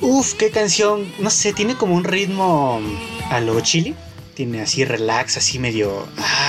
[0.00, 2.80] Uf, qué canción, no sé, tiene como un ritmo
[3.30, 3.94] a lo chili,
[4.34, 6.41] tiene así relax, así medio ah,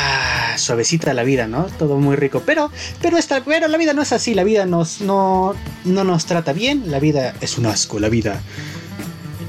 [0.64, 1.66] suavecita la vida, ¿no?
[1.78, 2.72] Todo muy rico, pero
[3.02, 5.54] pero esta, pero la vida no es así, la vida nos no
[5.86, 8.42] no nos trata bien, la vida es un asco, la vida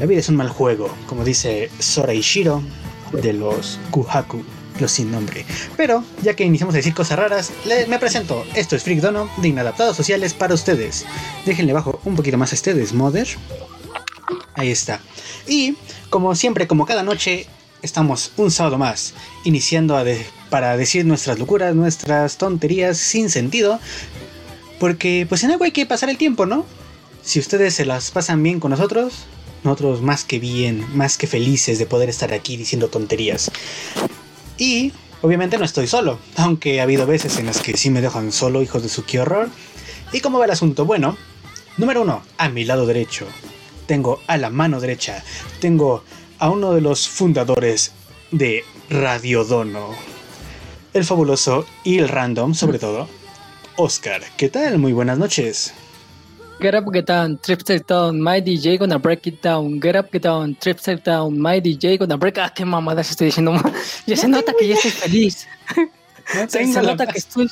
[0.01, 2.63] la vida es un mal juego, como dice Sora Ishiro
[3.13, 4.45] de los Kuhaku,
[4.81, 5.47] los sin nombre.
[5.77, 7.53] Pero, ya que iniciamos a decir cosas raras,
[7.89, 8.45] me presento.
[8.55, 11.07] Esto es Freak Dono, de Inadaptados Sociales para ustedes.
[11.47, 13.29] Déjenle bajo un poquito más a ustedes, Mother.
[14.55, 15.01] Ahí está.
[15.47, 15.77] Y
[16.11, 17.47] como siempre, como cada noche,
[17.83, 19.97] estamos un sábado más iniciando
[20.55, 23.81] para decir nuestras locuras, nuestras tonterías sin sentido.
[24.79, 26.65] Porque pues en algo hay que pasar el tiempo, ¿no?
[27.25, 29.25] Si ustedes se las pasan bien con nosotros,
[29.65, 33.51] nosotros más que bien, más que felices de poder estar aquí diciendo tonterías.
[34.57, 38.31] Y obviamente no estoy solo, aunque ha habido veces en las que sí me dejan
[38.31, 39.49] solo, hijos de su qué horror.
[40.13, 40.85] ¿Y cómo va el asunto?
[40.85, 41.17] Bueno,
[41.79, 43.27] número uno, a mi lado derecho,
[43.89, 45.25] tengo a la mano derecha,
[45.61, 46.05] tengo
[46.39, 47.91] a uno de los fundadores
[48.31, 50.14] de Radio Dono,
[50.95, 53.09] el fabuloso y el random sobre todo,
[53.77, 54.23] Oscar.
[54.37, 54.79] ¿Qué tal?
[54.79, 55.75] Muy buenas noches.
[56.61, 59.81] Get up, get down, trip it down, my DJ gonna break it down.
[59.81, 62.39] Get up, get down, trip it down, my DJ gonna break.
[62.39, 63.53] Ah, qué mamadas estoy diciendo.
[64.07, 65.47] Ya se nota que ya estoy feliz.
[66.49, 67.51] se, nota que estoy.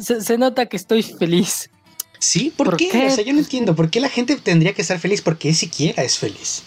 [0.00, 1.70] se nota que estoy feliz.
[2.18, 3.06] Sí, ¿por, qué?
[3.06, 3.76] O sea, yo no entiendo.
[3.76, 5.22] ¿Por qué la gente tendría que estar feliz?
[5.22, 6.62] Porque siquiera es feliz.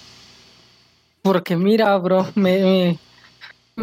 [1.21, 2.99] Porque mira, bro, me, me,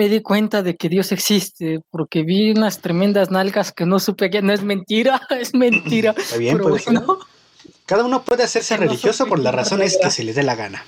[0.08, 1.80] di cuenta de que Dios existe.
[1.91, 5.20] Porque vi unas tremendas nalgas que no supe que no es mentira.
[5.30, 6.14] Es mentira.
[6.16, 6.86] Está bien, pues,
[7.86, 10.84] Cada uno puede hacerse religioso por las razones que se le dé la gana.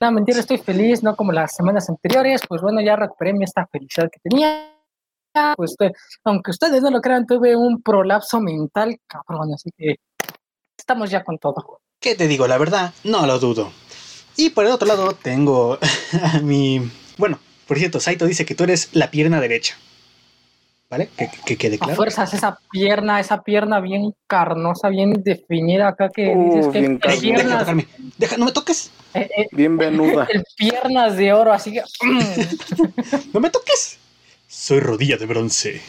[0.00, 2.42] No, mentira, estoy feliz, no como las semanas anteriores.
[2.48, 4.78] Pues bueno, ya recuperé mi esta felicidad que tenía
[5.56, 5.74] pues
[6.24, 9.96] aunque ustedes no lo crean, tuve un prolapso mental, cabrón, así que
[10.76, 11.80] estamos ya con todo.
[12.00, 12.46] ¿Qué te digo?
[12.46, 13.70] La verdad, no lo dudo.
[14.36, 15.78] Y por el otro lado tengo
[16.22, 16.90] a mi...
[17.16, 17.38] Bueno,
[17.68, 19.76] por cierto, Saito dice que tú eres la pierna derecha.
[20.90, 21.10] ¿Vale?
[21.44, 21.92] Que, quede claro.
[21.92, 27.18] A fuerzas, esa pierna, esa pierna bien carnosa, bien definida acá que uh, dices que
[27.20, 27.66] piernas...
[28.16, 28.90] Deja, no me toques.
[29.12, 30.26] Eh, eh, bien venuda.
[30.56, 31.82] piernas de oro, así que...
[33.34, 33.98] no me toques.
[34.48, 35.82] Soy rodilla de bronce.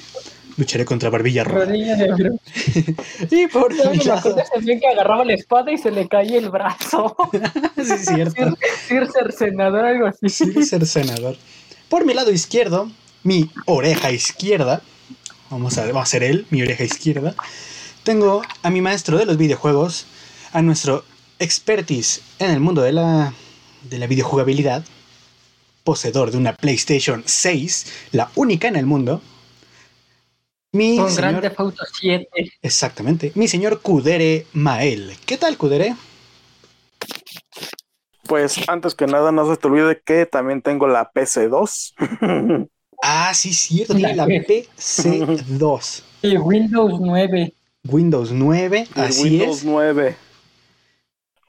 [0.58, 1.60] Lucharé contra Barbilla Roja.
[1.60, 2.96] Rodilla de bronce.
[3.32, 4.36] y por no, mi lado...
[4.60, 7.16] bien que agarraba la espada y se le caía el brazo.
[7.78, 8.58] sí, es cierto.
[8.86, 10.28] Sir, cercenador, algo así.
[10.28, 11.38] Sir cercenador.
[11.90, 12.92] Por mi lado izquierdo,
[13.24, 14.84] mi oreja izquierda.
[15.50, 17.34] Vamos a, ser él, mi oreja izquierda.
[18.04, 20.06] Tengo a mi maestro de los videojuegos,
[20.54, 21.04] a nuestro
[21.40, 23.34] expertise en el mundo de la,
[23.90, 24.86] de la videojugabilidad,
[25.84, 29.24] poseedor de una PlayStation 6, la única en el mundo.
[30.72, 32.30] Mi Con señor, Grand 7.
[32.62, 33.32] Exactamente.
[33.34, 35.18] Mi señor Kudere Mael.
[35.26, 35.96] ¿Qué tal, Kudere?
[38.30, 41.96] Pues antes que nada, no se te olvide que también tengo la PC2.
[43.02, 46.04] ah, sí, cierto, tiene la PC2.
[46.22, 47.54] Y Windows 9.
[47.86, 49.66] Windows 9, así Windows es.
[49.66, 50.16] 9.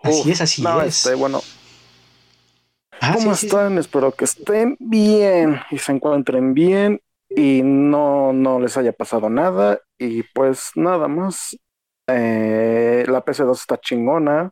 [0.03, 1.05] Así es, así es.
[1.05, 1.43] Este, bueno,
[3.03, 3.77] Ah, ¿Cómo están?
[3.77, 9.81] Espero que estén bien y se encuentren bien y no, no les haya pasado nada.
[9.99, 11.57] Y pues nada más.
[12.07, 14.51] Eh, la PC2 está chingona.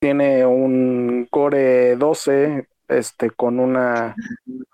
[0.00, 4.16] Tiene un Core 12 este, con una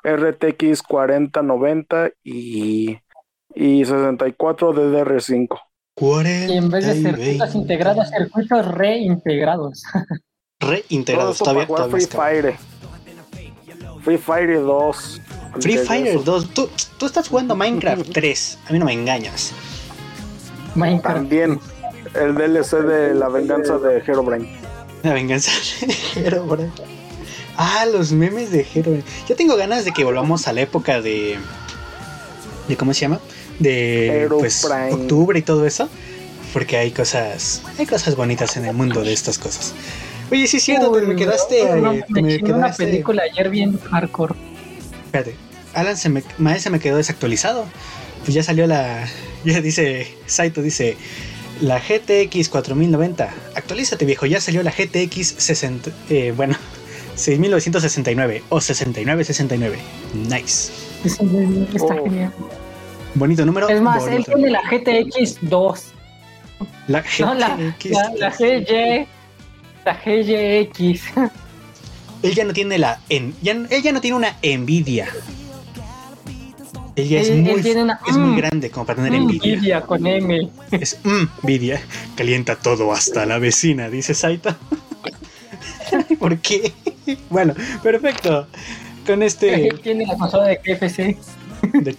[0.04, 2.98] RTX 4090 y,
[3.54, 5.60] y 64 DDR5.
[5.98, 9.82] Y en vez de circuitos integrados, circuitos reintegrados.
[10.60, 12.56] Reintegrados, todavía, Free Fire.
[14.02, 15.22] Free Fire 2.
[15.60, 16.54] Free Fire 2.
[16.54, 18.58] ¿Tú, tú estás jugando Minecraft 3.
[18.68, 19.52] A mí no me engañas.
[20.74, 21.16] Minecraft.
[21.16, 21.58] También
[22.14, 24.48] el DLC de la venganza de Herobrine.
[25.02, 25.50] La venganza
[26.14, 26.70] de Herobrine.
[27.58, 29.02] Ah, los memes de Herobrine.
[29.26, 31.38] Yo tengo ganas de que volvamos a la época de.
[32.68, 33.18] de ¿Cómo se llama?
[33.58, 35.88] De pues, octubre y todo eso.
[36.52, 37.62] Porque hay cosas.
[37.78, 39.72] Hay cosas bonitas en el mundo de estas cosas.
[40.30, 41.62] Oye, sí es cierto, me quedaste.
[41.62, 42.02] Eh, me,
[42.38, 42.52] quedaste...
[42.52, 44.34] una película ayer bien hardcore.
[45.06, 45.36] Espérate,
[45.74, 46.22] Alan se me,
[46.58, 47.64] se me quedó desactualizado.
[48.24, 49.08] Pues ya salió la.
[49.44, 50.08] Ya dice.
[50.26, 50.96] Saito dice.
[51.60, 53.34] La GTX 4090.
[53.54, 54.26] Actualízate, viejo.
[54.26, 55.90] Ya salió la GTX 60.
[56.10, 56.56] Eh, bueno,
[57.16, 59.78] 6969 o 6969.
[60.14, 60.72] Nice.
[61.04, 61.24] Está
[61.94, 62.04] oh.
[62.04, 62.32] genial.
[63.14, 63.68] Bonito número.
[63.68, 65.84] Es más, él tiene la GTX 2.
[66.88, 69.06] La, no, la, la, la GY.
[69.84, 71.02] La GYX.
[72.22, 73.00] Él ya no tiene la.
[73.08, 75.08] En, ya, él ya no tiene una envidia.
[76.96, 79.52] Ella es, muy, es muy mm, grande como para tener mm, envidia.
[79.52, 80.50] Envidia con M.
[80.70, 81.82] Es envidia.
[82.16, 84.56] Calienta todo hasta la vecina, dice Saita.
[86.18, 86.72] ¿Por qué?
[87.28, 88.46] Bueno, perfecto.
[89.06, 89.74] Con este.
[89.82, 91.16] Tiene la consola de KFC.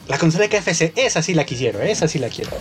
[0.08, 2.52] la consola de KFC, esa sí la quisiera, esa sí la quiero.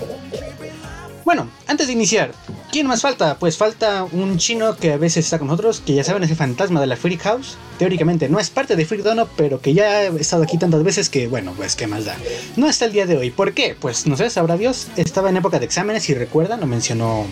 [1.26, 2.30] Bueno, antes de iniciar,
[2.70, 3.36] ¿quién más falta?
[3.36, 6.36] Pues falta un chino que a veces está con nosotros, que ya saben es el
[6.36, 7.56] fantasma de la Freak House.
[7.80, 11.10] Teóricamente no es parte de Freak Dono, pero que ya ha estado aquí tantas veces
[11.10, 12.14] que, bueno, pues qué más da.
[12.54, 13.32] No está el día de hoy.
[13.32, 13.76] ¿Por qué?
[13.78, 14.86] Pues no sé, sabrá Dios.
[14.94, 17.26] Estaba en época de exámenes, si recuerdan, lo mencionó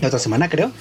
[0.00, 0.72] la otra semana, creo.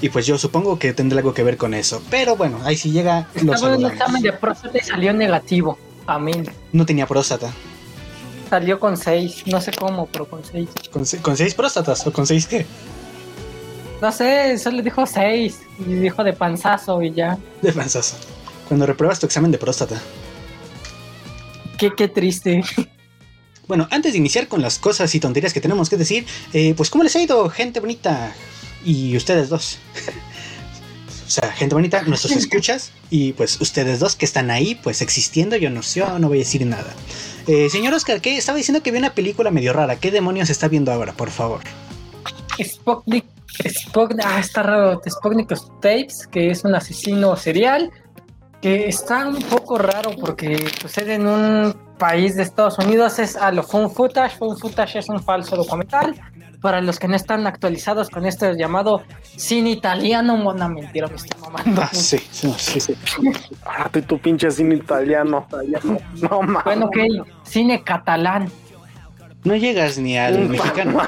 [0.00, 2.00] Y pues yo supongo que tendrá algo que ver con eso.
[2.10, 3.26] Pero bueno, ahí sí llega.
[3.34, 5.76] Estaba en un examen de próstata y salió negativo.
[6.06, 6.48] Amén.
[6.72, 7.52] No tenía próstata
[8.52, 10.68] salió con seis, no sé cómo, pero con seis.
[10.90, 12.66] ¿Con, con seis próstatas o con seis qué?
[14.02, 17.38] No sé, solo dijo seis y dijo de panzazo y ya.
[17.62, 18.16] De panzazo.
[18.68, 19.98] Cuando repruebas tu examen de próstata.
[21.78, 22.62] Qué, qué triste.
[23.68, 26.90] Bueno, antes de iniciar con las cosas y tonterías que tenemos que decir, eh, pues
[26.90, 28.34] ¿cómo les ha ido, gente bonita?
[28.84, 29.78] Y ustedes dos.
[31.32, 35.56] O sea, gente bonita, nuestros escuchas y pues ustedes dos que están ahí, pues existiendo,
[35.56, 36.92] yo no sé, yo no voy a decir nada.
[37.46, 38.36] Eh, señor Oscar, ¿qué?
[38.36, 39.96] Estaba diciendo que vi una película medio rara.
[39.96, 41.60] ¿Qué demonios está viendo ahora, por favor?
[42.62, 43.24] Sputnik,
[44.22, 45.00] ah, está raro,
[45.80, 47.90] Tapes, que es un asesino serial,
[48.60, 53.50] que está un poco raro porque sucede en un país de Estados Unidos, es a
[53.52, 56.14] lo Fun Footage, Fun Footage es un falso documental,
[56.62, 59.02] para los que no están actualizados con este llamado
[59.36, 61.82] cine italiano, una mentira, me estoy mamando.
[61.82, 62.80] Ah, sí, sí, sí.
[62.80, 62.94] sí.
[63.66, 65.46] Ah, tu pinche cine italiano.
[66.22, 66.64] No mames.
[66.64, 68.50] Bueno, ok, cine catalán.
[69.42, 71.02] No llegas ni al mexicano.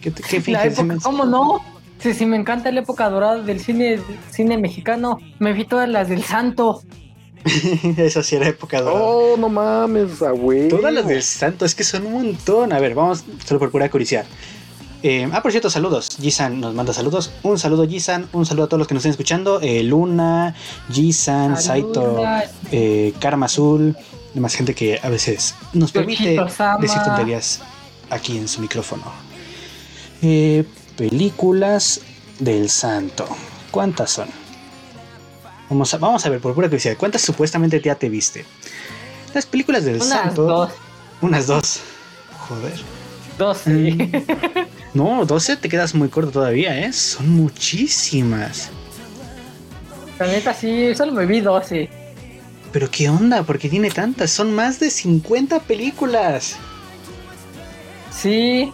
[0.00, 1.60] ¿Qué, qué ¿Cómo no?
[1.98, 4.00] Sí, sí, me encanta la época dorada del cine,
[4.30, 5.18] cine mexicano.
[5.38, 6.82] Me vi todas las del Santo.
[7.96, 9.04] Esa sí era época dorada.
[9.04, 10.68] Oh, no mames, güey.
[10.68, 12.72] Todas las del santo, es que son un montón.
[12.72, 14.26] A ver, vamos, solo por pura curiosidad.
[15.02, 16.16] Eh, ah, por cierto, saludos.
[16.20, 17.30] Gisan nos manda saludos.
[17.42, 18.28] Un saludo, Gisan.
[18.32, 19.60] Un saludo a todos los que nos estén escuchando.
[19.60, 20.54] Eh, Luna,
[20.90, 22.24] Gisan, Saito,
[22.72, 23.96] eh, Karma Azul.
[24.34, 26.36] Demás gente que a veces nos permite
[26.80, 27.60] decir tonterías
[28.10, 29.04] aquí en su micrófono.
[30.96, 32.00] películas
[32.38, 33.26] del santo.
[33.70, 34.45] ¿Cuántas son?
[35.68, 38.44] Vamos a, vamos a ver, por pura curiosidad, ¿cuántas supuestamente ya te viste?
[39.34, 40.42] Las películas del unas santo.
[40.44, 40.72] Dos.
[41.20, 41.80] Unas dos.
[42.48, 42.74] Joder.
[43.38, 43.70] Doce.
[43.70, 44.12] Mm.
[44.94, 46.92] no, doce te quedas muy corto todavía, ¿eh?
[46.92, 48.70] Son muchísimas.
[50.18, 51.90] La neta sí, solo me vi doce.
[52.72, 56.56] Pero qué onda, porque tiene tantas, son más de 50 películas.
[58.10, 58.72] Sí,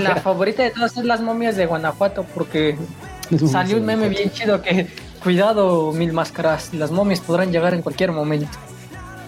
[0.00, 2.76] la favorita de todas es las momias de Guanajuato, porque
[3.50, 4.88] salió un meme bien chido que
[5.22, 6.72] Cuidado, mil máscaras.
[6.72, 8.58] Las momias podrán llegar en cualquier momento.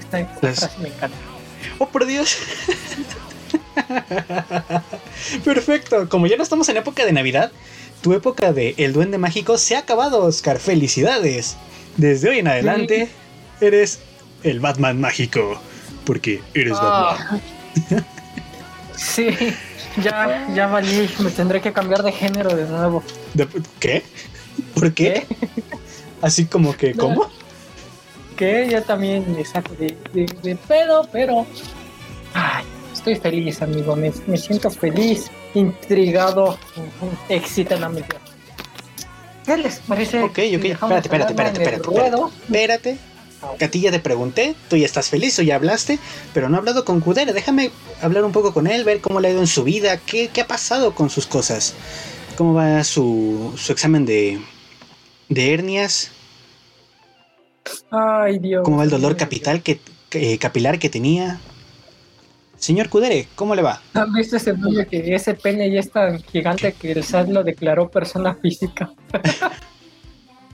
[0.00, 1.16] Esta frase me encanta.
[1.78, 2.38] Oh, por Dios.
[5.44, 6.08] Perfecto.
[6.08, 7.52] Como ya no estamos en época de Navidad,
[8.00, 10.58] tu época de El Duende Mágico se ha acabado, Oscar.
[10.58, 11.56] Felicidades.
[11.96, 13.10] Desde hoy en adelante,
[13.60, 14.00] eres
[14.42, 15.60] el Batman mágico.
[16.04, 17.16] Porque eres ah.
[17.18, 18.04] Batman.
[18.96, 19.28] sí,
[20.02, 21.08] ya, ya valí.
[21.18, 23.02] Me tendré que cambiar de género de nuevo.
[23.78, 24.02] ¿Qué?
[24.75, 25.26] ¿Por qué?
[26.23, 27.26] Así como que, ¿cómo?
[28.37, 29.97] Que ya también me saco de,
[30.69, 31.45] pedo, pero.
[32.33, 33.95] Ay, estoy feliz, amigo.
[33.97, 36.57] Me, siento feliz, intrigado,
[37.29, 38.17] excitantemente.
[39.45, 40.23] ¿Qué les parece?
[40.23, 40.38] Ok, ok.
[40.38, 42.23] Espérate, espérate, espérate, espérate, espérate.
[42.47, 42.99] Espérate.
[43.59, 45.99] Catilla te pregunté, tú ya estás feliz o ya hablaste,
[46.33, 47.33] pero no he hablado con Kudere.
[47.33, 50.29] Déjame hablar un poco con él, ver cómo le ha ido en su vida, qué,
[50.29, 51.75] qué ha pasado con sus cosas,
[52.37, 54.41] cómo va su, su examen de,
[55.29, 56.12] de hernias.
[57.90, 58.62] Ay, Dios.
[58.64, 59.81] ¿Cómo va el dolor capital que,
[60.38, 61.40] capilar que tenía?
[62.57, 63.83] Señor Cudere, ¿cómo le va?
[63.95, 67.42] ¿Han visto ese vídeo que ese pene ya es tan gigante que el SAT lo
[67.42, 68.92] declaró persona física?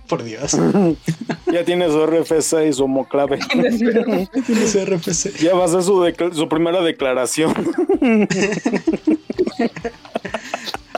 [0.09, 0.57] Por Dios.
[1.53, 3.38] ya tiene su RFC y su homoclave.
[3.50, 5.37] tiene su RFC.
[5.38, 7.53] Ya va a ser su, su primera declaración.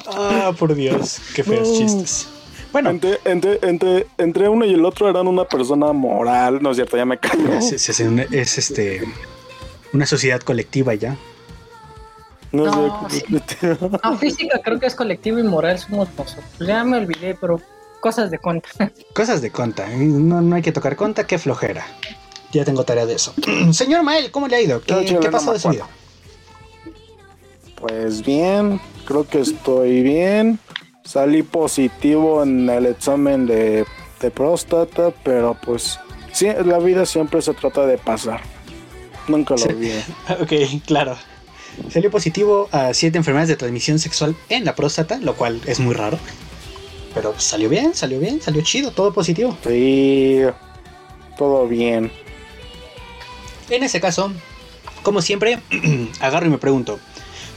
[0.07, 1.21] ah, por Dios.
[1.35, 2.29] Qué feos chistes.
[2.73, 2.91] Bueno.
[2.91, 6.97] Entre, uno y el otro eran una persona moral, ¿no es cierto?
[6.97, 7.53] Ya me callo.
[7.55, 7.89] Es,
[8.59, 9.03] este
[9.93, 11.17] una sociedad colectiva ya.
[12.53, 12.65] No,
[14.03, 16.45] no, física creo que es colectiva y moral somos nosotros.
[16.59, 17.61] Ya me olvidé, pero
[18.00, 18.69] cosas de conta.
[19.15, 19.89] Cosas de conta.
[19.89, 21.87] No, hay que tocar conta, qué flojera.
[22.53, 23.35] Ya tengo tarea de eso.
[23.73, 24.81] Señor Mael, ¿cómo le ha ido?
[24.81, 25.87] ¿Qué, ¿qué pasó de su vida?
[27.77, 30.59] Pues bien, creo que estoy bien.
[31.11, 33.85] Salí positivo en el examen de,
[34.21, 35.99] de próstata, pero pues
[36.31, 38.40] sí, la vida siempre se trata de pasar.
[39.26, 39.90] Nunca lo vi.
[40.40, 41.17] ok, claro.
[41.90, 45.95] Salió positivo a siete enfermedades de transmisión sexual en la próstata, lo cual es muy
[45.95, 46.17] raro.
[47.12, 49.59] Pero salió bien, salió bien, salió chido, todo positivo.
[49.67, 50.43] Sí,
[51.37, 52.12] todo bien.
[53.69, 54.33] En ese caso,
[55.02, 55.59] como siempre,
[56.21, 57.00] agarro y me pregunto,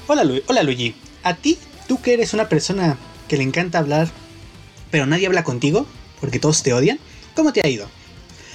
[0.08, 2.98] hola, hola Luigi, ¿a ti, tú que eres una persona
[3.34, 4.10] que le encanta hablar,
[4.92, 5.88] pero nadie habla contigo,
[6.22, 7.00] porque todos te odian,
[7.36, 7.88] ¿cómo te ha ido?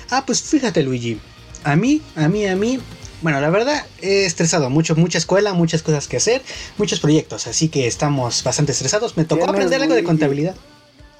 [0.08, 1.18] Ah, pues fíjate Luigi,
[1.64, 2.78] a mí, a mí, a mí,
[3.20, 6.42] bueno, la verdad he estresado mucho, mucha escuela, muchas cosas que hacer,
[6.76, 9.16] muchos proyectos, así que estamos bastante estresados.
[9.16, 10.54] Me tocó aprender algo de contabilidad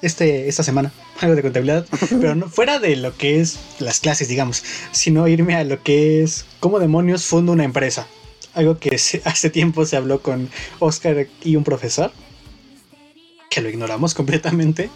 [0.01, 4.29] este, esta semana, algo de contabilidad, pero no fuera de lo que es las clases,
[4.29, 4.63] digamos,
[4.93, 8.07] sino irme a lo que es cómo demonios fundo una empresa.
[8.53, 10.49] Algo que hace tiempo se habló con
[10.79, 12.13] Oscar y un profesor,
[13.59, 14.89] que lo ignoramos completamente,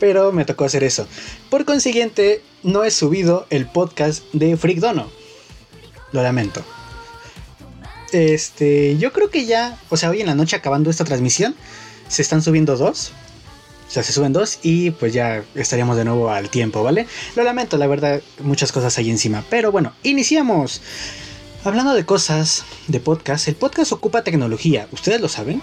[0.00, 1.06] pero me tocó hacer eso.
[1.48, 5.10] Por consiguiente, no he subido el podcast de Freak Dono.
[6.10, 6.62] Lo lamento.
[8.12, 11.54] Este, yo creo que ya, o sea, hoy en la noche acabando esta transmisión,
[12.08, 13.12] se están subiendo dos.
[13.88, 17.06] O sea, se suben dos y pues ya estaríamos de nuevo al tiempo, ¿vale?
[17.36, 19.44] Lo lamento, la verdad, muchas cosas ahí encima.
[19.50, 20.80] Pero bueno, iniciamos.
[21.64, 24.88] Hablando de cosas de podcast, el podcast ocupa tecnología.
[24.92, 25.62] ¿Ustedes lo saben?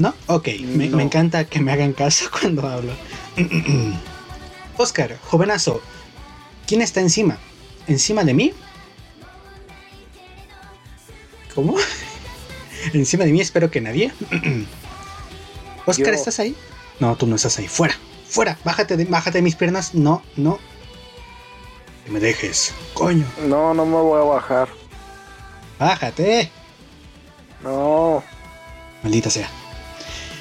[0.00, 0.14] ¿No?
[0.28, 2.90] Ok, Me, encanta que me hagan caso cuando hablo.
[4.78, 5.82] Oscar, jovenazo,
[6.66, 7.36] ¿quién está encima?
[7.86, 8.54] ¿Encima de mí?
[11.54, 11.76] ¿Cómo?
[12.94, 14.10] encima de mí espero que nadie.
[15.84, 16.56] Oscar, ¿estás ahí?
[16.98, 17.68] No, tú no estás ahí.
[17.68, 17.94] Fuera,
[18.26, 18.56] fuera.
[18.64, 19.94] Bájate de, bájate de mis piernas.
[19.94, 20.58] No, no.
[22.06, 22.72] Que me dejes.
[22.94, 23.26] Coño.
[23.46, 24.68] No, no me voy a bajar.
[25.78, 26.50] Bájate.
[27.62, 28.24] No.
[29.02, 29.59] Maldita sea.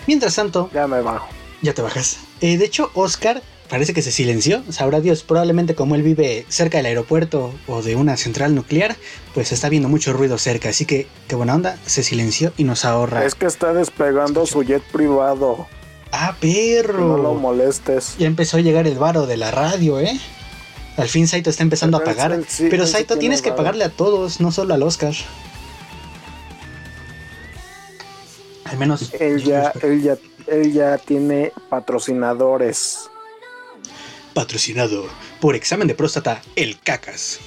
[0.07, 0.69] Mientras tanto.
[0.73, 1.27] Ya me bajo.
[1.61, 2.17] Ya te bajas.
[2.41, 4.63] Eh, de hecho, Oscar parece que se silenció.
[4.69, 8.95] Sabrá Dios, probablemente como él vive cerca del aeropuerto o de una central nuclear,
[9.33, 10.69] pues está viendo mucho ruido cerca.
[10.69, 13.25] Así que, qué buena onda, se silenció y nos ahorra.
[13.25, 15.67] Es que está despegando su jet privado.
[16.11, 17.07] Ah, perro.
[17.07, 18.15] No lo molestes.
[18.17, 20.19] Ya empezó a llegar el varo de la radio, ¿eh?
[20.97, 22.37] Al fin Saito está empezando a pagar.
[22.69, 25.13] pero Saito tienes que pagarle a todos, no solo al Oscar.
[28.69, 29.13] Al menos.
[29.13, 33.09] Él ya, él ya, él ya tiene patrocinadores
[34.33, 35.05] patrocinado
[35.41, 37.39] por examen de próstata El Cacas.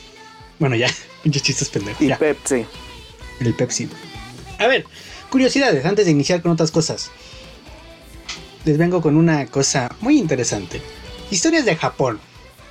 [0.59, 0.89] Bueno, ya,
[1.25, 2.03] muchos chistes pendejos.
[2.03, 2.67] Y Pepsi.
[3.41, 3.89] El Pepsi.
[4.59, 4.85] A ver,
[5.31, 7.11] curiosidades antes de iniciar con otras cosas.
[8.65, 10.83] Les vengo con una cosa muy interesante.
[11.31, 12.21] Historias de Japón.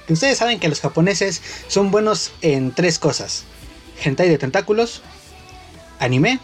[0.06, 3.46] Que ustedes saben que los japoneses son buenos en tres cosas.
[4.04, 5.02] Hentai de tentáculos,
[6.00, 6.40] anime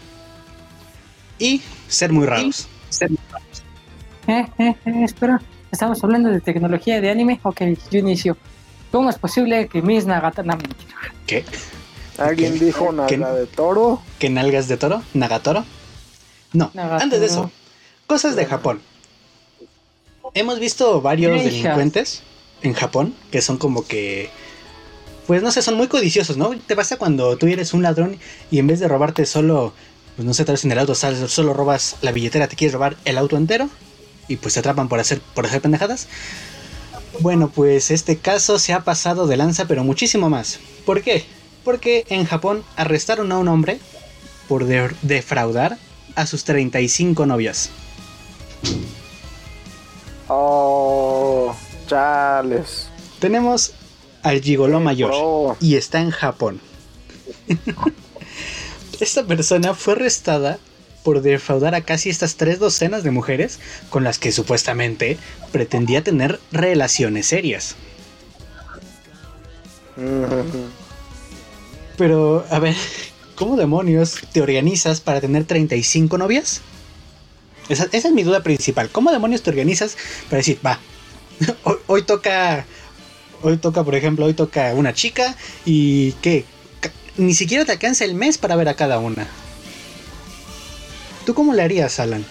[1.38, 2.68] y ser muy raros.
[2.90, 3.62] Ser muy raros.
[4.26, 5.40] Eh, eh, eh, espera.
[5.70, 7.40] Estamos hablando de tecnología de anime.
[7.42, 8.36] Ok, yo inicio.
[8.90, 10.56] ¿Cómo es posible que mis Nagatoro...
[11.26, 11.44] ¿Qué?
[12.16, 14.02] ¿Alguien dijo nalga de toro?
[14.18, 15.02] ¿Qué nalgas de toro?
[15.14, 15.64] ¿Nagatoro?
[16.52, 17.50] No, antes de eso,
[18.06, 18.80] cosas de Japón.
[20.34, 22.22] Hemos visto varios delincuentes
[22.62, 24.30] en Japón que son como que
[25.28, 26.58] pues no sé, son muy codiciosos, ¿no?
[26.66, 28.16] Te pasa cuando tú eres un ladrón
[28.50, 29.74] y en vez de robarte solo,
[30.18, 32.96] pues no sé, tal vez en el auto, solo robas la billetera, te quieres robar
[33.04, 33.68] el auto entero
[34.26, 36.08] y pues se atrapan por hacer, por hacer pendejadas.
[37.20, 40.58] Bueno, pues este caso se ha pasado de lanza, pero muchísimo más.
[40.84, 41.24] ¿Por qué?
[41.62, 43.78] Porque en Japón arrestaron a un hombre
[44.48, 45.78] por defraudar
[46.16, 47.70] a sus 35 novias.
[50.26, 51.54] Oh,
[51.86, 52.88] chales.
[53.20, 53.70] Tenemos
[54.24, 56.60] al gigoló mayor y está en Japón.
[59.00, 60.58] Esta persona fue arrestada
[61.04, 65.16] por defraudar a casi estas tres docenas de mujeres con las que supuestamente
[65.52, 67.76] pretendía tener relaciones serias.
[71.96, 72.74] Pero, a ver,
[73.34, 76.60] ¿cómo demonios te organizas para tener 35 novias?
[77.68, 78.88] Esa, es mi duda principal.
[78.90, 79.96] ¿Cómo demonios te organizas
[80.28, 80.78] para decir, va,
[81.86, 82.66] hoy, toca,
[83.42, 86.44] hoy toca, por ejemplo, hoy toca una chica y que
[87.18, 89.26] ni siquiera te alcanza el mes para ver a cada una?
[91.26, 92.24] ¿Tú cómo le harías, Alan?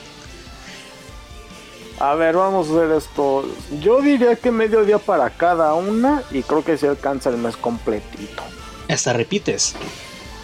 [2.00, 3.46] A ver, vamos a ver esto.
[3.80, 7.58] Yo diría que medio día para cada una y creo que se alcanza el mes
[7.58, 8.44] completito.
[8.88, 9.76] Hasta repites.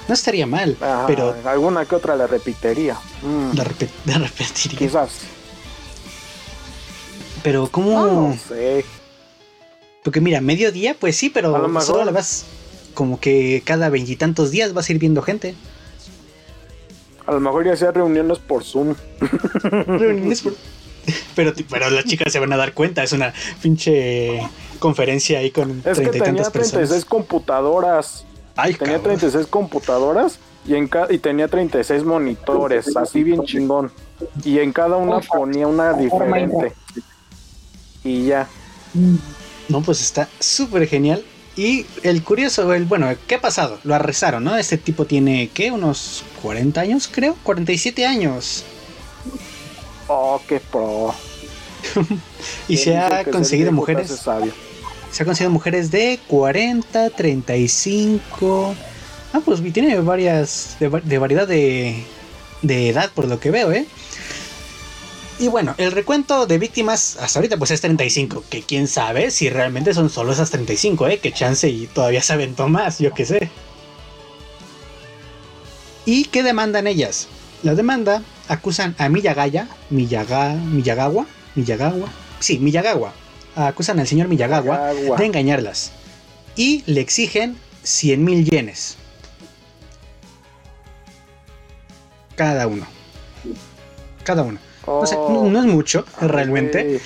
[0.08, 0.76] No estaría mal,
[1.08, 1.36] pero...
[1.46, 2.98] Alguna que otra le repetiría.
[3.22, 3.56] Mm.
[4.06, 4.78] La, repetiría.
[4.78, 5.10] Quizás.
[7.42, 8.06] Pero ¿cómo...?
[8.06, 8.84] No, sé.
[10.04, 12.46] Porque mira, medio día, pues sí, pero solo la vas...
[12.94, 15.56] Como que cada veintitantos días vas a ir viendo gente.
[17.26, 18.96] A lo mejor ya sea reuniones por Zoom.
[19.64, 20.54] reuniones por...
[21.36, 24.40] Pero, pero las chicas se van a dar cuenta, es una pinche
[24.80, 28.26] conferencia ahí con es que tenía 36 computadoras.
[28.56, 33.92] Ay, tenía 36 computadoras y, en y tenía 36 monitores, así bien chingón.
[34.44, 36.74] Y en cada una ponía una diferente.
[38.04, 38.48] Y ya.
[39.70, 41.24] No, pues está súper genial.
[41.56, 43.80] Y el curioso, el bueno, ¿qué ha pasado?
[43.84, 44.58] Lo arrestaron, ¿no?
[44.58, 45.72] Este tipo tiene, ¿qué?
[45.72, 47.38] Unos 40 años, creo.
[47.44, 48.64] 47 años.
[50.08, 51.14] Oh, qué pro.
[52.68, 54.10] y se ha conseguido mujeres.
[55.12, 58.76] Se ha conseguido mujeres de 40, 35.
[59.32, 60.78] Ah, pues tiene varias.
[60.80, 62.04] de, variedad de,
[62.64, 63.86] de edad, por lo que veo, ¿eh?
[65.44, 69.50] Y bueno, el recuento de víctimas hasta ahorita pues es 35, que quién sabe si
[69.50, 71.20] realmente son solo esas 35, ¿eh?
[71.20, 73.50] Que chance y todavía se aventó más, yo qué sé.
[76.06, 77.28] ¿Y qué demandan ellas?
[77.62, 82.08] La demanda acusan a Miyagaya, Miyaga, Miyagawa, Miyagawa,
[82.40, 83.12] sí, Miyagawa,
[83.58, 85.92] acusan al señor Miyagawa, de engañarlas
[86.56, 88.96] y le exigen 100 mil yenes.
[92.38, 92.88] Cada uno.
[94.24, 94.58] Cada uno.
[94.86, 97.00] Oh, no, es mucho, realmente.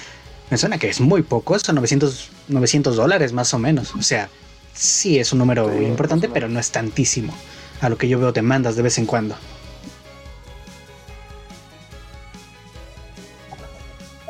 [0.49, 3.93] Me suena que es muy poco, son 900, 900 dólares más o menos.
[3.95, 4.29] O sea,
[4.73, 7.33] sí es un número importante, pero no es tantísimo.
[7.81, 9.35] A lo que yo veo demandas de vez en cuando.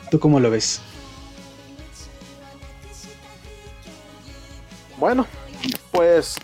[0.10, 0.82] ¿Tú cómo lo ves?
[4.98, 5.27] Bueno,
[5.92, 6.36] pues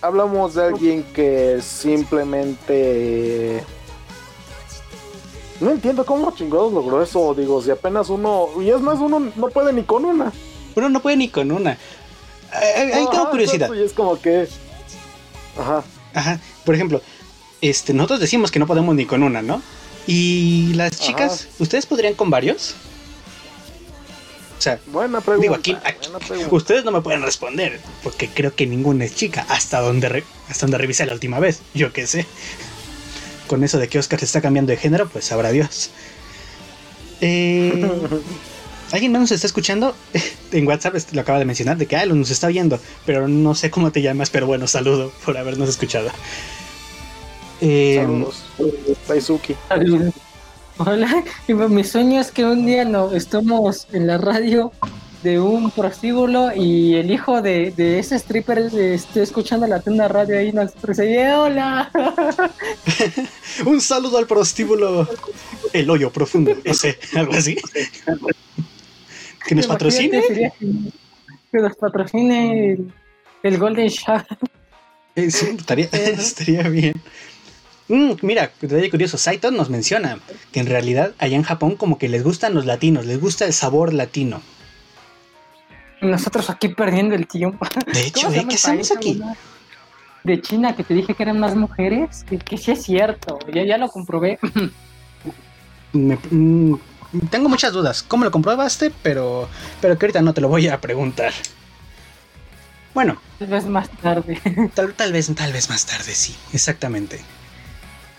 [0.00, 3.64] hablamos de alguien que simplemente
[5.60, 7.34] no entiendo cómo chingados logró eso.
[7.34, 8.48] Digo, si apenas uno.
[8.60, 10.32] Y es más, uno no puede ni con una.
[10.74, 11.78] Uno no puede ni con una.
[12.52, 13.72] Ahí tengo curiosidad.
[13.72, 14.48] Y es como que.
[15.58, 15.82] Ajá.
[16.14, 16.40] Ajá.
[16.64, 17.00] Por ejemplo,
[17.60, 19.62] este, nosotros decimos que no podemos ni con una, ¿no?
[20.06, 22.74] Y las chicas, ¿ustedes podrían con varios?
[24.58, 25.76] O sea, buena pregunta, digo aquí,
[26.50, 30.78] ustedes no me pueden responder, porque creo que ninguna es chica, hasta donde, hasta donde
[30.78, 32.26] revisé la última vez, yo qué sé
[33.46, 35.90] con eso de que Oscar se está cambiando de género, pues sabrá Dios.
[37.20, 37.88] Eh,
[38.92, 39.94] ¿Alguien más nos está escuchando?
[40.52, 43.70] en WhatsApp lo acaba de mencionar, de que ah, nos está viendo, pero no sé
[43.70, 46.10] cómo te llamas, pero bueno, saludo por habernos escuchado.
[47.60, 48.44] Eh, Saludos,
[49.08, 49.56] Daisuki.
[50.78, 54.72] Hola, mi sueño es que un día no estemos en la radio
[55.26, 60.52] de un prostíbulo y el hijo de, ese stripper esté escuchando la tienda radio ahí
[60.52, 61.90] nos dice, hola.
[63.66, 65.08] un saludo al prostíbulo
[65.72, 67.56] El Hoyo Profundo, ese, algo así.
[69.48, 70.52] que nos patrocine.
[71.50, 72.78] Que nos patrocine
[73.42, 74.24] el, Golden Shower.
[75.16, 77.02] Eh, sí, estaría, estaría bien.
[77.88, 80.20] Mm, mira, detalle curioso, Saito nos menciona
[80.52, 83.52] que en realidad allá en Japón como que les gustan los latinos, les gusta el
[83.52, 84.40] sabor latino.
[86.00, 87.66] Nosotros aquí perdiendo el tiempo.
[87.92, 88.46] De hecho, ¿eh?
[88.48, 89.20] ¿qué hacemos aquí?
[90.24, 93.78] De China, que te dije que eran más mujeres, que, sí es cierto, ya, ya
[93.78, 94.38] lo comprobé.
[95.92, 96.74] Mm,
[97.30, 98.02] tengo muchas dudas.
[98.02, 98.92] ¿Cómo lo comprobaste?
[99.02, 99.48] Pero,
[99.80, 101.32] pero que ahorita no te lo voy a preguntar.
[102.92, 103.20] Bueno.
[103.38, 104.38] Tal vez más tarde.
[104.74, 107.20] Tal, tal vez, tal vez más tarde, sí, exactamente.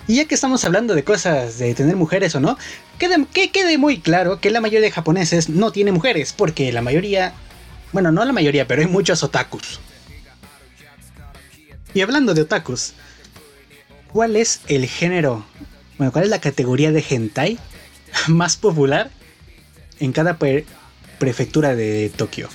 [0.08, 2.58] Y ya que estamos hablando de cosas de tener mujeres o no,
[2.98, 7.34] que quede muy claro que la mayoría de japoneses no tiene mujeres, porque la mayoría
[7.91, 9.80] bueno, no la mayoría, pero hay muchos otakus.
[11.93, 12.93] Y hablando de otakus,
[14.12, 15.45] ¿cuál es el género?
[15.97, 17.58] Bueno, ¿cuál es la categoría de hentai
[18.28, 19.10] más popular
[20.00, 20.38] en cada
[21.17, 22.50] prefectura de Tokio?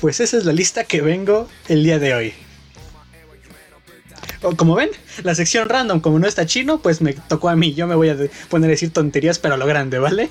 [0.00, 2.34] Pues esa es la lista que vengo el día de hoy.
[4.56, 4.90] Como ven,
[5.24, 7.74] la sección random, como no está chino, pues me tocó a mí.
[7.74, 8.16] Yo me voy a
[8.48, 10.30] poner a decir tonterías, pero a lo grande, ¿vale?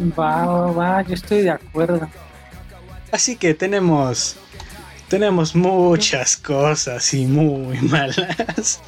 [0.00, 2.08] Va, yo estoy de acuerdo.
[3.10, 4.36] Así que tenemos
[5.12, 8.80] tenemos muchas cosas y muy malas.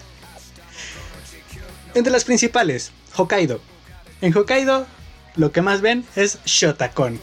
[1.94, 3.60] Entre las principales, Hokkaido.
[4.22, 4.86] En Hokkaido
[5.36, 7.20] lo que más ven es Shotakon.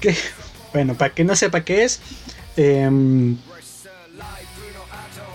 [0.00, 0.16] Que,
[0.72, 2.00] bueno, para que no sepa qué es,
[2.56, 3.36] em,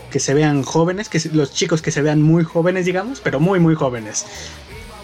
[0.10, 3.60] que se vean jóvenes, que los chicos que se vean muy jóvenes, digamos, pero muy,
[3.60, 4.26] muy jóvenes.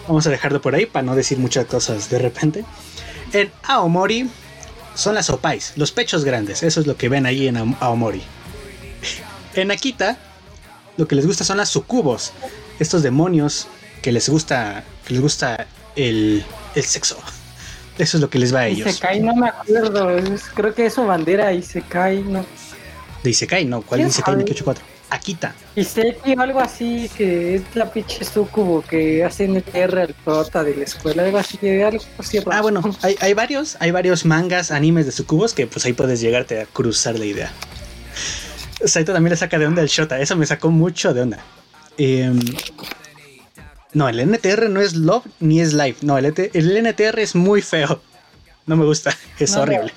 [0.07, 2.65] Vamos a dejarlo por ahí para no decir muchas cosas de repente.
[3.31, 4.29] En Aomori
[4.95, 6.63] son las opais, los pechos grandes.
[6.63, 8.21] Eso es lo que ven ahí en Aomori.
[9.55, 10.17] En Akita,
[10.97, 12.33] lo que les gusta son las sucubos.
[12.79, 13.67] Estos demonios
[14.01, 16.43] que les gusta, que les gusta el,
[16.75, 17.17] el sexo.
[17.97, 18.91] Eso es lo que les va a ellos.
[18.91, 20.09] Se cae, no me acuerdo.
[20.55, 22.43] creo que es su bandera y se cae, no.
[23.23, 24.92] de Isekai, no, ¿cuál Isekai 284?
[25.13, 25.53] Akita.
[25.75, 30.63] Y sé que algo así que es la pinche sucubo que hace NTR al prota
[30.63, 34.25] de la escuela, algo así que algo así Ah, bueno, hay, hay, varios, hay varios
[34.25, 37.51] mangas, animes de sucubos que pues ahí puedes llegarte a cruzar la idea.
[38.85, 41.39] Saito también le saca de onda el Shota, eso me sacó mucho de onda.
[41.97, 42.39] Em,
[43.93, 46.05] no, el NTR no es Love ni es Life.
[46.05, 48.01] No, el, el NTR es muy feo.
[48.65, 49.93] No me gusta, es horrible.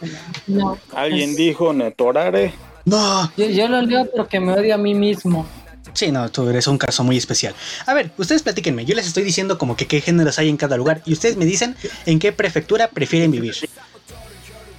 [0.47, 2.53] No, ¿Alguien dijo Netorare?
[2.87, 3.33] No.
[3.37, 5.45] Yo, lo leo porque me odio a mí mismo.
[5.93, 7.55] Sí, no, tú eres un caso muy especial.
[7.85, 8.85] A ver, ustedes platíquenme.
[8.85, 11.45] Yo les estoy diciendo como que qué géneros hay en cada lugar y ustedes me
[11.45, 11.75] dicen
[12.07, 13.57] en qué prefectura prefieren vivir.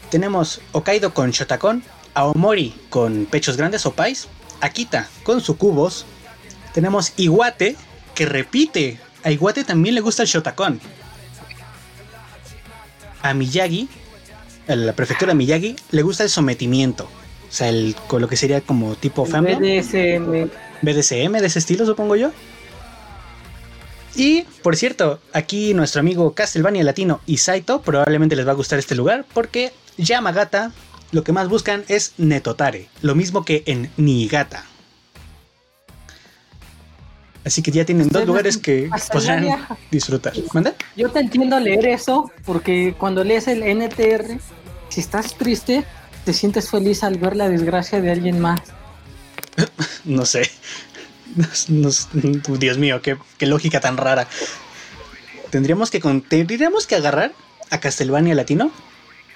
[0.09, 4.29] Tenemos Hokkaido con Shotakon, Aomori con pechos grandes o pais,
[4.61, 6.05] Akita con sucubos.
[6.73, 7.75] Tenemos Iwate
[8.15, 8.99] que repite.
[9.25, 10.79] A Iwate también le gusta el Shotakon.
[13.21, 13.89] A Miyagi,
[14.69, 17.09] a la prefectura Miyagi, le gusta el sometimiento.
[17.49, 19.79] O sea, el, con lo que sería como tipo family.
[19.79, 20.49] BDSM.
[20.81, 22.31] BDSM de ese estilo, supongo yo.
[24.15, 28.79] Y, por cierto, aquí nuestro amigo Castlevania Latino y Saito probablemente les va a gustar
[28.79, 30.71] este lugar porque Yamagata
[31.11, 34.65] lo que más buscan es Netotare, lo mismo que en Niigata.
[37.45, 39.47] Así que ya tienen dos lugares que podrán
[39.89, 40.33] disfrutar.
[40.53, 40.73] ¿Manda?
[40.97, 44.37] Yo te entiendo leer eso porque cuando lees el NTR,
[44.89, 45.85] si estás triste,
[46.27, 48.59] te sientes feliz al ver la desgracia de alguien más.
[50.03, 50.51] no sé.
[52.59, 54.27] Dios mío, qué, lógica tan rara.
[55.51, 57.31] Tendríamos que, tendríamos que agarrar
[57.69, 58.71] a Castlevania Latino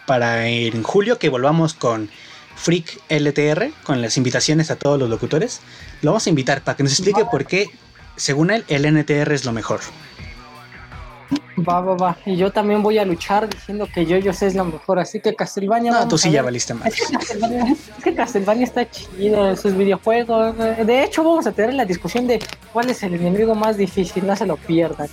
[0.06, 2.10] para en julio que volvamos con
[2.58, 5.62] Freak LTR, con las invitaciones a todos los locutores.
[6.02, 7.70] Lo vamos a invitar para que nos explique por qué,
[8.18, 9.80] según él, el NTR es lo mejor.
[11.68, 12.18] Va, va, va.
[12.26, 15.00] Y yo también voy a luchar diciendo que yo, yo sé es lo mejor.
[15.00, 15.92] Así que Castlevania.
[15.92, 16.88] No, tú sí ya valiste más.
[16.88, 17.08] Es
[18.04, 20.58] que, Castlevania, está chido en sus videojuegos.
[20.58, 22.40] De hecho, vamos a tener la discusión de
[22.74, 24.26] cuál es el enemigo más difícil.
[24.26, 25.08] No se lo pierdan.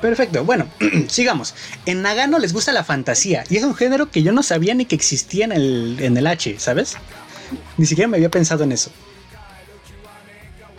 [0.00, 0.66] Perfecto, bueno,
[1.08, 1.54] sigamos.
[1.86, 4.84] En Nagano les gusta la fantasía y es un género que yo no sabía ni
[4.84, 6.96] que existía en el, en el H, ¿sabes?
[7.76, 8.90] Ni siquiera me había pensado en eso.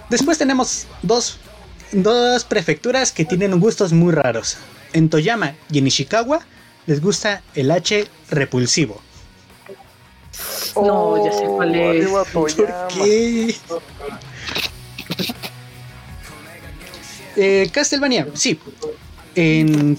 [0.09, 1.39] Después tenemos dos
[1.91, 4.58] dos prefecturas que tienen gustos muy raros.
[4.93, 6.45] En Toyama y en Ishikawa
[6.86, 9.02] les gusta el H repulsivo.
[10.76, 12.10] No, ya sé cuál es.
[12.34, 12.54] ¿Por
[12.88, 13.56] qué?
[17.36, 18.60] Eh, Castlevania, sí.
[19.36, 19.97] En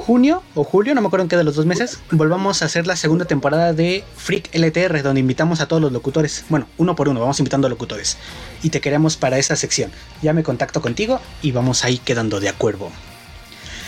[0.00, 2.86] junio o julio, no me acuerdo en qué de los dos meses, volvamos a hacer
[2.86, 6.44] la segunda temporada de Freak LTR, donde invitamos a todos los locutores.
[6.48, 8.16] Bueno, uno por uno, vamos invitando a locutores.
[8.62, 9.92] Y te queremos para esa sección.
[10.22, 12.90] Ya me contacto contigo y vamos ahí quedando de acuerdo.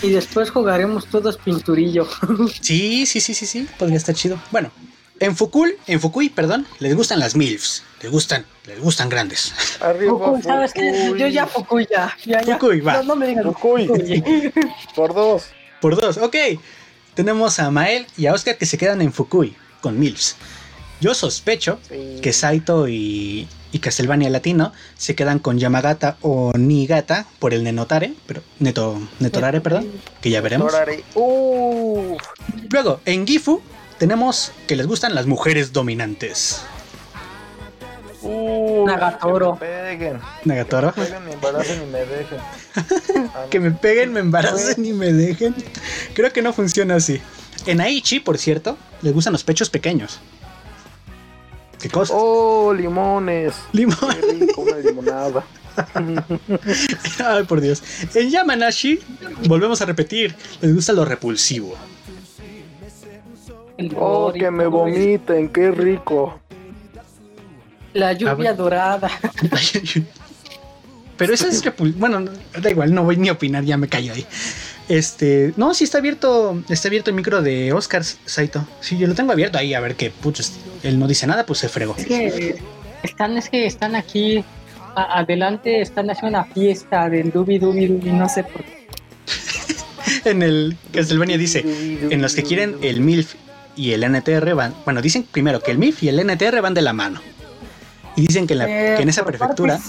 [0.02, 2.06] Y después jugaremos todos pinturillo.
[2.60, 4.38] sí, sí, sí, sí, sí, podría estar chido.
[4.50, 4.70] Bueno,
[5.20, 7.84] en Fukui, en Fukui, perdón, les gustan las MILFs.
[8.02, 9.54] Les gustan, les gustan grandes.
[9.80, 11.14] Arriba, ¿sabes qué?
[11.16, 12.16] Yo ya Fukui ya.
[12.24, 12.94] ya, Fukui, va.
[12.94, 13.88] No, no me digas Fukui.
[14.96, 15.44] Por dos.
[15.82, 16.36] Por dos, ok.
[17.14, 20.36] Tenemos a Mael y a Oscar que se quedan en Fukui con Mills.
[21.00, 21.80] Yo sospecho
[22.22, 28.14] que Saito y, y, Castlevania Latino se quedan con Yamagata o Niigata por el Nenotare,
[28.26, 29.90] pero Neto, Netorare, perdón,
[30.20, 30.72] que ya veremos.
[32.70, 33.60] Luego, en Gifu
[33.98, 36.62] tenemos que les gustan las mujeres dominantes.
[38.22, 39.58] Uh, Nagatoro.
[39.58, 40.20] Que me peguen.
[40.44, 40.92] Nagatoro.
[40.94, 42.38] Que me peguen, me embaracen y me dejen.
[43.50, 45.54] que me peguen, me embaracen y me dejen.
[46.14, 47.20] Creo que no funciona así.
[47.66, 50.20] En Aichi, por cierto, les gustan los pechos pequeños.
[51.80, 52.14] ¿Qué cosa?
[52.16, 53.54] Oh, limones.
[53.72, 54.56] Limones.
[54.56, 55.44] una limonada.
[57.24, 57.82] Ay, por Dios.
[58.14, 59.00] En Yamanashi,
[59.48, 61.74] volvemos a repetir, les gusta lo repulsivo.
[63.96, 66.40] Oh, que me vomiten, qué rico.
[67.94, 69.10] La lluvia dorada.
[71.16, 71.62] Pero eso es
[71.96, 72.24] bueno,
[72.60, 74.26] da igual, no voy ni a opinar, ya me callo ahí.
[74.88, 78.66] Este, no, sí está abierto, está abierto el micro de Oscar Saito.
[78.80, 80.52] Sí, yo lo tengo abierto ahí, a ver que putos,
[80.82, 81.94] él no dice nada, pues se fregó.
[81.96, 82.56] Es que
[83.02, 84.44] están, es que están aquí
[84.94, 88.88] adelante, están haciendo una fiesta del dubi dubi dubi, no sé por qué.
[90.30, 91.64] en el Castlevania dice,
[92.10, 93.34] en los que quieren el MILF
[93.76, 96.82] y el NTR van, bueno, dicen primero que el MILF y el NTR van de
[96.82, 97.20] la mano.
[98.16, 99.80] Y dicen que en, eh, en esa prefectura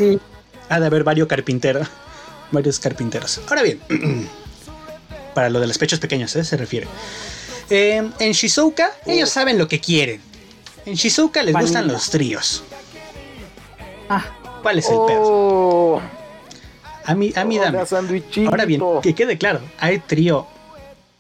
[0.70, 1.88] ha de haber varios carpinteros.
[2.52, 3.42] Varios carpinteros.
[3.50, 3.80] Ahora bien,
[5.34, 6.44] para lo de los pechos pequeños, ¿eh?
[6.44, 6.88] se refiere.
[7.68, 10.22] Eh, en Shizuoka, ellos saben lo que quieren.
[10.86, 12.64] En Shizuoka les gustan los tríos.
[14.08, 14.24] Ah.
[14.62, 16.00] ¿Cuál es el pedo?
[17.06, 17.80] A mí, a mí dame.
[18.48, 20.48] Ahora bien, que quede claro, hay trío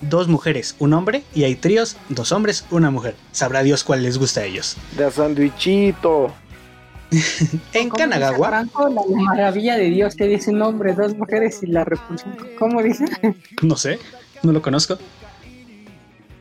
[0.09, 3.15] dos mujeres, un hombre, y hay tríos, dos hombres, una mujer.
[3.31, 4.77] Sabrá Dios cuál les gusta a ellos.
[4.97, 6.33] De sandwichito.
[7.73, 8.49] en Kanagawa.
[8.49, 12.35] Franco, la maravilla de Dios que dice un hombre, dos mujeres y la repulsión.
[12.57, 13.05] ¿Cómo dice?
[13.61, 13.99] No sé,
[14.41, 14.97] no lo conozco.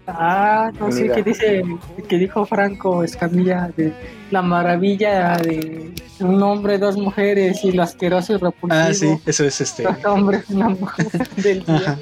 [0.06, 1.62] Ah, no sé, qué dice,
[2.08, 3.92] que dijo Franco Escamilla de
[4.32, 8.82] la maravilla de un hombre, dos mujeres y lo asqueroso y repulsivo.
[8.82, 9.84] Ah, sí, eso es este.
[9.84, 11.06] Dos hombres, una mujer
[11.36, 11.98] del día.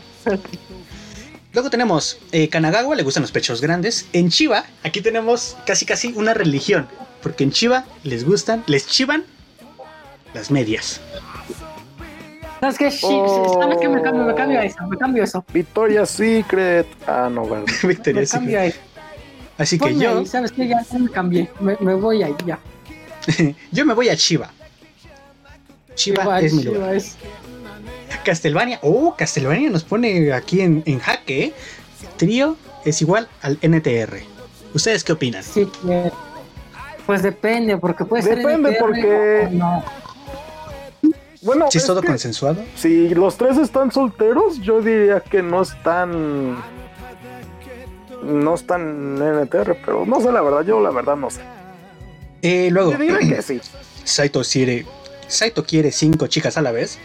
[1.53, 4.07] Luego tenemos eh, Kanagawa, le gustan los pechos grandes.
[4.13, 6.87] En Chiva, aquí tenemos casi casi una religión.
[7.23, 9.25] Porque en Chiva les gustan, les chivan
[10.35, 11.01] las medias.
[12.61, 12.91] ¿Sabes qué?
[13.03, 13.59] Oh.
[13.61, 13.89] ¿Sabes qué?
[13.89, 15.45] Me cambio, me cambio eso, me cambio eso.
[15.53, 16.87] Victoria Secret.
[17.07, 17.65] Ah, no, bueno.
[17.83, 18.75] Victoria Secret.
[19.57, 20.25] Así que yo.
[20.27, 20.69] ¿Sabes qué?
[20.69, 21.51] Ya me cambié.
[21.61, 22.59] Me, me voy ahí, ya.
[23.73, 24.51] yo me voy a Chiva.
[25.95, 26.95] Chiva, es mi lugar.
[26.95, 27.17] Es...
[28.25, 28.79] Castlevania.
[28.83, 31.45] Oh, Castlevania nos pone aquí en, en jaque.
[31.45, 31.55] ¿eh?
[32.17, 34.23] Trío es igual al NTR.
[34.75, 35.43] ¿Ustedes qué opinan?
[35.43, 35.67] Sí,
[37.11, 38.39] pues depende, porque puede ser.
[38.39, 39.49] Depende, porque.
[39.51, 39.83] No.
[41.43, 42.63] Bueno, si es, todo consensuado.
[42.77, 46.63] Si los tres están solteros, yo diría que no están.
[48.23, 51.41] No están en NTR, pero no sé la verdad, yo la verdad no sé.
[52.43, 52.93] Eh, luego.
[52.93, 53.61] Yo diría que sí.
[54.05, 54.87] Saito quiere.
[55.27, 56.97] Saito quiere cinco chicas a la vez.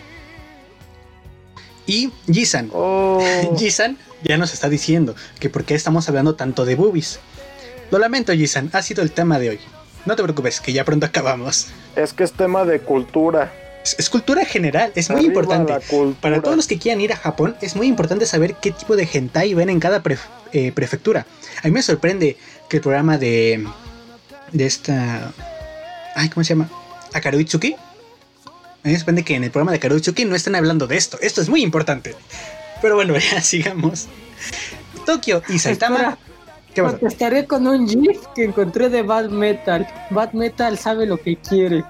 [1.87, 2.69] Y Jisan.
[2.73, 3.23] Oh.
[3.57, 7.17] Jisan ya nos está diciendo que por qué estamos hablando tanto de boobies.
[7.89, 9.59] Lo lamento, Jisan, ha sido el tema de hoy.
[10.05, 11.67] No te preocupes, que ya pronto acabamos.
[11.95, 13.51] Es que es tema de cultura.
[13.97, 15.73] Es, cultura general, es muy importante.
[16.19, 19.07] Para todos los que quieran ir a Japón, es muy importante saber qué tipo de
[19.11, 20.01] hentai ven en cada
[20.53, 21.27] eh, prefectura.
[21.61, 22.37] A mí me sorprende
[22.67, 23.65] que el programa de.
[24.51, 25.31] de esta.
[26.15, 26.69] Ay, ¿cómo se llama?
[27.13, 27.75] Akaruitsuki
[28.85, 31.17] me sorprende que en el programa de Karuchuki no estén hablando de esto.
[31.19, 32.15] Esto es muy importante.
[32.81, 34.07] Pero bueno, ya sigamos.
[35.05, 36.17] Tokio y Saitama.
[36.75, 36.99] ¿Qué pasa?
[37.07, 39.87] Estaré con un GIF que encontré de Bad Metal.
[40.09, 41.85] Bad Metal sabe lo que quiere.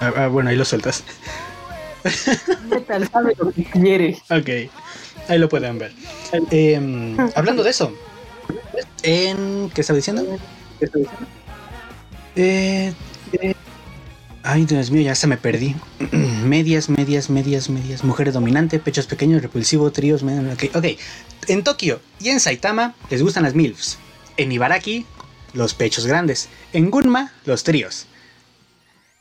[0.00, 1.04] Ah, ah bueno, ahí lo sueltas.
[2.68, 4.18] Metal sabe lo que quiere.
[4.30, 4.70] Ok,
[5.28, 5.92] ahí lo pueden ver.
[6.50, 7.92] Em, hablando de eso,
[9.04, 10.24] en, ¿qué estaba diciendo?
[10.80, 11.26] ¿Qué estaba diciendo?
[12.34, 12.92] Eh,
[13.40, 13.54] eh
[14.46, 15.74] Ay, Dios mío, ya se me perdí.
[16.44, 18.04] medias, medias, medias, medias.
[18.04, 20.22] Mujer dominante, pechos pequeños, repulsivo, tríos.
[20.22, 20.70] Okay.
[20.74, 21.00] ok,
[21.48, 23.96] en Tokio y en Saitama les gustan las MILFs.
[24.36, 25.06] En Ibaraki,
[25.54, 26.50] los pechos grandes.
[26.74, 28.06] En Gunma, los tríos.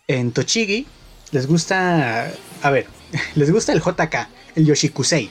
[0.10, 0.88] En Tochigi,
[1.32, 2.30] les gusta.
[2.62, 2.88] A ver,
[3.36, 5.30] les gusta el JK, el Yoshikusei.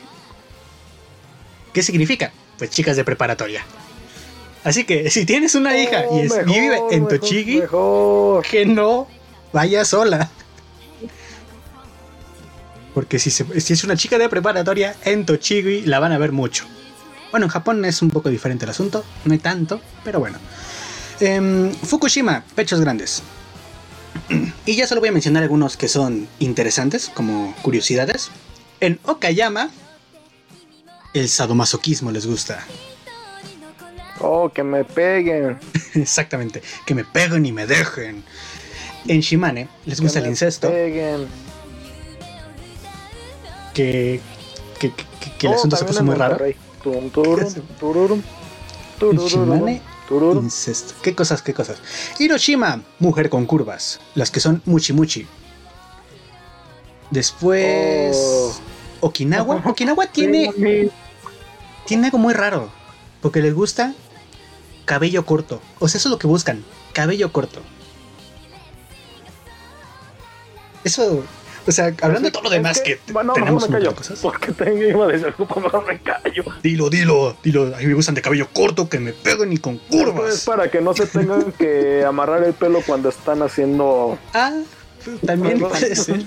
[1.75, 2.33] ¿Qué significa?
[2.57, 3.63] Pues chicas de preparatoria.
[4.65, 7.63] Así que si tienes una hija y, vive en Tochigi,
[8.51, 9.07] que no
[9.53, 10.31] vaya sola.
[12.95, 16.67] Porque si, si, es una chica de preparatoria en Tochigi, la van a ver mucho.
[17.31, 20.39] Bueno, en Japón es un poco diferente el asunto, no hay tanto, pero bueno.
[21.21, 23.23] Em, Fukushima, pechos grandes.
[24.67, 28.31] y ya solo voy a mencionar algunos que son interesantes, como curiosidades.
[28.81, 29.71] En Okayama,
[31.15, 32.65] el sadomasoquismo les gusta.
[34.21, 35.59] Oh, que me peguen.
[35.95, 38.25] Exactamente, que me peguen y me dejen.
[39.07, 40.69] En Shimane les gusta el incesto.
[43.75, 44.21] Que,
[44.79, 44.93] que,
[45.39, 46.39] que, el oh, asunto se puso muy raro.
[49.01, 50.95] Shimane, incesto.
[51.03, 51.79] ¿Qué cosas, qué cosas?
[52.19, 54.01] Hiroshima, mujer con curvas.
[54.15, 55.27] Las que son muchi muchi.
[57.11, 58.17] Después.
[58.17, 58.53] Oh.
[59.01, 59.63] Okinawa.
[59.67, 60.51] Okinawa tiene.
[61.87, 62.71] Tiene algo muy raro.
[63.21, 63.95] Porque les gusta
[64.85, 65.61] cabello corto.
[65.79, 66.65] O sea, eso es lo que buscan.
[66.93, 67.61] Cabello corto.
[70.85, 71.25] Eso,
[71.67, 74.19] o sea, hablando de todo lo demás que, bueno, tenemos me callo, cosas.
[74.21, 76.45] Porque tengo, iba a decir algo, mejor me callo.
[76.63, 77.75] Dilo, dilo, dilo.
[77.75, 80.35] A mí me gustan de cabello corto, que me peguen y con curvas.
[80.35, 84.19] Es para que no se tengan que amarrar el pelo cuando están haciendo.
[84.35, 84.61] Ah,
[85.25, 86.25] también puede ser.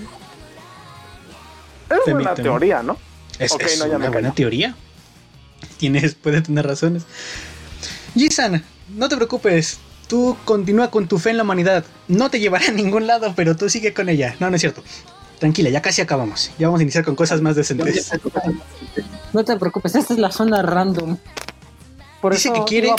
[1.90, 2.96] Es una teoría, ¿no?
[3.38, 4.74] Es, es una buena teoría.
[5.76, 7.04] Tienes, puede tener razones.
[8.14, 8.64] Jisan,
[8.94, 11.84] no te preocupes, Tú continúa con tu fe en la humanidad.
[12.08, 14.36] No te llevará a ningún lado, pero tú sigue con ella.
[14.38, 14.82] No, no es cierto.
[15.38, 16.50] Tranquila, ya casi acabamos.
[16.58, 18.10] Ya vamos a iniciar con cosas más decentes.
[19.32, 21.18] No te preocupes, esta es la zona random.
[22.20, 22.92] Por Dice que quiere.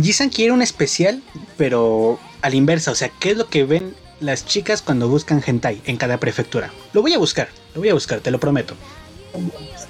[0.00, 1.22] Jisan quiere un especial,
[1.56, 2.90] pero a la inversa.
[2.90, 6.70] O sea, ¿qué es lo que ven las chicas cuando buscan hentai en cada prefectura?
[6.92, 8.74] Lo voy a buscar, lo voy a buscar, te lo prometo.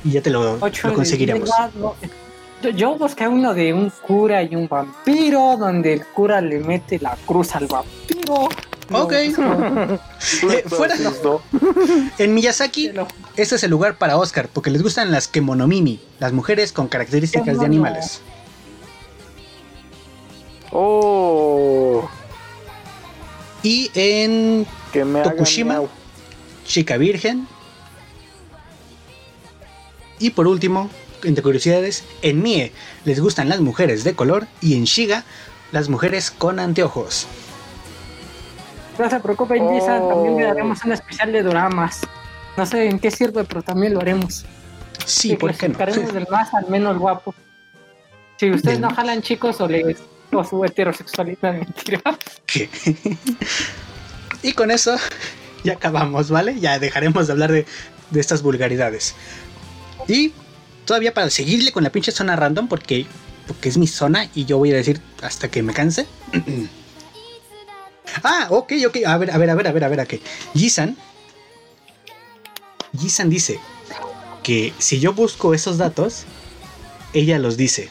[0.04, 1.50] Y ya te lo, lo conseguiremos.
[2.74, 7.16] Yo, busqué uno de un cura y un vampiro, donde el cura le mete la
[7.26, 8.48] cruz al vampiro.
[8.92, 9.12] Ok.
[10.50, 10.96] Eh, fuera.
[12.18, 12.90] en Miyazaki,
[13.36, 17.60] este es el lugar para Oscar, porque les gustan las kemonomimi, las mujeres con características
[17.60, 18.20] de animales.
[20.72, 22.08] Oh.
[23.62, 24.66] Y en
[25.22, 25.82] Tokushima,
[26.64, 27.46] chica virgen.
[30.18, 30.90] Y por último,
[31.28, 32.72] entre curiosidades, en Mie
[33.04, 35.24] les gustan las mujeres de color y en Shiga
[35.72, 37.26] las mujeres con anteojos.
[38.98, 40.08] No se preocupen, oh.
[40.08, 42.00] también le daremos un especial de dramas.
[42.56, 44.46] No sé en qué sirve, pero también lo haremos.
[45.04, 45.78] Sí, por qué no.
[46.12, 47.34] del más al menos guapo.
[48.38, 49.98] Si ustedes no jalan chicos o les
[50.32, 52.00] o su heterosexualidad, mentira.
[52.46, 52.68] ¿Qué?
[54.42, 54.96] y con eso
[55.62, 56.58] ya acabamos, ¿vale?
[56.58, 57.66] Ya dejaremos de hablar de,
[58.10, 59.14] de estas vulgaridades.
[60.08, 60.32] Y
[60.86, 63.04] todavía para seguirle con la pinche zona random, porque,
[63.46, 66.06] porque es mi zona y yo voy a decir hasta que me canse.
[68.24, 68.96] ah, ok, ok.
[69.06, 70.22] A ver, a ver, a ver, a ver, a ver, a qué.
[70.54, 70.96] Jisan.
[72.98, 73.60] Jisan dice
[74.42, 76.24] que si yo busco esos datos,
[77.12, 77.90] ella los dice.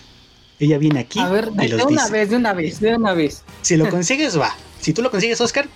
[0.57, 1.19] Ella viene aquí.
[1.19, 3.43] A ver, de, una vez, de una vez, de una vez.
[3.61, 4.55] Si lo consigues, va.
[4.79, 5.67] Si tú lo consigues, Oscar,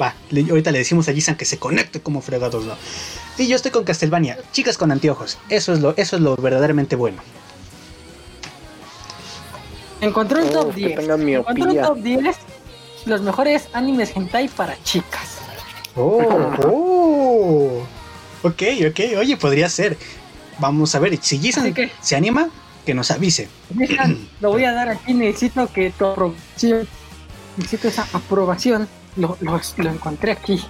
[0.00, 0.14] va.
[0.32, 2.76] ahorita le decimos a Jisan que se conecte como fregados, ¿no?
[3.38, 4.36] Y yo estoy con Castlevania.
[4.52, 5.38] Chicas con anteojos.
[5.48, 7.22] Eso es lo, eso es lo verdaderamente bueno.
[10.00, 10.98] Encontré un oh, top 10.
[11.00, 12.36] Encontré un top 10
[13.06, 15.38] los mejores animes hentai para chicas.
[15.94, 16.20] Oh,
[16.64, 17.86] oh.
[18.42, 19.00] Ok, ok.
[19.18, 19.96] Oye, podría ser.
[20.58, 21.16] Vamos a ver.
[21.22, 22.50] Si Jisan se anima,
[22.84, 23.48] que nos avise.
[24.40, 25.14] lo voy a dar aquí.
[25.14, 26.88] Necesito que tu aprobación.
[27.56, 28.88] Necesito esa aprobación.
[29.16, 30.60] Lo, lo, lo encontré aquí.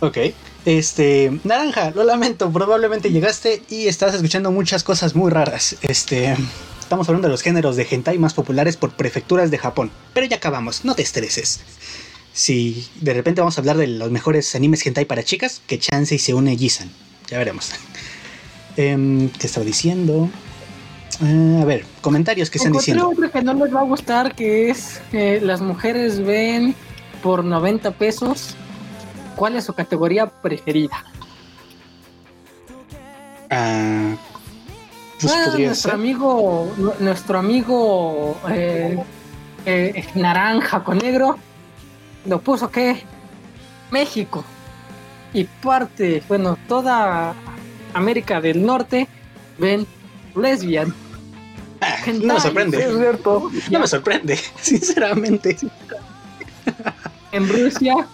[0.00, 0.18] Ok.
[0.64, 5.76] Este, Naranja, lo lamento, probablemente llegaste y estás escuchando muchas cosas muy raras.
[5.82, 6.36] Este,
[6.78, 9.90] estamos hablando de los géneros de hentai más populares por prefecturas de Japón.
[10.12, 11.60] Pero ya acabamos, no te estreses.
[12.32, 16.14] Si de repente vamos a hablar de los mejores animes hentai para chicas, que chance
[16.14, 16.90] y se une Gisan.
[17.28, 17.70] Ya veremos.
[18.76, 20.28] Eh, ¿Qué estaba diciendo?
[21.22, 23.08] Eh, a ver, comentarios que están diciendo.
[23.08, 26.74] otro que no les va a gustar, que es que las mujeres ven
[27.22, 28.56] por 90 pesos
[29.36, 31.04] ¿Cuál es su categoría preferida?
[33.50, 34.14] Ah,
[35.20, 38.98] pues ah, nuestro amigo, nuestro amigo eh,
[39.66, 41.36] eh, naranja con negro
[42.26, 43.02] lo puso que
[43.90, 44.44] México
[45.32, 47.34] y parte, bueno, toda
[47.94, 49.08] América del Norte
[49.58, 49.86] ven
[50.34, 50.94] lesbian.
[51.80, 52.82] Ah, no me sorprende.
[52.82, 53.50] es cierto.
[53.70, 55.56] No me sorprende, sinceramente.
[57.32, 58.06] En Rusia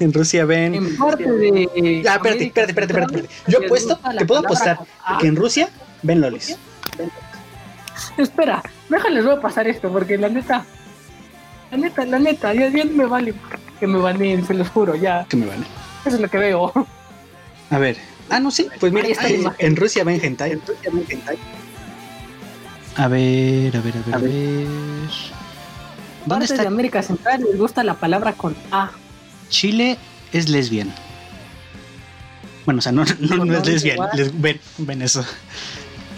[0.00, 0.74] en Rusia ven.
[0.74, 2.04] En parte de.
[2.08, 3.28] Ah, espérate, espérate, espérate, espérate.
[3.46, 4.78] Yo apuesto, te puedo apostar
[5.20, 5.68] que en Rusia
[6.02, 6.56] ven lolis.
[8.16, 10.64] Espera, déjales voy a pasar esto, porque la neta.
[11.70, 13.34] La neta, la neta, ya bien me vale
[13.78, 15.26] que me baneen, se los juro, ya.
[15.28, 15.64] Que me vale.
[16.04, 16.72] Eso es lo que veo.
[17.70, 17.96] A ver.
[18.30, 18.68] Ah, no, sí.
[18.80, 19.08] Pues mira,
[19.58, 20.52] en Rusia ven hentai.
[20.52, 21.38] En Rusia ven hentai.
[22.96, 24.66] A ver, a ver, a ver, a ver.
[26.26, 26.62] ¿Dónde está?
[26.62, 28.90] de América Central les gusta la palabra con A.
[29.48, 29.98] Chile
[30.32, 30.92] es lesbian.
[32.64, 33.98] Bueno, o sea, no, no, es lesbian,
[34.78, 35.24] ven, eso.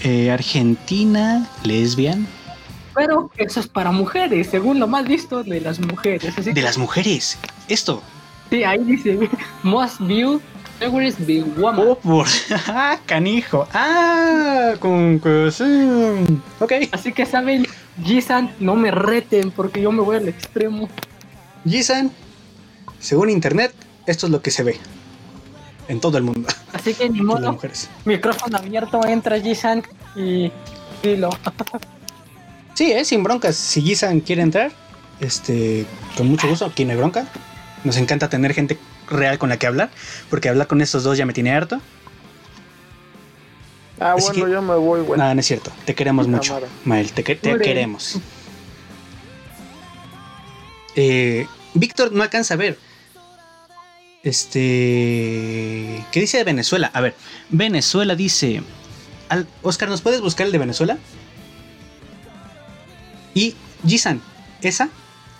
[0.02, 2.26] Eh, Argentina, lesbian.
[2.94, 6.34] Pero eso es para mujeres, según lo más visto de las mujeres.
[6.44, 7.38] de las mujeres,
[7.68, 8.02] esto.
[8.50, 9.30] Sí, ahí dice,
[9.62, 10.40] most view
[10.80, 11.86] favorite be woman.
[11.86, 12.26] Oh, por...
[12.66, 13.68] ah, canijo.
[13.72, 15.20] Ah, con
[16.58, 16.72] Ok.
[16.90, 17.66] Así que saben,
[18.02, 20.88] Jisan, no me reten porque yo me voy al extremo.
[21.64, 22.10] Jisan,
[23.00, 23.72] según internet,
[24.06, 24.78] esto es lo que se ve
[25.88, 26.48] en todo el mundo.
[26.72, 27.58] Así que ni modo.
[28.04, 29.82] Micrófono abierto, entra Jisan
[30.14, 30.52] y
[31.02, 31.30] dilo.
[32.74, 33.56] sí, eh, sin broncas.
[33.56, 34.72] Si Jisan quiere entrar,
[35.18, 35.86] este,
[36.16, 37.26] con mucho gusto, aquí no hay bronca.
[37.82, 39.90] Nos encanta tener gente real con la que hablar,
[40.28, 41.80] porque hablar con estos dos ya me tiene harto.
[43.98, 45.18] Ah, bueno, yo me voy, güey.
[45.18, 45.70] Nada, no es cierto.
[45.84, 47.12] Te queremos mucho, Mael.
[47.12, 48.18] Te, te queremos.
[50.94, 52.78] Eh, Víctor no alcanza a ver.
[54.22, 56.04] Este.
[56.12, 56.90] ¿Qué dice de Venezuela?
[56.92, 57.14] A ver,
[57.48, 58.62] Venezuela dice.
[59.62, 60.98] Oscar, ¿nos puedes buscar el de Venezuela?
[63.32, 63.54] Y
[63.86, 64.20] Jisan,
[64.60, 64.90] esa,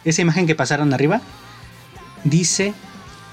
[0.05, 1.21] esa imagen que pasaron arriba,
[2.25, 2.73] dice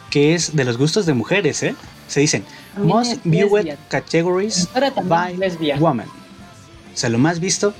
[0.10, 1.76] que es de los gustos de mujeres, ¿eh?
[2.08, 2.44] Se dicen
[2.78, 4.68] Most Viewed Categories
[5.04, 5.38] by
[5.80, 6.08] Women.
[6.08, 7.74] O sea, lo más visto,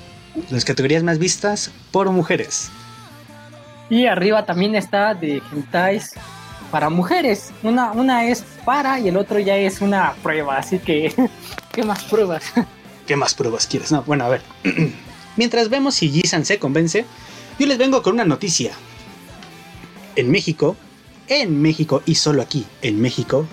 [0.50, 2.70] las categorías más vistas por mujeres.
[3.90, 6.14] Y arriba también está de hentais
[6.70, 7.50] para mujeres.
[7.62, 10.56] Una, una es para y el otro ya es una prueba.
[10.56, 11.14] Así que,
[11.72, 12.44] ¿qué más pruebas?
[13.06, 13.90] ¿Qué más pruebas quieres?
[13.92, 14.42] No, bueno, a ver.
[15.36, 17.04] Mientras vemos si Jisan se convence,
[17.58, 18.72] yo les vengo con una noticia.
[20.16, 20.76] En México,
[21.28, 23.46] en México y solo aquí, en México,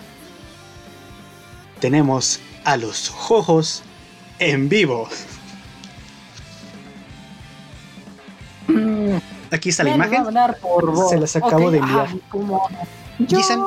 [1.79, 3.83] tenemos a los Jojos
[4.39, 5.07] en vivo.
[9.51, 10.25] Aquí está la imagen.
[11.09, 12.09] Se las acabo de enviar.
[13.27, 13.61] Gisan,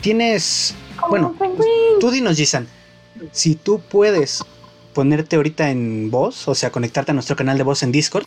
[0.00, 0.74] tienes.
[1.08, 1.34] Bueno,
[2.00, 2.66] tú dinos, Gisan.
[3.30, 4.44] Si tú puedes
[4.94, 8.24] ponerte ahorita en voz, o sea, conectarte a nuestro canal de voz en Discord,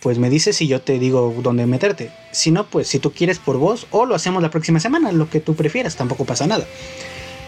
[0.00, 2.10] pues me dices y yo te digo dónde meterte.
[2.32, 5.28] Si no, pues si tú quieres por voz o lo hacemos la próxima semana, lo
[5.28, 6.66] que tú prefieras, tampoco pasa nada.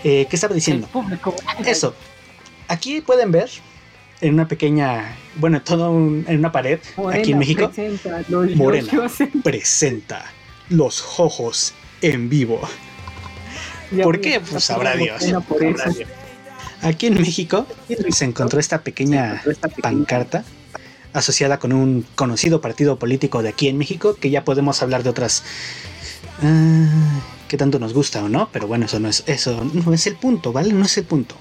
[0.04, 0.88] Eh, ¿Qué estaba diciendo?
[1.64, 1.94] Eso.
[2.68, 3.50] Aquí pueden ver
[4.20, 6.78] en una pequeña, bueno, todo en una pared
[7.12, 7.70] aquí en México.
[7.70, 8.22] Presenta
[8.54, 9.10] Morena
[9.42, 10.24] presenta
[10.68, 12.60] los ojos en vivo.
[14.02, 14.40] ¿Por qué?
[14.40, 15.22] Pues sabrá Dios.
[16.80, 17.66] Aquí en México
[18.10, 19.42] se encontró esta pequeña
[19.80, 20.44] pancarta
[21.12, 25.10] asociada con un conocido partido político de aquí en México, que ya podemos hablar de
[25.10, 25.44] otras
[26.42, 30.06] ah, que tanto nos gusta o no, pero bueno, eso no es eso no es
[30.06, 30.72] el punto, ¿vale?
[30.72, 31.36] No es el punto.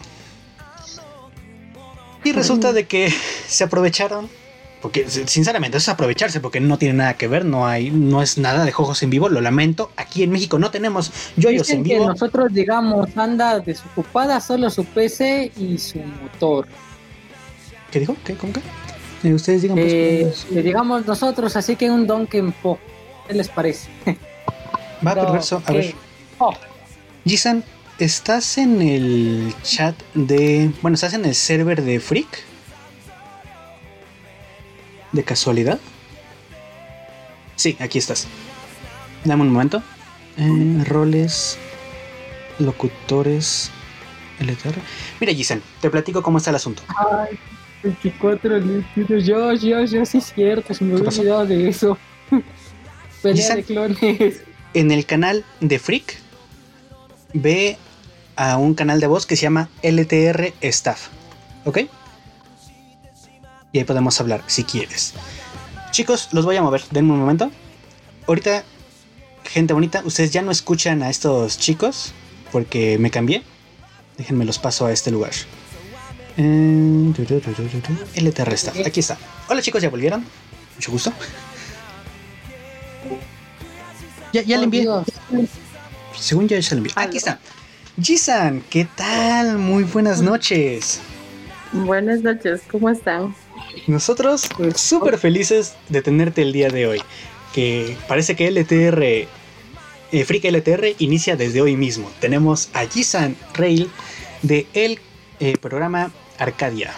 [2.23, 3.11] Y resulta de que
[3.47, 4.29] se aprovecharon.
[4.81, 8.37] Porque sinceramente eso es aprovecharse porque no tiene nada que ver, no hay, no es
[8.37, 9.91] nada de juegos en vivo, lo lamento.
[9.95, 11.11] Aquí en México no tenemos
[11.41, 11.99] joyos en vivo.
[11.99, 16.67] Que nosotros digamos anda desocupada solo su PC y su motor.
[17.91, 18.15] ¿Qué dijo?
[18.23, 18.35] ¿Qué?
[18.35, 18.61] ¿Cómo que?
[19.23, 22.79] Eh, ustedes digan pues, eh, pues, digamos nosotros, así que un Donkey Po.
[23.27, 23.89] ¿Qué les parece?
[25.05, 25.61] Va, perverso.
[25.65, 25.93] A ver.
[26.39, 26.53] Oh.
[27.23, 27.63] Jisan,
[28.01, 30.71] ¿Estás en el chat de...
[30.81, 32.43] Bueno, ¿estás en el server de Freak?
[35.11, 35.79] ¿De casualidad?
[37.55, 38.27] Sí, aquí estás.
[39.25, 39.83] Dame un momento.
[40.37, 41.57] Eh, roles,
[42.59, 43.71] locutores,
[44.39, 44.79] LTR.
[45.19, 46.83] Mira, Giselle, te platico cómo está el asunto.
[46.87, 47.37] Ay,
[47.83, 48.59] 24
[48.95, 51.97] yo, yo, yo, sí es cierto, se me había olvidado de eso.
[53.21, 54.41] Pelea de clones.
[54.73, 56.15] En el canal de Freak,
[57.33, 57.77] ve
[58.35, 61.09] a un canal de voz que se llama LTR Staff.
[61.65, 61.79] ¿Ok?
[63.71, 65.13] Y ahí podemos hablar si quieres.
[65.91, 66.83] Chicos, los voy a mover.
[66.91, 67.51] Denme un momento.
[68.27, 68.63] Ahorita,
[69.43, 72.13] gente bonita, ustedes ya no escuchan a estos chicos
[72.51, 73.43] porque me cambié.
[74.17, 75.31] Déjenme los paso a este lugar.
[78.15, 78.77] LTR Staff.
[78.85, 79.17] Aquí está.
[79.49, 80.25] Hola chicos, ya volvieron.
[80.75, 81.13] Mucho gusto.
[84.33, 84.87] Ya, ya le envié.
[86.17, 86.93] Según ya se le envié.
[86.95, 87.39] Aquí está.
[88.01, 89.57] Jisan, ¿qué tal?
[89.57, 91.01] Muy buenas noches.
[91.73, 93.35] Buenas noches, ¿cómo están?
[93.87, 97.01] Nosotros súper felices de tenerte el día de hoy.
[97.53, 102.09] Que parece que LTR, eh, Freak LTR inicia desde hoy mismo.
[102.19, 103.89] Tenemos a Jisan Rail
[104.41, 104.99] de el
[105.39, 106.93] eh, programa Arcadia.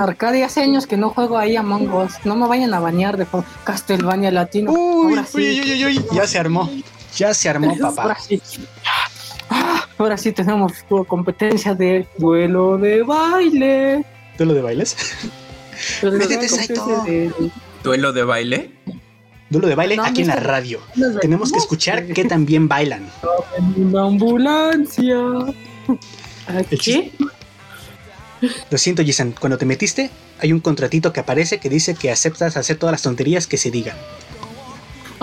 [0.00, 2.14] Arcadia hace años que no juego ahí a Us.
[2.24, 3.26] No me vayan a bañar de
[3.64, 4.72] Castlevania Latino.
[4.72, 6.70] Uy, uy, uy, uy, ya se armó.
[7.16, 8.16] Ya se armó, papá.
[9.98, 10.72] Ahora sí tenemos
[11.06, 14.04] competencia de duelo de baile.
[14.38, 14.96] ¿Duelo de bailes?
[17.82, 18.70] ¿Duelo de baile?
[19.50, 20.80] Duelo de baile aquí en la radio.
[21.20, 23.08] Tenemos que escuchar que también bailan.
[23.56, 25.16] En una ambulancia.
[26.82, 27.12] ¿Qué?
[28.70, 29.34] Lo siento, Jason.
[29.38, 30.10] Cuando te metiste,
[30.40, 33.70] hay un contratito que aparece que dice que aceptas hacer todas las tonterías que se
[33.70, 33.96] digan.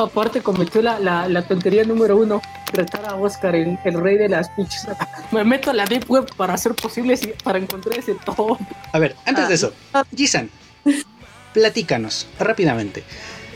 [0.04, 2.42] Aparte cometió la, la, tontería número uno,
[2.72, 4.88] tratar a Oscar, el, rey de las pinches.
[5.32, 8.58] Me meto a la deep web para hacer posible para encontrar ese top.
[8.92, 9.74] A ver, antes de eso,
[10.16, 10.50] Gisan,
[11.54, 13.04] platícanos rápidamente.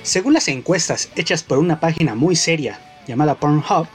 [0.04, 3.88] Según las encuestas hechas por una página muy seria llamada Pornhub,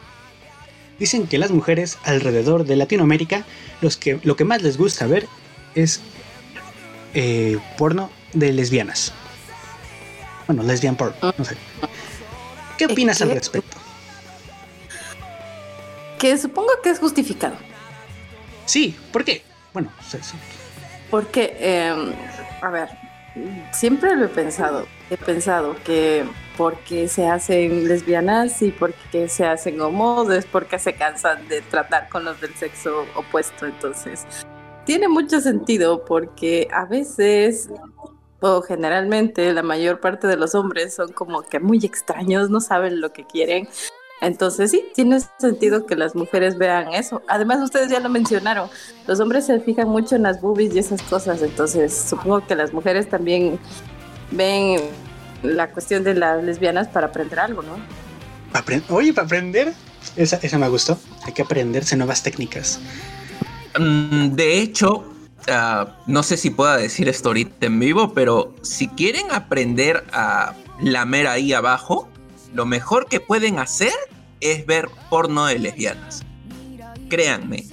[0.98, 3.44] dicen que las mujeres alrededor de Latinoamérica
[3.80, 5.26] los que, lo que más les gusta ver
[5.74, 6.00] es
[7.14, 9.12] eh, porno de lesbianas.
[10.46, 11.56] Bueno, lesbian porn, no sé.
[12.80, 13.76] ¿Qué opinas al respecto?
[16.18, 17.56] Que supongo que es justificado.
[18.64, 19.42] Sí, ¿por qué?
[19.74, 20.34] Bueno, sí, sí.
[21.10, 22.14] Porque, em,
[22.62, 22.88] a ver,
[23.70, 24.86] siempre lo he pensado.
[25.10, 26.24] He pensado que
[26.56, 32.08] porque se hacen lesbianas y porque se hacen homos es porque se cansan de tratar
[32.08, 33.66] con los del sexo opuesto.
[33.66, 34.24] Entonces,
[34.86, 37.68] tiene mucho sentido porque a veces
[38.40, 43.00] o generalmente la mayor parte de los hombres son como que muy extraños, no saben
[43.00, 43.68] lo que quieren.
[44.20, 47.22] Entonces sí, tiene sentido que las mujeres vean eso.
[47.26, 48.68] Además, ustedes ya lo mencionaron,
[49.06, 52.72] los hombres se fijan mucho en las boobies y esas cosas, entonces supongo que las
[52.72, 53.58] mujeres también
[54.30, 54.80] ven
[55.42, 57.76] la cuestión de las lesbianas para aprender algo, ¿no?
[58.90, 59.72] Oye, para aprender,
[60.16, 62.78] esa, esa me gustó, hay que aprenderse nuevas técnicas.
[63.78, 65.10] Mm, de hecho,
[65.48, 70.54] Ah, no sé si pueda decir esto ahorita en vivo, pero si quieren aprender a
[70.80, 72.08] lamer ahí abajo,
[72.54, 73.92] lo mejor que pueden hacer
[74.40, 76.22] es ver porno de lesbianas.
[77.08, 77.64] Créanme,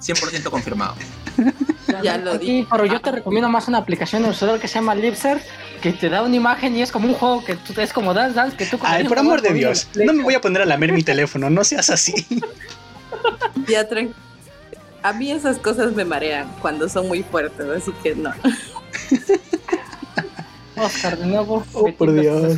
[0.00, 0.94] 100% confirmado.
[2.02, 2.66] ya lo dije.
[2.70, 5.40] Pero yo te recomiendo más una aplicación en el celular que se llama Lipser,
[5.82, 8.34] que te da una imagen y es como un juego que tú, es como Dance
[8.34, 8.78] Dance, que tú...
[8.82, 11.64] Ay, por amor de Dios, no me voy a poner a lamer mi teléfono, no
[11.64, 12.14] seas así.
[13.66, 14.14] Ya, tranquilo.
[15.06, 18.32] A mí esas cosas me marean cuando son muy fuertes, así que no.
[20.76, 21.64] Oscar, de nuevo.
[21.74, 22.56] Oh, por Dios.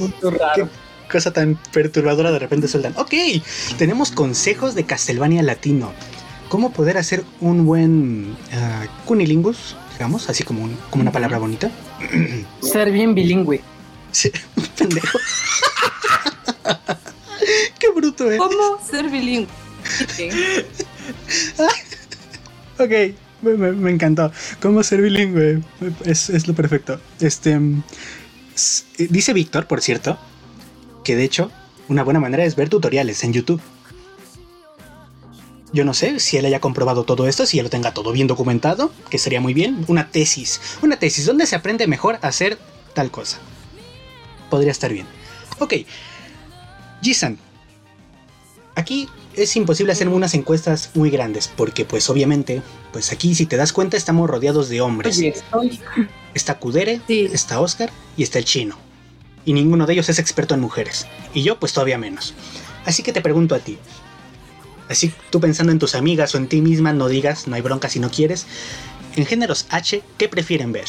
[0.55, 0.67] Qué
[1.13, 2.95] cosa tan perturbadora de repente sueltan.
[2.97, 3.13] Ok,
[3.77, 5.93] tenemos consejos de Castlevania Latino.
[6.49, 9.77] ¿Cómo poder hacer un buen uh, cunilingus?
[9.93, 11.71] Digamos, así como, como una palabra bonita.
[12.63, 13.61] Ser bien bilingüe.
[14.11, 14.33] Sí,
[14.79, 15.19] pendejo.
[17.79, 18.39] Qué bruto, ¿eh?
[18.39, 19.49] ¿Cómo ser bilingüe?
[22.79, 24.33] Ok, me, encantó.
[24.61, 25.63] ¿Cómo ser bilingüe?
[26.05, 27.01] Es, es lo perfecto.
[27.21, 27.53] Este.
[27.53, 30.19] Eh, dice Víctor, por cierto,
[31.05, 31.51] que de hecho,
[31.89, 33.61] una buena manera es ver tutoriales en YouTube.
[35.73, 38.27] Yo no sé si él haya comprobado todo esto, si él lo tenga todo bien
[38.27, 39.85] documentado, que sería muy bien.
[39.87, 40.61] Una tesis.
[40.83, 42.59] Una tesis donde se aprende mejor a hacer
[42.95, 43.39] tal cosa.
[44.51, 45.07] Podría estar bien.
[45.59, 45.75] Ok.
[47.03, 47.39] Jisan.
[48.75, 49.09] Aquí
[49.39, 52.63] es imposible hacer unas encuestas muy grandes, porque pues obviamente,
[52.93, 55.21] pues aquí si te das cuenta estamos rodeados de hombres.
[56.35, 58.77] Está Kudere, está Oscar y está el chino.
[59.45, 61.07] Y ninguno de ellos es experto en mujeres.
[61.33, 62.35] Y yo pues todavía menos.
[62.85, 63.79] Así que te pregunto a ti.
[64.89, 67.89] Así tú pensando en tus amigas o en ti misma, no digas, no hay bronca
[67.89, 68.47] si no quieres.
[69.17, 70.87] En géneros H, ¿qué prefieren ver?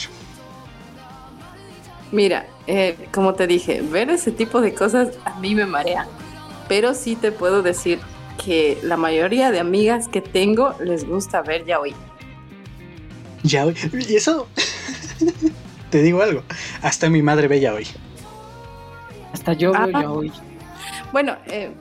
[2.11, 6.07] Mira, eh, como te dije, ver ese tipo de cosas a mí me marea.
[6.67, 7.99] Pero sí te puedo decir
[8.43, 11.93] que la mayoría de amigas que tengo les gusta ver yaoi.
[13.43, 13.75] Yaoi.
[14.07, 14.47] Y eso,
[15.89, 16.43] te digo algo,
[16.81, 17.85] hasta mi madre ve yaoi.
[19.33, 20.01] Hasta yo veo ah.
[20.01, 20.31] yaoi.
[21.11, 21.71] Bueno, eh,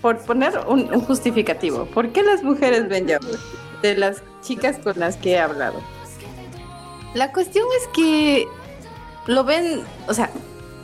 [0.00, 3.38] por poner un, justificativo, ¿por qué las mujeres ven yaoi?
[3.82, 5.80] De las chicas con las que he hablado.
[7.14, 8.48] La cuestión es que
[9.26, 10.30] lo ven, o sea,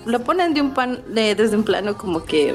[0.06, 2.54] lo ponen de un pan, desde un plano como que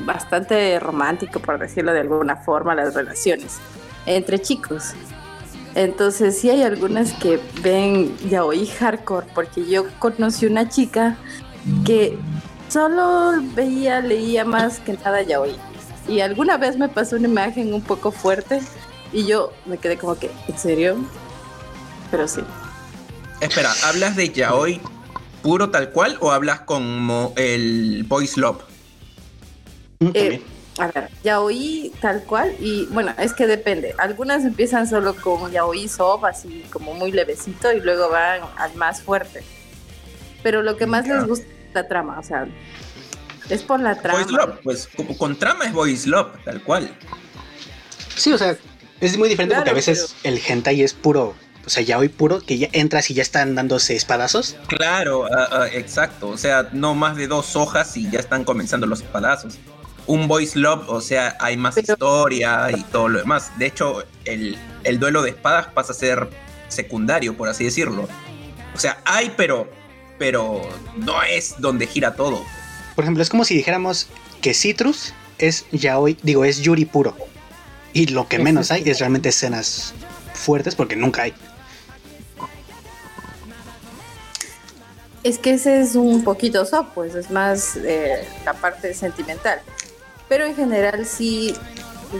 [0.00, 3.58] bastante romántico, por decirlo de alguna forma, las relaciones
[4.06, 4.92] entre chicos.
[5.74, 11.16] Entonces sí hay algunas que ven ya oí hardcore, porque yo conocí una chica
[11.84, 12.16] que
[12.68, 15.56] solo veía, leía más que nada ya oí.
[16.06, 18.60] Y alguna vez me pasó una imagen un poco fuerte
[19.12, 20.96] y yo me quedé como que, ¿en serio?
[22.10, 22.42] Pero sí.
[23.40, 24.80] Espera, ¿hablas de yaoi
[25.42, 28.62] puro tal cual o hablas como el boys love?
[30.14, 30.42] Eh,
[30.78, 33.94] a ver, ya oí tal cual y bueno, es que depende.
[33.98, 38.74] Algunas empiezan solo con ya oí soft, así como muy levecito y luego van al
[38.74, 39.42] más fuerte.
[40.42, 42.46] Pero lo que más les gusta es la trama, o sea,
[43.48, 44.26] es por la trama.
[44.28, 46.94] Love, pues con trama es Boys Love, tal cual.
[48.16, 48.56] Sí, o sea,
[49.00, 51.34] es muy diferente porque a veces el hentai es puro
[51.66, 54.56] o sea, ya hoy puro, que ya entras y ya están dándose espadazos.
[54.66, 56.28] Claro, ah, ah, exacto.
[56.28, 59.58] O sea, no más de dos hojas y ya están comenzando los espadazos
[60.06, 63.50] un voice love, o sea, hay más historia y todo lo demás.
[63.58, 64.58] De hecho, el,
[64.98, 66.28] duelo de espadas pasa a ser
[66.68, 68.08] secundario, por así decirlo.
[68.74, 69.70] O sea, hay, pero,
[70.18, 70.60] pero
[70.96, 72.44] no es donde gira todo.
[72.94, 74.08] Por ejemplo, es como si dijéramos
[74.40, 77.16] que Citrus es ya hoy, digo, es Yuri puro.
[77.92, 79.94] Y lo que menos hay es realmente escenas
[80.32, 81.34] fuertes porque nunca hay.
[85.22, 89.62] Es que ese es un poquito soft, pues es más eh, la parte sentimental.
[90.28, 91.54] Pero en general sí,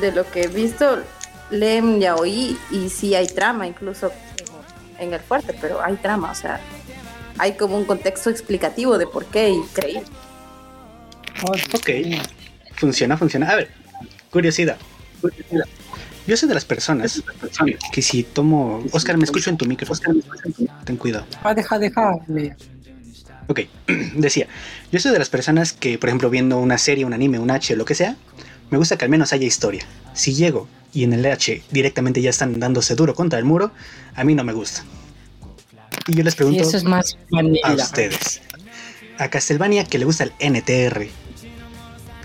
[0.01, 1.03] de lo que he visto,
[1.51, 4.13] leen ya oí y sí hay trama, incluso
[4.99, 6.61] en el fuerte, pero hay trama, o sea,
[7.39, 10.05] hay como un contexto explicativo de por qué y creer.
[11.43, 11.91] Ok,
[12.77, 13.51] funciona, funciona.
[13.51, 13.71] A ver,
[14.31, 14.77] curiosidad.
[16.27, 17.23] Yo soy de las personas
[17.93, 18.83] que si tomo...
[18.93, 19.91] Oscar, me escucho en tu micro.
[19.91, 20.15] Oscar,
[20.85, 21.27] ten cuidado.
[21.43, 22.13] Ah, deja, deja.
[23.47, 23.61] Ok,
[24.15, 24.47] decía,
[24.91, 27.77] yo soy de las personas que, por ejemplo, viendo una serie, un anime, un H,
[27.77, 28.17] lo que sea,
[28.71, 29.85] me gusta que al menos haya historia.
[30.15, 33.73] Si llego y en el H directamente ya están dándose duro contra el muro,
[34.15, 34.85] a mí no me gusta.
[36.07, 37.17] Y yo les pregunto es más
[37.63, 38.43] a ustedes,
[39.19, 41.07] a Castlevania que le gusta el NTR,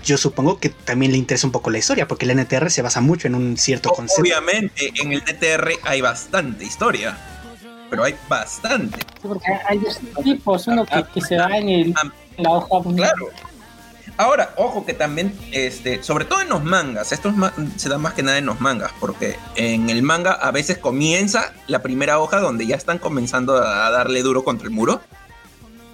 [0.04, 3.00] yo supongo que también le interesa un poco la historia, porque el NTR se basa
[3.00, 4.22] mucho en un cierto concepto.
[4.22, 7.18] Obviamente, en el NTR hay bastante historia
[7.90, 8.98] pero hay bastante.
[9.20, 11.94] porque hay dos tipos, uno que, que se va en, el,
[12.38, 12.88] la hoja.
[12.94, 13.28] Claro.
[14.16, 17.32] Ahora, ojo que también, este, sobre todo en los mangas, esto
[17.76, 21.54] se da más que nada en los mangas, porque en el manga a veces comienza
[21.68, 25.00] la primera hoja donde ya están comenzando a darle duro contra el muro.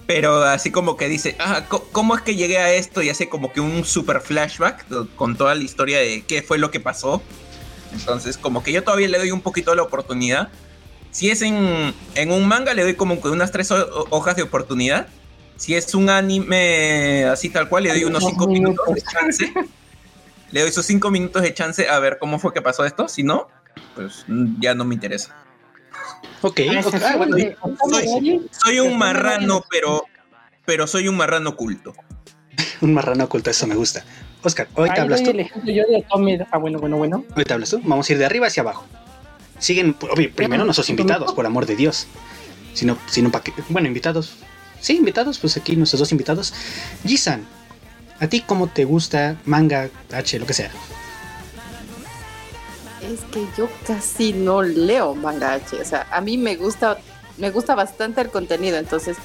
[0.08, 3.00] Pero así como que dice, ah, ¿cómo es que llegué a esto?
[3.02, 6.70] Y hace como que un super flashback con toda la historia de qué fue lo
[6.72, 7.22] que pasó.
[7.92, 10.48] Entonces, como que yo todavía le doy un poquito la oportunidad
[11.16, 15.06] Si es en, en un manga, le doy como unas tres hojas de oportunidad.
[15.56, 19.50] Si es un anime así tal cual, le doy unos cinco minutos de chance.
[20.52, 23.08] Le doy esos cinco minutos de chance a ver cómo fue que pasó esto.
[23.08, 23.48] Si no,
[23.94, 24.26] pues
[24.60, 25.34] ya no me interesa.
[26.42, 26.82] Ok, ah,
[28.62, 30.04] soy, un marrano, pero,
[30.66, 31.94] pero soy un marrano oculto.
[32.82, 34.04] un marrano oculto, eso me gusta.
[34.42, 35.32] Oscar, hoy te hablas tú.
[36.52, 37.24] Ah, bueno, bueno, bueno.
[37.34, 37.80] Hoy te hablas tú.
[37.84, 38.84] Vamos a ir de arriba hacia abajo.
[39.58, 42.06] Siguen, primero nuestros invitados, por amor de Dios.
[42.74, 43.52] Si no, si no, ¿para qué?
[43.68, 44.34] Bueno, invitados.
[44.80, 46.52] Sí, invitados, pues aquí nuestros dos invitados.
[47.04, 47.46] Jisan,
[48.20, 50.70] ¿a ti cómo te gusta manga, H, lo que sea?
[53.02, 55.80] Es que yo casi no leo manga H.
[55.80, 56.98] O sea, a mí me gusta,
[57.38, 58.76] me gusta bastante el contenido.
[58.76, 59.16] Entonces,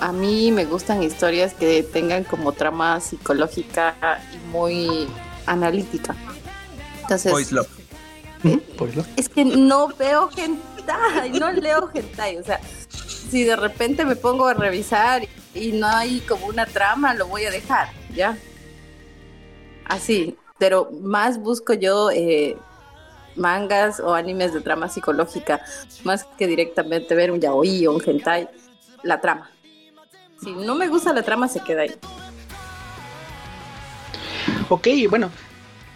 [0.00, 3.94] a mí me gustan historias que tengan como trama psicológica
[4.32, 5.06] y muy
[5.46, 6.16] analítica.
[7.02, 7.54] Entonces,
[9.16, 14.46] es que no veo hentai, no leo hentai, o sea, si de repente me pongo
[14.46, 18.36] a revisar y no hay como una trama, lo voy a dejar, ¿ya?
[19.86, 22.56] Así, pero más busco yo eh,
[23.36, 25.60] mangas o animes de trama psicológica,
[26.04, 28.48] más que directamente ver un yaoi o un hentai,
[29.02, 29.50] la trama.
[30.42, 31.94] Si no me gusta la trama, se queda ahí.
[34.68, 35.30] Ok, bueno,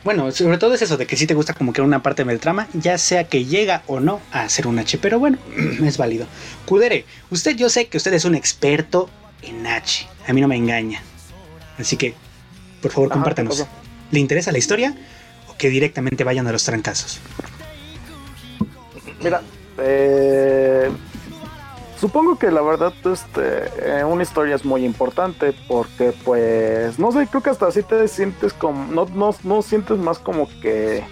[0.08, 2.40] bueno, sobre todo es eso de que si te gusta como que una parte del
[2.40, 5.36] trama, ya sea que llega o no a ser un H, pero bueno,
[5.84, 6.26] es válido.
[6.64, 9.10] Kudere, usted yo sé que usted es un experto
[9.42, 11.02] en H, a mí no me engaña.
[11.78, 12.14] Así que,
[12.80, 13.66] por favor, compártanos.
[14.10, 14.94] ¿Le interesa la historia
[15.46, 17.20] o que directamente vayan a los trancazos?
[19.22, 19.42] Mira,
[19.76, 20.90] eh,
[22.00, 27.26] Supongo que la verdad, este, eh, una historia es muy importante porque, pues, no sé,
[27.26, 31.02] creo que hasta así te sientes como, no, no, no sientes más como que,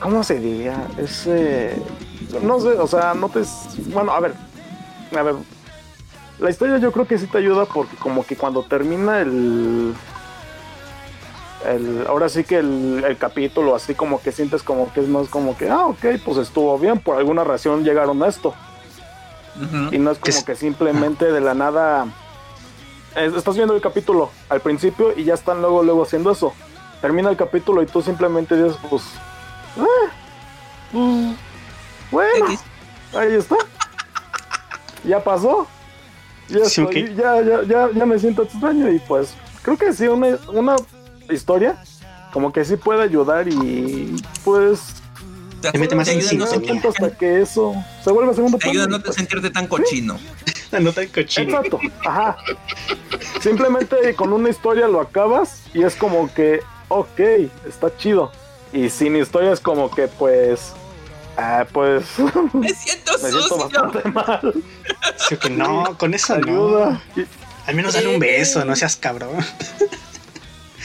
[0.00, 0.88] ¿cómo se diría?
[0.96, 1.76] Ese,
[2.42, 3.42] no sé, o sea, no te,
[3.92, 4.32] bueno, a ver,
[5.14, 5.34] a ver,
[6.38, 9.92] la historia yo creo que sí te ayuda porque como que cuando termina el,
[11.66, 15.28] el ahora sí que el, el capítulo, así como que sientes como que es más
[15.28, 18.54] como que, ah, ok, pues estuvo bien, por alguna razón llegaron a esto.
[19.92, 22.06] Y no es como que simplemente de la nada
[23.14, 26.52] estás viendo el capítulo al principio y ya están luego luego haciendo eso.
[27.00, 29.02] Termina el capítulo y tú simplemente dices, pues,
[29.78, 30.10] ah,
[30.90, 31.36] pues
[32.10, 32.46] bueno,
[33.14, 33.56] ahí está.
[35.04, 35.66] Ya pasó.
[36.48, 40.76] Ya, ya, ya, ya, me siento extraño y pues creo que sí, una, una
[41.30, 41.82] historia
[42.32, 45.02] como que sí puede ayudar y pues
[45.72, 49.50] te mete más hasta que eso se vuelve segundo Te ayuda a no te sentirte
[49.50, 50.18] tan cochino.
[50.80, 51.56] no tan cochino.
[51.56, 52.36] Exacto, ajá.
[53.40, 57.20] Simplemente con una historia lo acabas y es como que, ok,
[57.68, 58.32] está chido.
[58.72, 60.72] Y sin historia es como que, pues,
[61.36, 62.04] ah, pues.
[62.52, 64.54] Me siento me Siento bastante mal.
[65.28, 67.02] Sí, que no, con eso Ayuda.
[67.16, 67.24] no.
[67.66, 69.30] Al menos dale un beso, no seas cabrón.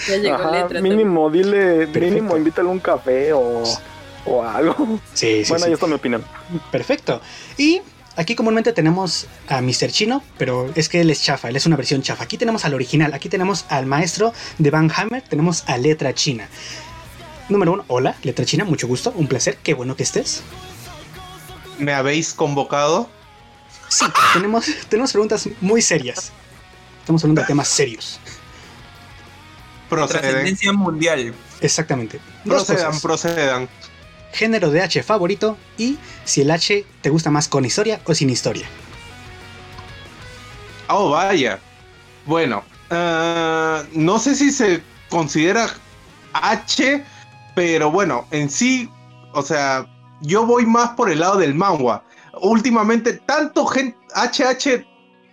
[0.08, 3.64] Ya llegó Ajá, mínimo, dile, mínimo invítale un café o
[4.30, 5.00] o algo.
[5.14, 5.50] Sí, sí.
[5.50, 6.24] Bueno, ahí está mi opinión.
[6.72, 7.22] Perfecto.
[7.58, 7.82] Y
[8.16, 9.92] aquí comúnmente tenemos a Mr.
[9.92, 12.24] Chino, pero es que él es chafa, él es una versión chafa.
[12.24, 16.48] Aquí tenemos al original, aquí tenemos al maestro de Van Hammer, tenemos a Letra China.
[17.50, 20.44] Número uno, hola, Letra China, mucho gusto, un placer, qué bueno que estés.
[21.80, 23.10] ¿Me habéis convocado?
[23.88, 26.32] Sí, tenemos, tenemos preguntas muy serias.
[27.00, 28.20] Estamos hablando de temas serios.
[29.90, 31.34] Trascendencia mundial.
[31.62, 32.20] Exactamente.
[32.46, 33.68] Procedan, procedan
[34.32, 38.30] género de H favorito y si el H te gusta más con historia o sin
[38.30, 38.68] historia.
[40.88, 41.60] Oh, vaya.
[42.26, 45.70] Bueno, eh, no sé si se considera
[46.34, 47.04] H,
[47.56, 48.90] pero bueno, en sí,
[49.34, 49.88] o sea,
[50.22, 52.04] yo voy más por el lado del manga.
[52.42, 54.86] Últimamente, tanto HH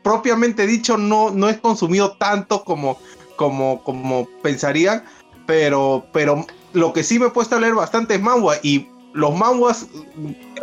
[0.03, 2.99] propiamente dicho no, no es consumido tanto como,
[3.37, 5.05] como, como pensarían,
[5.47, 9.35] pero, pero lo que sí me he puesto a leer bastante es manga y los
[9.35, 9.87] manguas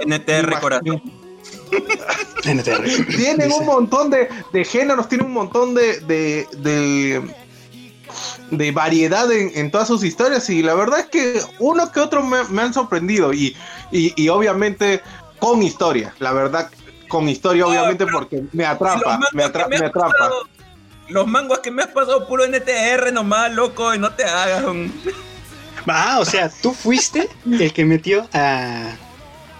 [0.05, 1.01] NTR corazón.
[2.45, 3.07] NTR.
[3.15, 4.29] Tienen un montón de,
[4.63, 5.99] géneros, tienen un montón de,
[8.51, 12.61] de, variedad en, todas sus historias y la verdad es que uno que otro me,
[12.61, 13.57] han sorprendido y,
[13.91, 15.01] y, obviamente
[15.39, 16.69] con historia, la verdad
[17.07, 20.13] con historia obviamente porque me atrapa, me, atrapa.
[21.09, 24.93] los manguas que me has pasado puro NTR nomás, loco, y no te hagas un...
[25.87, 28.95] Ah, o sea, tú fuiste el que metió a,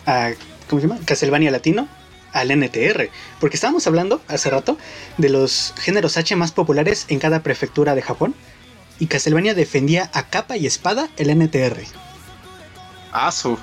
[0.06, 0.32] a
[0.70, 1.00] ¿cómo se llama?
[1.06, 1.88] Castlevania Latino
[2.32, 3.10] al NTR,
[3.40, 4.78] porque estábamos hablando hace rato
[5.18, 8.34] de los géneros H más populares en cada prefectura de Japón
[9.00, 11.84] y Castlevania defendía a capa y espada el NTR.
[13.12, 13.58] Ah, su.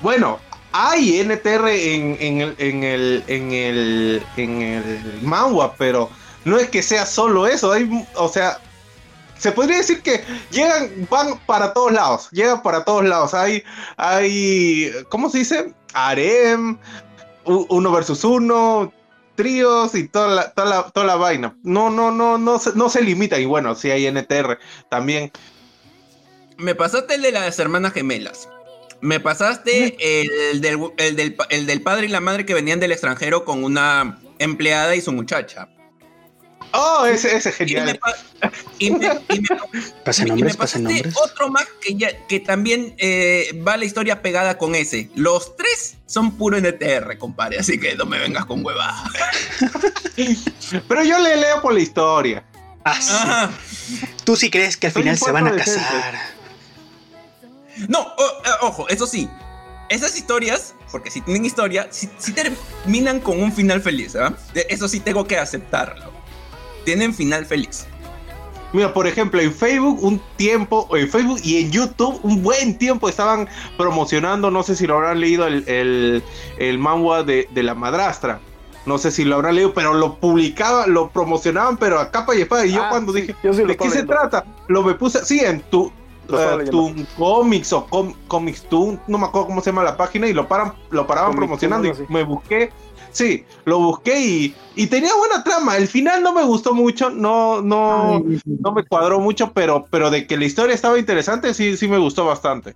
[0.00, 0.38] Bueno,
[0.72, 6.10] hay NTR en, en, el, en, el, en, el, en el manhwa, pero
[6.44, 7.72] no es que sea solo eso.
[7.72, 8.58] Hay, o sea,
[9.38, 13.34] se podría decir que llegan, van para todos lados, llegan para todos lados.
[13.34, 13.62] Hay,
[13.96, 15.74] hay, ¿cómo se dice?
[15.92, 16.78] Arem,
[17.44, 18.92] uno versus uno,
[19.34, 21.56] tríos y toda la, toda la, toda la vaina.
[21.62, 23.38] No, no, no, no, se, no se limita.
[23.38, 24.58] Y bueno, si hay NTR
[24.88, 25.30] también.
[26.56, 28.48] Me pasaste el de las hermanas gemelas.
[29.00, 32.92] Me pasaste el del, el, del, el del padre y la madre que venían del
[32.92, 35.68] extranjero con una empleada y su muchacha.
[36.76, 38.00] Oh, ese, ese es genial.
[38.80, 39.42] Y me, y
[40.04, 41.14] pasen nombres, pasen nombres.
[41.16, 45.08] Otro más que, ya, que también eh, va la historia pegada con ese.
[45.14, 49.04] Los tres son puro NTR, compadre, así que no me vengas con huevada.
[50.88, 52.44] Pero yo le leo por la historia.
[52.84, 53.50] Ah,
[54.24, 56.18] Tú sí crees que al final se van a casar.
[57.88, 59.30] No, eh, ojo, eso sí.
[59.88, 64.34] Esas historias, porque si tienen historia, si, terminan con un final feliz, ¿ah?
[64.68, 66.13] Eso sí tengo que aceptarlo
[66.84, 67.86] tienen final feliz.
[68.74, 73.08] Mira, por ejemplo, en Facebook un tiempo, en Facebook y en YouTube un buen tiempo
[73.08, 76.24] estaban promocionando, no sé si lo habrán leído, el, el,
[76.58, 78.40] el manhwa de, la madrastra.
[78.84, 82.40] No sé si lo habrán leído, pero lo publicaban, lo promocionaban, pero a capa y
[82.40, 82.66] espada.
[82.66, 84.44] Y yo ah, cuando dije, ¿de qué se trata?
[84.66, 85.92] Lo me puse, sí, en tu,
[86.28, 87.86] uh, tu Comics o
[88.26, 91.36] Comics tú no me acuerdo cómo se llama la página, y lo, paran, lo paraban
[91.36, 91.86] promocionando.
[91.86, 92.72] Y me busqué
[93.14, 95.76] Sí, lo busqué y, y, tenía buena trama.
[95.76, 100.26] El final no me gustó mucho, no, no, no me cuadró mucho, pero, pero de
[100.26, 102.74] que la historia estaba interesante, sí, sí me gustó bastante.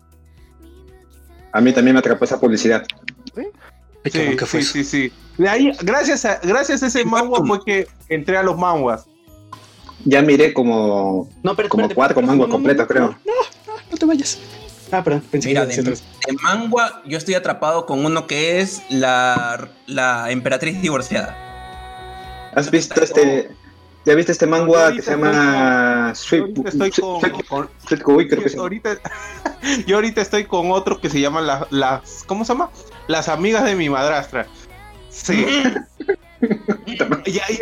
[1.53, 2.87] A mí también me atrapó esa publicidad.
[3.35, 8.37] Sí, sí, sí, sí, De ahí, gracias a, gracias a ese manga fue que entré
[8.37, 9.07] a los manguas.
[10.05, 13.09] Ya miré como, no, pero, como cuatro manguas completos, creo.
[13.27, 13.33] No,
[13.67, 14.39] no, no te vayas.
[14.91, 15.97] Ah, perdón, pensé Mira, de, de,
[16.43, 21.37] manga yo estoy atrapado con uno que es la, la emperatriz divorciada.
[22.55, 23.51] ¿Has visto este?
[24.05, 27.69] ¿Ya viste este manga que se llama Sweet Estoy con,
[29.87, 32.71] Yo ahorita estoy con otro que se llama las ¿cómo se llama?
[33.07, 34.47] Las amigas de mi madrastra.
[35.11, 35.45] Sí.
[37.27, 37.61] y, ahí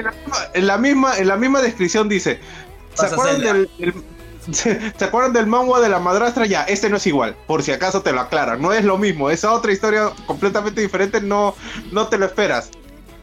[0.54, 2.38] en, la misma, en la misma descripción dice,
[2.94, 3.68] ¿se acuerdan del,
[4.53, 6.47] ¿Se acuerdan del manga de la madrastra?
[6.47, 8.61] Ya, este no es igual, por si acaso te lo aclaran.
[8.61, 11.55] No es lo mismo, esa otra historia completamente diferente, no,
[11.92, 12.70] no te lo esperas.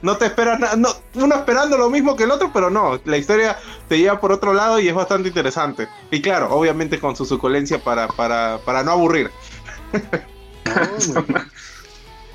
[0.02, 3.18] No te esperas nada, no, uno esperando lo mismo que el otro, pero no, la
[3.18, 3.58] historia
[3.88, 5.88] te lleva por otro lado y es bastante interesante.
[6.12, 9.32] Y claro, obviamente con su suculencia para, para, para no aburrir.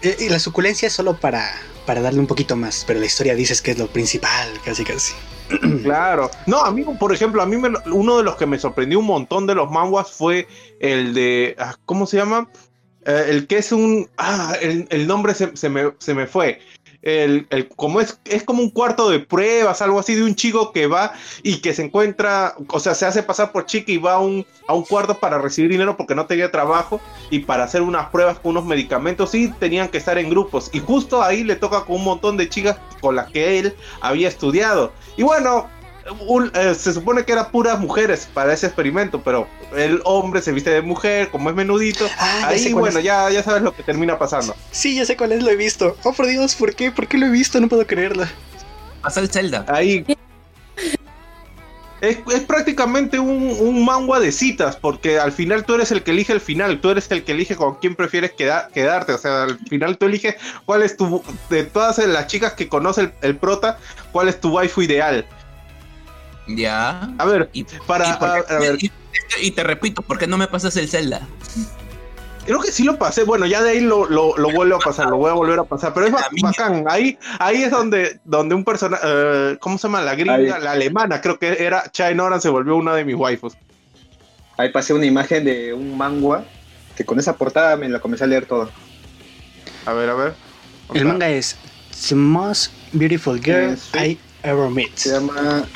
[0.01, 1.53] Eh, y la suculencia es solo para,
[1.85, 5.13] para darle un poquito más, pero la historia dices que es lo principal, casi casi.
[5.83, 6.31] Claro.
[6.47, 9.47] No, a mí, por ejemplo, a mí uno de los que me sorprendió un montón
[9.47, 10.47] de los manguas fue
[10.81, 11.57] el de.
[11.59, 12.49] Ah, ¿Cómo se llama?
[13.07, 14.09] Eh, el que es un.
[14.19, 16.61] Ah, el, nombre se, me, se me fue
[17.03, 17.47] el,
[17.77, 21.13] como es, es como un cuarto de pruebas, algo así de un chico que va
[21.43, 24.45] y que se encuentra, o sea, se hace pasar por chica y va a un,
[24.67, 28.39] a un cuarto para recibir dinero porque no tenía trabajo y para hacer unas pruebas
[28.39, 30.71] con unos medicamentos y tenían que estar en grupos.
[30.73, 34.29] Y justo ahí le toca con un montón de chicas con las que él había
[34.29, 34.93] estudiado.
[35.17, 35.69] Y bueno,
[36.55, 39.47] eh, se supone que eran puras mujeres para ese experimento, pero
[39.77, 42.07] el hombre se viste de mujer, como es menudito.
[42.19, 44.55] Ah, ahí, bueno, ya, ya sabes lo que termina pasando.
[44.71, 45.97] Sí, ya sé cuál es, lo he visto.
[46.05, 46.91] Oh, por Dios, ¿por qué?
[46.91, 47.61] ¿Por qué lo he visto?
[47.61, 48.25] No puedo creerlo.
[49.03, 49.65] Pasa el Zelda.
[49.69, 50.05] Ahí.
[52.01, 56.33] Es, prácticamente un, un manga de citas, porque al final tú eres el que elige
[56.33, 59.99] el final, tú eres el que elige con quién prefieres quedarte, o sea, al final
[59.99, 63.79] tú eliges cuál es tu, de todas las chicas que conoce el, el prota,
[64.13, 65.27] cuál es tu waifu ideal.
[66.49, 67.15] Ya.
[67.19, 68.13] A ver, y, para.
[68.13, 68.79] a, ver.
[69.41, 71.27] Y, te repito, ¿por qué no me pasas el Zelda?
[72.47, 73.25] Creo que sí lo pasé.
[73.25, 75.93] Bueno, ya de ahí lo, lo, vuelvo a pasar, lo voy a volver a pasar.
[75.93, 76.85] Pero es bacán.
[76.89, 79.03] Ahí, ahí es donde, donde un personaje.
[79.05, 80.01] Eh, ¿Cómo se llama?
[80.01, 83.55] La gringa, la alemana, creo que era Chai Noran, se volvió una de mis waifus.
[84.57, 86.45] Ahí pasé una imagen de un manga
[86.97, 88.71] que con esa portada me la comencé a leer todo.
[89.85, 90.35] A ver, a ver.
[90.95, 91.57] El manga es
[92.09, 94.97] The Most Beautiful Girl I Ever Met.
[94.97, 95.69] Se llama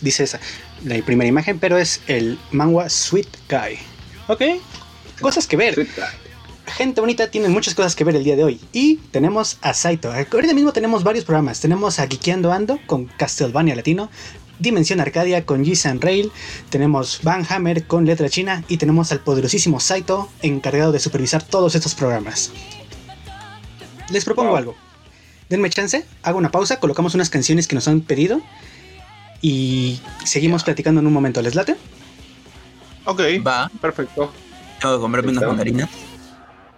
[0.00, 0.40] Dice esa,
[0.84, 3.78] la primera imagen, pero es el manga Sweet Guy.
[4.28, 4.42] Ok,
[5.20, 5.86] cosas que ver.
[6.66, 8.60] Gente bonita tiene muchas cosas que ver el día de hoy.
[8.72, 10.12] Y tenemos a Saito.
[10.12, 11.60] Ahorita mismo tenemos varios programas.
[11.60, 14.08] Tenemos a Geekeando Ando con Castlevania Latino.
[14.60, 16.30] Dimensión Arcadia con G-San Rail,
[16.70, 21.74] tenemos Van Hammer con Letra China y tenemos al poderosísimo Saito encargado de supervisar todos
[21.74, 22.52] estos programas.
[24.10, 24.76] Les propongo algo
[25.52, 28.40] denme chance, hago una pausa, colocamos unas canciones que nos han pedido
[29.40, 31.42] y seguimos platicando en un momento.
[31.42, 31.76] ¿Les late?
[33.04, 33.70] Ok, va.
[33.80, 34.32] Perfecto.
[34.80, 35.90] Tengo que comprarme unas mandarinas.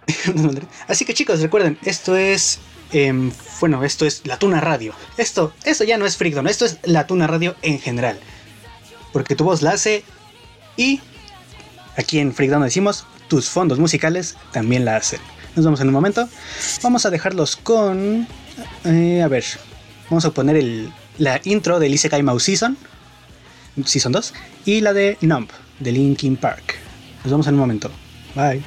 [0.87, 2.59] Así que chicos, recuerden, esto es.
[2.91, 4.93] Em, bueno, esto es la Tuna Radio.
[5.17, 8.19] Esto, esto ya no es Freakdown, esto es la Tuna Radio en general.
[9.11, 10.03] Porque tu voz la hace
[10.77, 11.01] y
[11.97, 15.19] aquí en Freakdown decimos tus fondos musicales también la hacen.
[15.55, 16.27] Nos vemos en un momento.
[16.83, 18.27] Vamos a dejarlos con.
[18.85, 19.43] Eh, a ver,
[20.09, 22.77] vamos a poner el, la intro de Isekai Mouse Season,
[23.85, 24.33] Season 2,
[24.65, 25.49] y la de Numb
[25.79, 26.75] de Linkin Park.
[27.23, 27.91] Nos vemos en un momento.
[28.35, 28.63] Bye.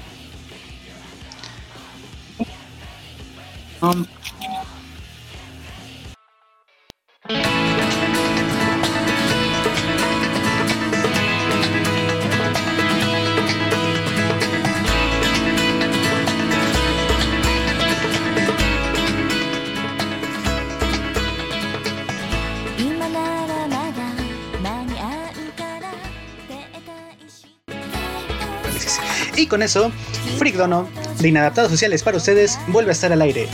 [29.39, 29.93] Y con eso,
[30.37, 30.89] Freak Dono,
[31.21, 33.47] de Inadaptados Sociales para ustedes, vuelve a estar al aire.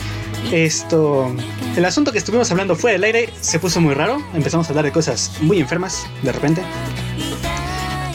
[0.51, 1.31] Esto.
[1.77, 4.17] El asunto que estuvimos hablando fuera del aire se puso muy raro.
[4.33, 6.63] Empezamos a hablar de cosas muy enfermas, de repente.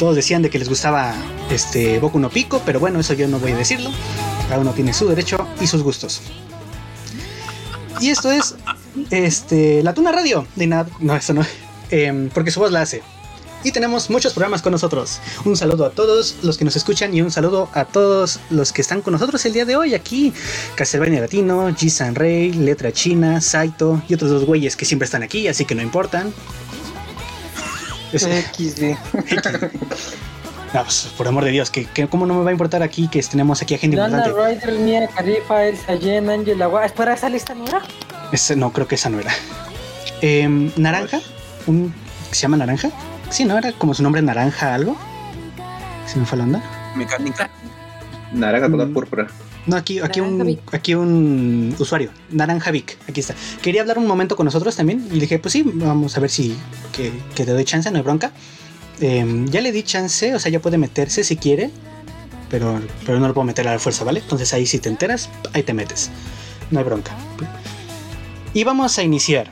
[0.01, 1.15] Todos decían de que les gustaba
[1.49, 3.91] este Boku no Pico, pero bueno, eso yo no voy a decirlo.
[4.49, 6.23] Cada uno tiene su derecho y sus gustos.
[8.01, 8.57] Y esto es
[9.13, 10.45] este la Tuna Radio.
[10.57, 11.47] De no, eso no.
[11.93, 13.01] Em, porque su voz la hace
[13.65, 15.21] y tenemos muchos programas con nosotros.
[15.45, 18.83] Un saludo a todos los que nos escuchan y un saludo a todos los que
[18.83, 20.33] están con nosotros el día de hoy aquí.
[20.75, 25.49] Castlevania Latino, G Rey, Letra China, Saito y otros dos güeyes que siempre están aquí,
[25.49, 26.33] así que no importan.
[28.13, 28.97] XD.
[30.73, 33.21] No, pues, por amor de Dios, que, cómo no me va a importar aquí que
[33.23, 34.61] tenemos aquí a gente Dana importante.
[34.61, 37.83] Ryder, Mia Khalifa, Elsa Jen, Angela Espera, ¿esa lista no era?
[38.57, 39.33] no, creo que esa no era.
[40.21, 41.21] Em, naranja,
[41.67, 41.93] un
[42.31, 42.91] se llama Naranja.
[43.31, 43.57] Sí, ¿no?
[43.57, 44.97] Era como su nombre naranja algo.
[46.07, 46.63] ¿Se me fue la onda?
[46.97, 47.49] Mecánica.
[48.33, 48.93] Naranja color mm.
[48.93, 49.29] púrpura.
[49.67, 53.35] No, aquí, aquí, un, aquí un usuario, Naranja Vic, aquí está.
[53.63, 56.31] Quería hablar un momento con nosotros también y le dije, pues sí, vamos a ver
[56.31, 56.57] si
[56.93, 58.33] que, te doy chance, no hay bronca.
[59.01, 61.71] Em, ya le di chance, o sea, ya puede meterse si quiere,
[62.49, 64.21] pero, pero no lo puedo meter a la fuerza, ¿vale?
[64.21, 66.11] Entonces ahí si te enteras, ahí te metes.
[66.71, 67.13] No hay bronca.
[68.55, 69.51] Y vamos a iniciar.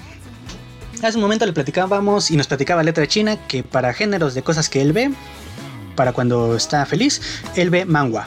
[1.02, 4.68] Hace un momento le platicábamos y nos platicaba Letra China que para géneros de cosas
[4.68, 5.10] que él ve,
[5.94, 7.20] para cuando está feliz,
[7.54, 8.26] él ve mangua.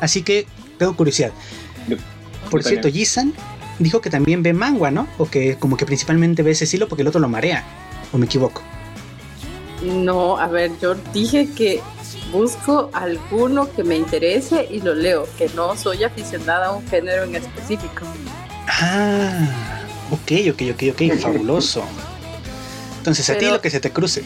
[0.00, 0.46] Así que
[0.78, 1.32] tengo curiosidad.
[2.50, 3.32] Por cierto, Jisan
[3.78, 5.08] dijo que también ve mangua, ¿no?
[5.18, 7.64] O que como que principalmente ve ese estilo porque el otro lo marea.
[8.12, 8.62] ¿O me equivoco?
[9.82, 11.80] No, a ver, yo dije que
[12.32, 17.24] busco alguno que me interese y lo leo, que no soy aficionada a un género
[17.24, 18.06] en específico.
[18.68, 19.83] Ah.
[20.14, 21.82] Ok, ok, ok, ok, fabuloso.
[22.98, 24.22] Entonces, a ti lo que se te cruce.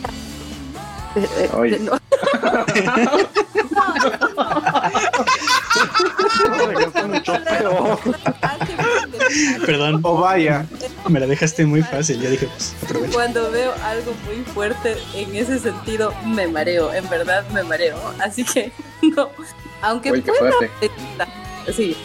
[1.55, 1.81] Oye.
[9.67, 10.01] Perdón.
[10.03, 10.67] O vaya.
[11.09, 13.13] Me la dejaste muy fácil, ya dije, pues aprovecha.
[13.13, 17.97] Cuando veo algo muy fuerte en ese sentido, me mareo, en verdad me mareo.
[18.23, 18.73] Así que,
[19.17, 19.31] no,
[19.83, 21.29] aunque puedan pensar,
[21.75, 21.97] sí,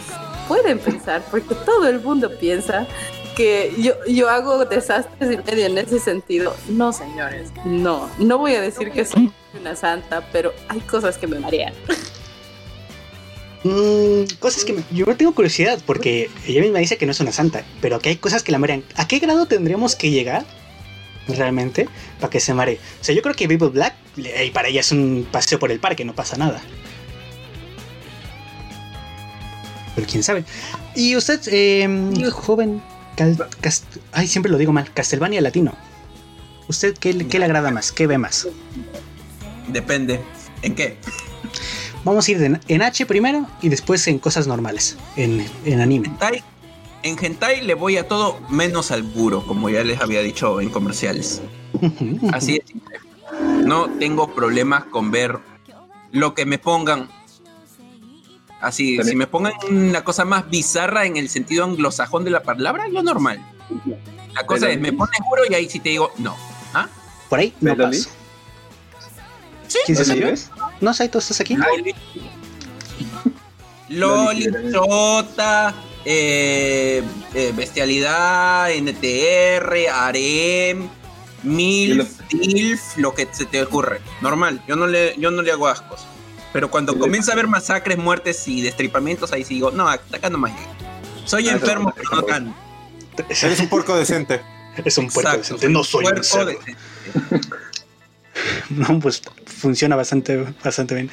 [0.48, 2.86] pueden pensar, porque todo el mundo piensa
[3.34, 6.54] que yo, yo hago desastres y medio en ese sentido.
[6.68, 8.08] No, señores, no.
[8.18, 11.74] No voy a decir que soy una santa, pero hay cosas que me marean.
[13.64, 17.32] Mm, cosas que me, yo tengo curiosidad porque ella misma dice que no es una
[17.32, 18.84] santa, pero que hay cosas que la marean.
[18.96, 20.44] ¿A qué grado tendríamos que llegar
[21.28, 21.88] realmente
[22.20, 22.78] para que se maree?
[23.00, 25.80] O sea, yo creo que People Black y para ella es un paseo por el
[25.80, 26.60] parque, no pasa nada.
[29.94, 30.44] Pero quién sabe.
[30.94, 31.88] Y usted, eh,
[32.32, 32.82] joven,
[34.12, 34.92] Ay, siempre lo digo mal.
[34.92, 35.74] Castlevania Latino.
[36.68, 37.92] ¿Usted qué, le agrada más?
[37.92, 38.48] ¿Qué ve más?
[39.68, 40.20] Depende.
[40.62, 40.96] ¿En qué?
[42.04, 45.46] Vamos a ir en, H primero y después en cosas normales, en,
[45.80, 46.10] anime.
[47.02, 50.68] en hentai le voy a todo menos al puro, como ya les había dicho en
[50.68, 51.40] comerciales.
[52.32, 52.74] Así es.
[53.64, 55.38] No tengo problemas con ver
[56.12, 57.08] lo que me pongan
[58.64, 62.88] Así, si me pongan una cosa más bizarra en el sentido anglosajón de la palabra,
[62.88, 63.44] lo normal.
[64.32, 66.34] La cosa es, me pones juro y ahí sí te digo, no.
[66.72, 66.88] ¿Ah?
[67.28, 68.08] Por ahí no paso.
[69.68, 69.78] ¿Sí?
[69.84, 70.34] ¿Quién se
[70.80, 71.56] No, Saito, ¿estás aquí?
[73.90, 75.74] Loli, Chota,
[76.06, 77.02] eh,
[77.34, 80.88] eh, Bestialidad, NTR, Arem,
[81.42, 84.00] Milf, Tilf, lo que se te ocurre.
[84.22, 86.06] Normal, yo no le, yo no le hago ascos.
[86.54, 90.38] Pero cuando comienza a haber masacres, muertes y destripamientos, ahí sí digo, no, acá no
[90.38, 90.52] más
[91.24, 92.54] Soy enfermo, pero no tanto.
[93.28, 94.40] Eres un puerco decente.
[94.84, 96.22] Es un puerco decente, no soy un
[98.70, 101.10] No, pues funciona bastante, bastante bien.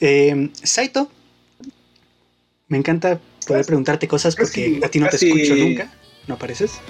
[0.00, 1.12] Eh, Saito,
[2.66, 5.92] Me encanta poder preguntarte cosas porque a ti no te escucho nunca.
[6.26, 6.80] ¿No apareces?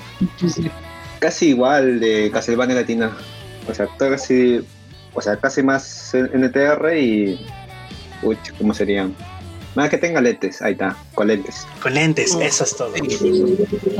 [1.18, 3.14] Casi igual de Castlevania Latina.
[3.68, 4.66] O sea, casi,
[5.12, 7.38] o sea, casi más NTR y.
[8.22, 9.14] Uy, ¿cómo serían?
[9.74, 11.66] Nada que tenga lentes, ahí está, con lentes.
[11.82, 12.92] Con lentes, eso es todo.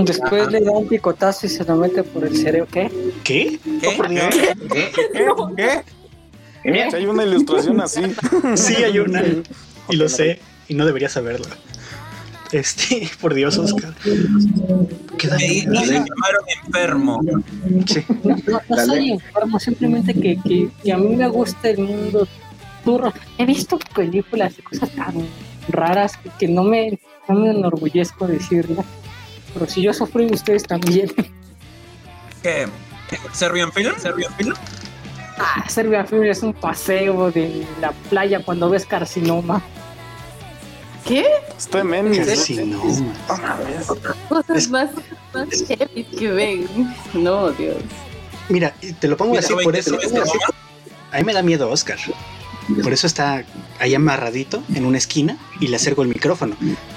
[0.04, 2.90] Después le da un picotazo y se lo mete por el cerebro, ¿qué?
[3.22, 3.60] ¿Qué?
[3.82, 3.98] ¿Qué?
[4.08, 4.90] ¿Qué?
[5.12, 5.82] ¿Qué?
[6.64, 6.82] ¿Qué?
[6.94, 8.00] Hay una ilustración así.
[8.56, 9.22] Sí, hay una.
[9.90, 11.46] Y lo sé, y no debería saberlo.
[12.52, 13.94] Este, por Dios, Oscar.
[15.18, 17.20] Queda me, llamaron enfermo.
[17.86, 18.04] Sí.
[18.46, 22.26] No, no, soy enfermo, simplemente que, que, que, a mí me gusta el mundo
[23.38, 25.26] He visto películas y cosas tan
[25.68, 28.84] raras que no me, no me enorgullezco decirlo.
[29.52, 31.12] Pero si yo sufrí, ustedes también.
[32.42, 32.68] ¿Qué?
[33.32, 33.94] ¿Serbian Film?
[33.98, 34.54] ¿Serbian Film?
[35.38, 39.62] Ah, Serbian Film es un paseo de la playa cuando ves carcinoma.
[41.04, 41.26] ¿Qué?
[41.56, 42.26] Estoy memes.
[42.26, 42.84] Carcinoma.
[44.28, 44.70] Cosas es...
[44.70, 44.90] más,
[45.34, 46.94] más heavy que ven.
[47.14, 47.76] No, Dios.
[48.48, 49.98] Mira, te lo pongo así por eso.
[51.12, 51.98] A mí me da miedo Oscar.
[52.82, 53.44] Por eso está
[53.78, 56.56] ahí amarradito en una esquina y le acerco el micrófono.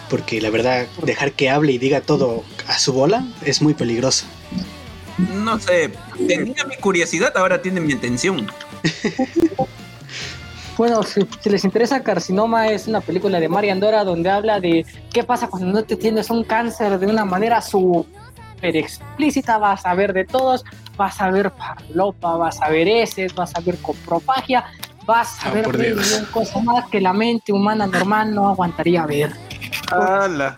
[0.10, 4.26] Porque la verdad, dejar que hable y diga todo a su bola es muy peligroso.
[5.18, 5.92] No sé,
[6.28, 8.48] tenía mi curiosidad, ahora tiene mi atención.
[10.78, 15.24] bueno, si, les interesa, Carcinoma es una película de María Andora donde habla de qué
[15.24, 19.58] pasa cuando no te tienes un cáncer de una manera súper explícita.
[19.58, 20.64] Vas a ver de todos,
[20.96, 24.66] vas a ver parlopa, vas a ver heces, vas a ver coprofagia,
[25.10, 29.34] vas a oh, ver un cosa más que la mente humana normal no aguantaría ver.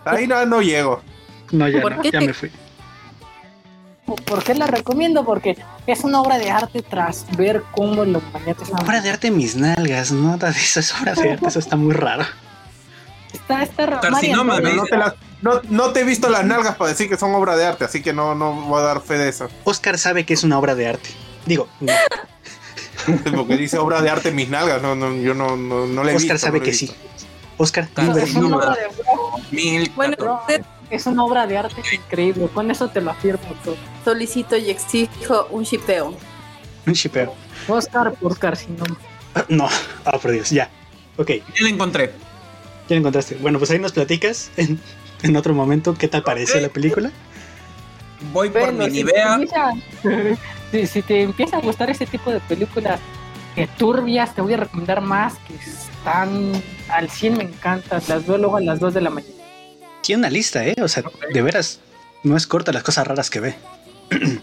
[0.05, 1.01] ahí no, no llego.
[1.51, 2.51] No, ya, no, ya me fui.
[4.05, 5.23] ¿Por qué la recomiendo?
[5.23, 8.69] Porque es una obra de arte tras ver cómo los mañates...
[8.69, 12.25] Obra de arte mis nalgas, no, eso es obra de arte, eso está muy raro.
[13.31, 14.01] Está, está raro.
[14.01, 14.97] Carcinoma, no, te
[15.41, 18.01] no, no, te he visto las nalgas para decir que son obra de arte, así
[18.01, 19.47] que no, no voy a dar fe de eso.
[19.63, 21.09] Oscar sabe que es una obra de arte.
[21.45, 21.93] Digo, no.
[23.35, 26.15] Porque dice obra de arte mis nalgas, no, no, yo no, no, no le he
[26.15, 26.91] Oscar sabe que sí.
[27.57, 27.87] Oscar,
[28.17, 28.75] es una obra
[29.51, 29.91] de...
[29.95, 30.41] Bueno,
[30.89, 33.75] es una obra de arte increíble, con eso te lo afirmo todo.
[34.03, 36.15] Solicito y exijo un shipeo.
[36.85, 37.33] Un shipeo.
[37.67, 38.97] Oscar por carcinoma.
[39.35, 39.69] Ah, no,
[40.05, 40.69] ah, por Dios, ya.
[41.17, 41.29] Ok.
[41.29, 42.07] Ya lo encontré.
[42.89, 43.35] Ya lo encontraste.
[43.35, 44.79] Bueno, pues ahí nos platicas en,
[45.21, 47.11] en otro momento qué te pareció la película.
[48.33, 49.05] Voy por mi si
[50.71, 52.99] si, si, te empieza a gustar ese tipo de películas
[53.55, 56.53] que turbias, te voy a recomendar más que están
[56.89, 58.01] al 100 me encantan.
[58.07, 59.33] Las veo luego a las 2 de la mañana.
[60.01, 60.75] Tiene una lista, ¿eh?
[60.81, 61.03] O sea,
[61.33, 61.79] de veras,
[62.23, 63.55] no es corta las cosas raras que ve.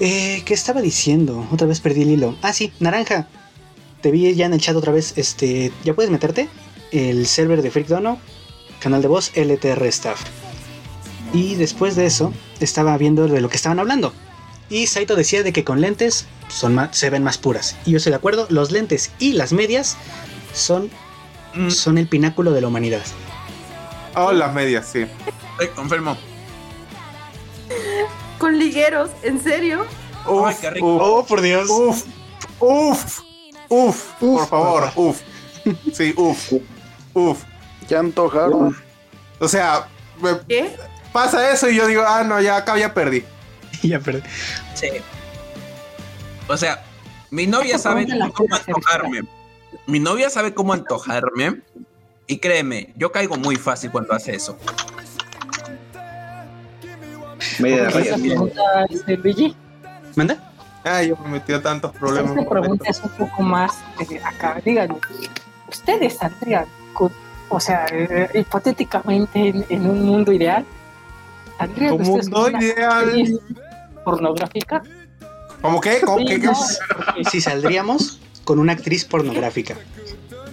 [0.00, 1.46] eh, ¿Qué estaba diciendo?
[1.50, 2.36] Otra vez perdí el hilo.
[2.42, 3.28] Ah, sí, Naranja.
[4.02, 5.14] Te vi ya en el chat otra vez.
[5.16, 6.48] Este, ¿ya puedes meterte?
[6.92, 8.18] El server de Freak Dono,
[8.78, 10.22] canal de voz LTR Staff.
[11.32, 14.12] Y después de eso, estaba viendo de lo que estaban hablando.
[14.68, 17.76] Y Saito decía de que con lentes son se ven más puras.
[17.84, 19.96] Y yo estoy de acuerdo, los lentes y las medias
[20.52, 20.90] son,
[21.54, 21.70] mm.
[21.70, 23.02] son el pináculo de la humanidad.
[24.14, 25.00] Oh, las medias, sí.
[25.00, 26.16] Eh, confirmo.
[28.38, 29.86] Con ligueros, ¿en serio?
[30.26, 30.96] Uf, qué rico.
[31.00, 31.68] oh, por Dios.
[31.68, 32.04] Uf,
[32.60, 33.20] uf,
[33.68, 35.20] uf, por favor, uf.
[35.92, 36.52] Sí, uf,
[37.14, 37.42] uf.
[37.88, 38.76] Ya antojaron.
[39.38, 39.88] O sea,
[40.48, 40.76] ¿qué?
[41.12, 43.24] Pasa eso y yo digo, ah, no, ya acá ya perdí.
[43.88, 44.22] ya perdí.
[44.74, 44.88] Sí.
[46.48, 46.82] O sea,
[47.30, 49.22] mi novia sabe cómo antojarme.
[49.86, 51.62] Mi novia sabe cómo antojarme
[52.26, 54.56] y créeme, yo caigo muy fácil cuando hace eso.
[57.58, 58.62] Media pregunta
[59.06, 59.56] Luigi?
[60.16, 60.52] ¿Manda?
[60.84, 62.36] Ay, yo me metí a tantos problemas.
[62.36, 63.72] Esta pregunta es un poco más
[64.08, 64.60] de acá.
[64.64, 64.96] Díganme,
[65.68, 66.66] ¿ustedes saldrían,
[67.48, 70.64] o sea, eh, hipotéticamente en, un mundo ideal?
[71.58, 73.40] ¿Saldrían ¿Un mundo ideal?
[74.04, 74.82] Pornográfica?
[75.60, 76.00] ¿Cómo qué?
[76.00, 76.40] ¿Cómo qué?
[77.30, 79.76] Si saldríamos con una actriz pornográfica.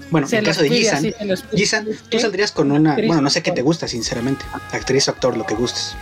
[0.09, 1.13] Bueno, en el caso de Gisan,
[1.53, 5.37] Gisan, tú saldrías con una, bueno, no sé qué te gusta, sinceramente, actriz o actor,
[5.37, 5.95] lo que gustes.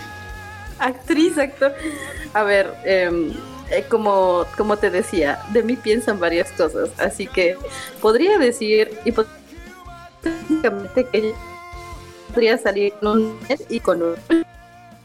[0.79, 1.75] Actriz, actor.
[2.33, 3.31] A ver, em,
[3.69, 7.55] eh, como, como te decía, de mí piensan varias cosas, así que
[8.01, 11.33] podría decir hipotéticamente que
[12.29, 13.39] podría salir con un
[13.69, 14.15] y con un...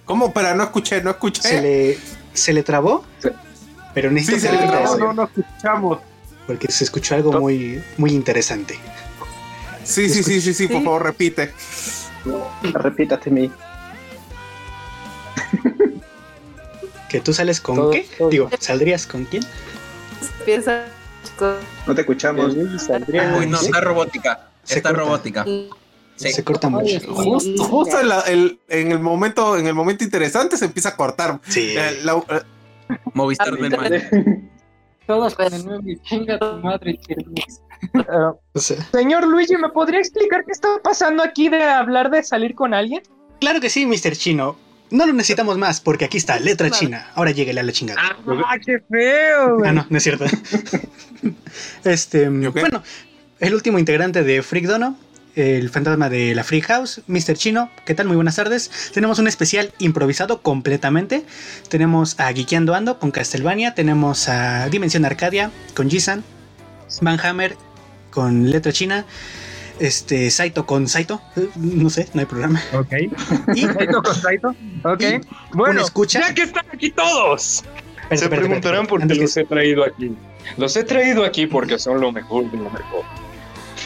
[0.06, 0.32] ¿Cómo?
[0.32, 1.42] Pero no escuché, no escuché.
[1.42, 1.98] ¿Se le,
[2.34, 3.04] se le trabó?
[3.94, 5.98] Pero necesito sí, se le trabó, no, no escuchamos
[6.46, 8.78] porque se escuchó algo muy, muy interesante.
[9.82, 11.52] Sí, sí, sí, sí, sí, por favor, repite.
[12.62, 13.50] Repítate mí.
[17.08, 18.08] ¿Que tú sales con qué?
[18.30, 19.44] Digo, ¿saldrías con quién?
[21.86, 22.54] No te escuchamos.
[22.54, 24.48] Uy, no, está robótica.
[24.66, 25.44] Está robótica.
[26.16, 27.00] Se corta mucho.
[27.12, 27.96] Justo, justo
[28.26, 31.40] en, el momento, en el momento interesante se empieza a cortar.
[31.48, 31.74] Sí.
[31.76, 32.40] Eh, eh,
[33.12, 34.50] Movistar del mal.
[35.06, 36.98] Todos con el nuevo chinga tu madre,
[38.92, 43.02] Señor Luigi, ¿me podría explicar qué está pasando aquí de hablar de salir con alguien?
[43.40, 44.12] Claro que sí, Mr.
[44.16, 44.56] Chino.
[44.90, 47.10] No lo necesitamos más porque aquí está, letra china.
[47.14, 48.00] Ahora llegue a la chingada.
[48.00, 49.64] ¡Ah, qué feo!
[49.64, 50.24] Ah, no, no es cierto.
[51.84, 52.82] este, bueno,
[53.40, 54.96] el último integrante de Freak Dono,
[55.36, 57.34] el fantasma de la Free House, Mr.
[57.34, 57.70] Chino.
[57.84, 58.06] ¿Qué tal?
[58.06, 58.70] Muy buenas tardes.
[58.92, 61.24] Tenemos un especial improvisado completamente.
[61.68, 63.74] Tenemos a Geekeando Ando con Castlevania.
[63.74, 66.24] Tenemos a Dimensión Arcadia con Jisan.
[67.00, 67.56] Van Hammer
[68.10, 69.04] con letra china
[69.80, 71.20] este Saito con Saito,
[71.56, 72.62] no sé, no hay programa.
[72.72, 72.92] Ok.
[73.54, 74.54] Y, Saito con Saito.
[74.84, 75.02] Ok.
[75.52, 76.20] bueno, escucha.
[76.20, 77.64] ya que están aquí todos.
[78.12, 80.14] Se preguntarán por qué los he traído aquí.
[80.56, 83.02] Los he traído aquí porque son lo mejor de lo mejor.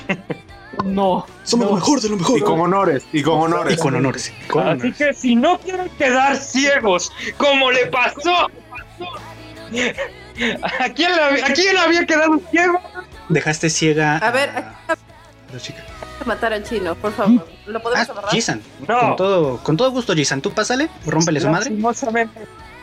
[0.85, 1.27] No.
[1.45, 2.39] Somos lo mejor de lo mejor.
[2.39, 3.05] Y con honores.
[3.13, 3.75] Y con honores.
[3.75, 4.33] Y con honores.
[4.55, 8.49] Así que si no quieren quedar ciegos, como le pasó.
[10.81, 12.81] ¿A quién, ¿A quién había quedado ciego?
[13.29, 14.19] Dejaste ciega.
[14.19, 14.51] A ver,
[15.53, 15.85] la chica.
[16.25, 17.47] Matar al chino, por favor.
[17.67, 18.31] ¿Lo podemos ah, agarrar?
[18.33, 18.63] Jisan.
[18.87, 19.01] No.
[19.01, 20.41] Con todo, con todo gusto, Jisan.
[20.41, 21.73] Tú pásale, rómpele su madre.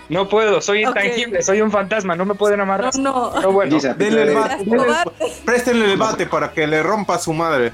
[0.07, 2.95] No puedo, soy intangible, soy un fantasma, no me pueden amarrar.
[2.97, 3.51] No, no.
[3.51, 4.65] bueno, denle el bate,
[5.43, 7.73] préstenle el bate para que le rompa su madre.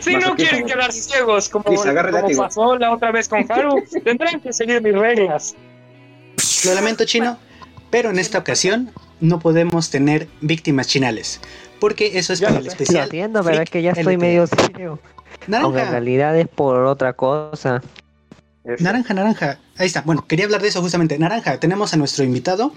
[0.00, 4.52] Si no quieren quedar ciegos como, como pasó la otra vez con Haru, tendrán que
[4.52, 5.54] seguir mis reglas.
[6.64, 7.38] Lo lamento, chino,
[7.90, 11.40] pero en esta ocasión no podemos tener víctimas chinales
[11.82, 12.98] porque eso es para el especial.
[12.98, 15.00] Lo entiendo, pero es que ya estoy medio serio.
[15.48, 15.82] Naranja.
[15.82, 17.82] En realidad es por otra cosa.
[18.78, 19.58] Naranja, naranja.
[19.76, 20.02] Ahí está.
[20.02, 21.18] Bueno, quería hablar de eso justamente.
[21.18, 22.72] Naranja, tenemos a nuestro invitado.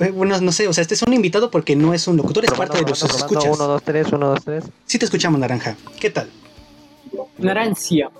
[0.00, 2.44] Eh, bueno, no sé, o sea, este es un invitado porque no es un locutor,
[2.44, 3.44] es parte de los escuchas.
[3.44, 4.64] 1, 2, 3, 1, 2, 3.
[4.86, 5.76] Sí te escuchamos, Naranja.
[6.00, 6.30] ¿Qué tal?
[7.38, 8.10] Narancia.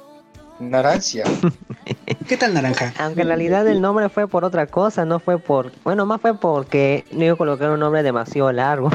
[0.61, 1.25] Narancia.
[2.29, 2.93] ¿Qué tal, Naranja?
[2.99, 5.73] Aunque en realidad el nombre fue por otra cosa, no fue por...
[5.85, 8.91] Bueno, más fue porque no iba a colocar un nombre demasiado largo.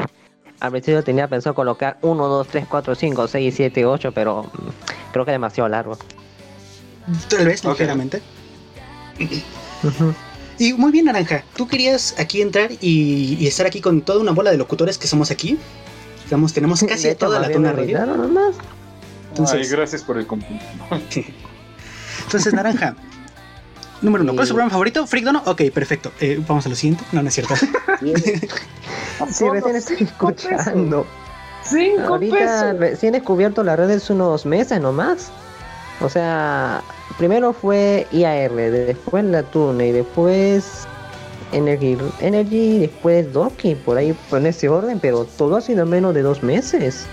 [0.60, 5.12] Al principio tenía pensado colocar 1, 2, 3, 4, 5, 6, 7, 8, pero mm,
[5.12, 5.97] creo que demasiado largo.
[7.30, 8.22] Tal vez, ligeramente.
[10.58, 11.43] Y muy bien, Naranja.
[11.56, 15.32] Tú querías aquí entrar y, estar aquí con toda una bola de locutores que somos
[15.32, 15.58] aquí.
[16.26, 17.99] Digamos, tenemos casi toda la tona radio.
[19.30, 20.68] Entonces, Ay, gracias por el cumplimiento.
[22.26, 22.95] Entonces, Naranja.
[24.01, 25.08] Número uno, ¿cuál es su programa favorito?
[25.08, 25.41] ¿Freak Dono?
[25.45, 26.12] Ok, perfecto.
[26.20, 27.06] Eh, vamos a lo siguiente.
[27.14, 27.56] No, no es cierto.
[29.32, 31.06] Sí, recién estoy escuchando.
[31.64, 35.32] Cinco Ahorita recién he descubierto las redes unos meses nomás.
[36.01, 36.84] O sea,
[37.18, 40.88] primero fue IAR, después la Tune y después
[41.51, 46.22] Energy, Energy después Doki, por ahí en ese orden, pero todo ha sido menos de
[46.22, 47.05] dos meses.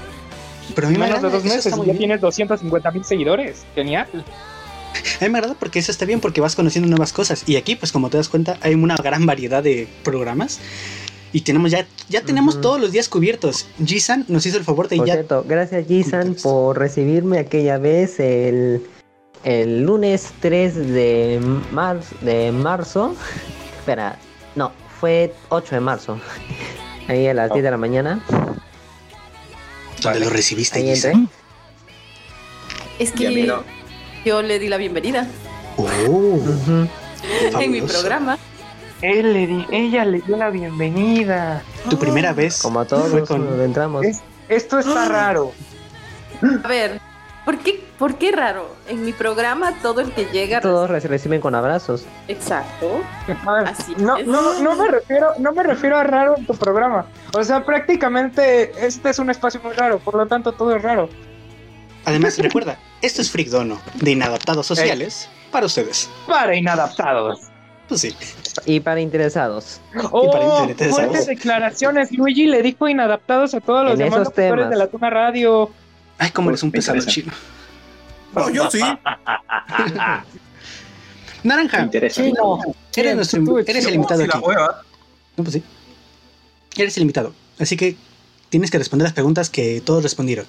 [0.74, 3.64] Pero a mí menos de dos meses, ya tienes 250 mil seguidores.
[3.74, 4.08] Genial.
[5.20, 7.44] A mí me agrada porque eso está bien porque vas conociendo nuevas cosas.
[7.46, 10.60] Y aquí, pues como te das cuenta, hay una gran variedad de programas.
[11.32, 13.66] Y tenemos ya, ya tenemos todos los días cubiertos.
[13.84, 15.14] Jisan nos hizo el favor de por ya.
[15.14, 18.82] Cierto, gracias Jisan por recibirme aquella vez el,
[19.44, 21.40] el lunes 3 de,
[21.72, 23.14] marzo de marzo.
[23.78, 24.18] Espera,
[24.54, 26.20] no, fue 8 de marzo.
[27.08, 28.20] Ahí a las 10 de la mañana.
[30.02, 30.90] ¿Dónde lo recibiste, Ahí
[32.98, 33.52] Es que
[34.24, 35.26] yo le di la bienvenida.
[35.76, 36.38] Oh,
[37.58, 38.38] en mi programa.
[39.02, 41.62] Él le di, ella le dio la bienvenida.
[41.88, 42.60] Tu primera vez.
[42.60, 44.04] Como a todos cuando entramos.
[44.48, 45.52] esto está raro.
[46.62, 47.00] A ver,
[47.44, 48.74] ¿por qué, ¿por qué raro?
[48.88, 52.04] En mi programa todo el que llega todos reciben con abrazos.
[52.28, 53.00] Exacto.
[53.66, 57.06] Así no, no, no me refiero, no me refiero a raro en tu programa.
[57.34, 61.08] O sea, prácticamente este es un espacio muy raro, por lo tanto todo es raro.
[62.04, 66.08] Además, recuerda, esto es Freak Dono, de inadaptados sociales, para ustedes.
[66.26, 67.50] Para inadaptados.
[67.88, 68.16] Pues sí.
[68.66, 69.80] Y para interesados.
[70.12, 70.94] Oh, y para interesados.
[70.94, 72.12] fuertes declaraciones.
[72.12, 75.70] Luigi le dijo inadaptados a todos los demás locutores de la Tuna Radio.
[76.20, 77.32] Ay, cómo eres un pesado chino.
[78.34, 78.80] No, yo sí.
[81.42, 81.88] Naranja.
[82.10, 82.58] Chino.
[82.94, 84.38] Eres, nuestro, eres el invitado aquí.
[85.36, 85.62] No, pues sí.
[86.76, 87.32] Eres el invitado.
[87.58, 87.96] Así que
[88.50, 90.44] tienes que responder las preguntas que todos respondieron.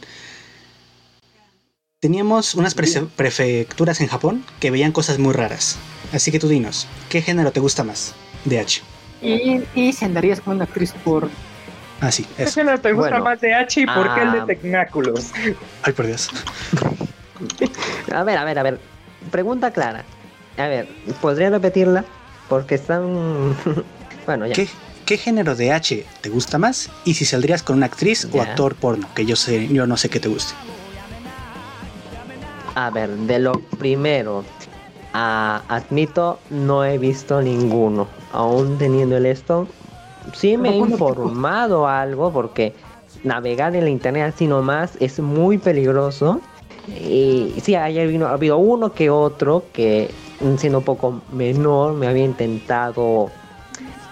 [2.02, 5.78] Teníamos unas prefecturas en Japón que veían cosas muy raras.
[6.12, 8.82] Así que tú dinos, ¿qué género te gusta más de H?
[9.22, 11.30] Y, y se andarías con una actriz por.
[12.02, 12.26] Ah, sí.
[12.36, 14.46] ¿Qué género te gusta más de H y por qué el de ah.
[14.48, 15.32] Tecnáculos?
[15.84, 16.30] Ay, por Dios.
[18.14, 18.80] a ver, a ver, a ver.
[19.30, 20.04] Pregunta clara.
[20.58, 20.88] A ver,
[21.22, 22.04] ¿podría repetirla?
[22.50, 23.56] Porque están.
[24.26, 24.56] bueno, ya.
[24.56, 24.68] ¿Qué,
[25.06, 26.90] ¿Qué género de H te gusta más?
[27.06, 30.10] Y si saldrías con una actriz o actor porno, que yo sé, yo no sé
[30.10, 30.54] qué te guste.
[32.76, 34.44] A ver, de lo primero,
[35.14, 38.08] admito, no he visto ninguno.
[38.32, 39.68] Aún teniendo el esto,
[40.34, 42.74] sí me he informado algo porque
[43.24, 46.42] navegar en la internet así nomás es muy peligroso.
[46.88, 50.10] Y sí, ha habido uno que otro que,
[50.58, 53.30] siendo un poco menor, me había intentado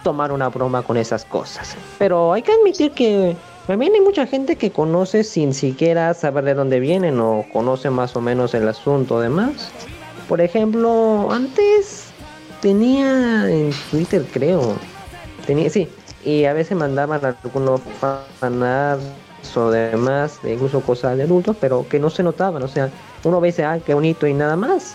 [0.03, 1.75] tomar una broma con esas cosas.
[1.97, 3.35] Pero hay que admitir que
[3.67, 8.15] también hay mucha gente que conoce sin siquiera saber de dónde vienen o conoce más
[8.15, 9.71] o menos el asunto demás.
[10.27, 12.11] Por ejemplo, antes
[12.61, 14.75] tenía en Twitter creo.
[15.45, 15.89] Tenía, sí,
[16.29, 17.81] y a veces mandaban algunos
[18.39, 19.03] fanarts
[19.55, 22.61] o demás, incluso cosas de adultos, pero que no se notaban.
[22.61, 22.91] O sea,
[23.23, 24.93] uno ve ah, qué bonito y nada más.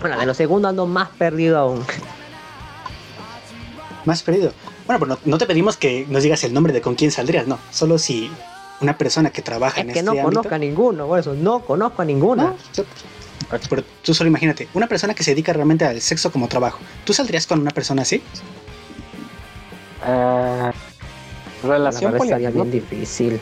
[0.00, 1.84] Bueno, de los segundos ando más perdido aún.
[4.04, 4.52] Más perdido.
[4.86, 7.58] Bueno, pues no, te pedimos que nos digas el nombre de con quién saldrías, no.
[7.72, 8.30] Solo si
[8.80, 12.02] una persona que trabaja en que este no conozco a ninguno, por eso no conozco
[12.02, 12.54] a ninguna.
[13.68, 16.78] pero tú solo imagínate, una persona que se dedica realmente al sexo como trabajo.
[17.04, 18.22] ¿Tú saldrías con una persona así?
[20.04, 23.40] Uh, relación sería bien difícil.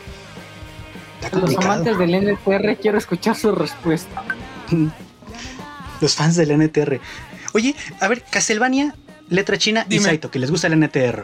[1.33, 4.23] Los amantes del NTR quiero escuchar su respuesta.
[6.01, 6.99] Los fans del NTR.
[7.53, 8.95] Oye, a ver, Castlevania
[9.29, 11.23] letra china y Saito, que les gusta el NTR.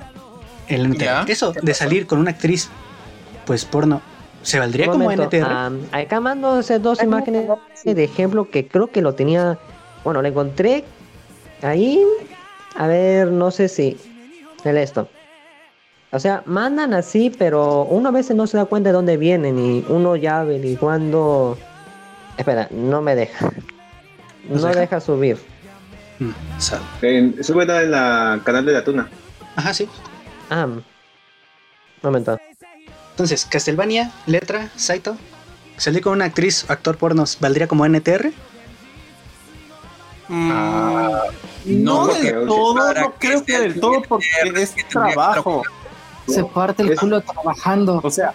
[0.67, 1.29] El NTR.
[1.29, 2.69] Eso de salir con una actriz,
[3.45, 4.01] pues porno,
[4.41, 5.45] ¿se valdría como NTR?
[5.91, 7.47] acá mando dos imágenes
[7.83, 9.59] de ejemplo que creo que lo tenía.
[10.03, 10.83] Bueno, lo encontré
[11.61, 12.01] ahí.
[12.75, 13.97] A ver, no sé si.
[14.63, 15.09] El esto.
[16.13, 19.57] O sea, mandan así, pero uno a veces no se da cuenta de dónde vienen
[19.57, 21.57] y uno ya averiguando.
[22.37, 23.51] Espera, no me deja.
[24.49, 25.37] No deja subir.
[27.01, 29.09] En, sube en la canal de la tuna.
[29.55, 29.87] Ajá, sí.
[30.49, 30.67] Ah.
[32.01, 32.37] Momento.
[33.11, 35.15] Entonces, Castlevania, letra, Saito.
[35.77, 38.31] Salir con una actriz, actor pornos, ¿valdría como NTR?
[40.27, 41.23] Mm, ah,
[41.65, 45.63] no, del todo, no creo que del todo porque es trabajo.
[46.27, 47.99] Se parte el culo trabajando.
[48.03, 48.33] O sea,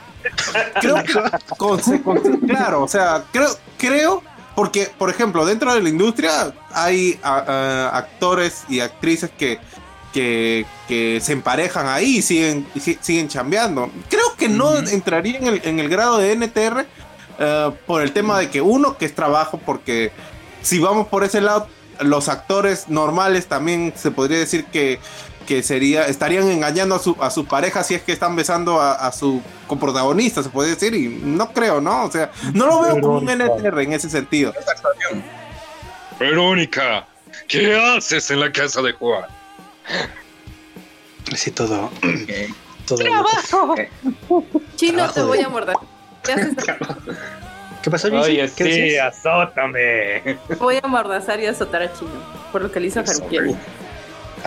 [0.81, 3.49] creo que claro, o sea, creo,
[3.79, 4.23] creo
[4.57, 9.61] porque, por ejemplo, dentro de la industria hay actores y actrices que,
[10.15, 12.67] que, se emparejan ahí y siguen,
[13.03, 13.91] siguen chambeando.
[14.09, 16.87] Creo que no entraría en el, en el, grado de NTR
[17.39, 20.11] eh, por el tema de que uno, que es trabajo, porque
[20.63, 21.69] si vamos por ese lado,
[22.01, 24.99] los actores normales también se podría decir que
[25.47, 29.11] que sería estarían engañando a su, a su pareja si es que están besando a,
[29.13, 32.05] su coprotagonista, se puede decir, y no creo, ¿no?
[32.05, 34.53] O sea, no lo veo como un NTR en ese sentido.
[36.19, 37.07] Verónica,
[37.49, 39.25] ¿qué haces en la casa de Juan?
[41.33, 41.91] Así todo.
[42.87, 43.75] todo ¡Trabajo!
[44.77, 45.77] Chino, te voy a morder.
[46.23, 46.55] ¿Qué haces?
[47.83, 50.39] ¿Qué pasó, Oye, sí, azótame.
[50.59, 52.11] Voy a mordazar y azotar a Chino,
[52.51, 53.05] por lo que le hizo a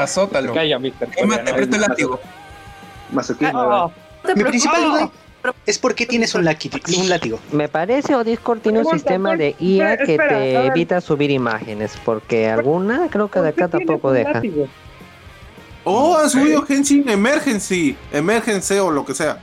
[0.03, 0.53] azótalo.
[0.53, 1.09] Calla, mister.
[1.09, 2.19] te presto el látigo.
[3.11, 3.91] Masoquismo.
[4.35, 5.11] Mi principal duda
[5.65, 7.39] es por qué tienes un, látigo.
[7.51, 12.49] Me parece o Discord tiene un sistema de IA que te evita subir imágenes, porque
[12.49, 14.41] alguna creo que de acá tampoco deja.
[15.85, 19.39] Oh, han subido Genshin Emergency, Emergency o lo que sea.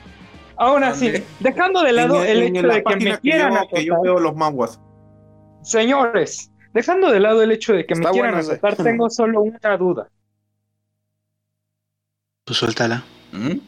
[0.58, 4.34] Aún así, dejando de lado el, hecho de que me quieran que yo, veo los
[4.36, 4.80] manguas.
[5.62, 10.08] Señores, dejando de lado el hecho de que me quieran aceptar, tengo solo una duda.
[12.46, 13.02] Pues suéltala.
[13.32, 13.58] ¿Mm?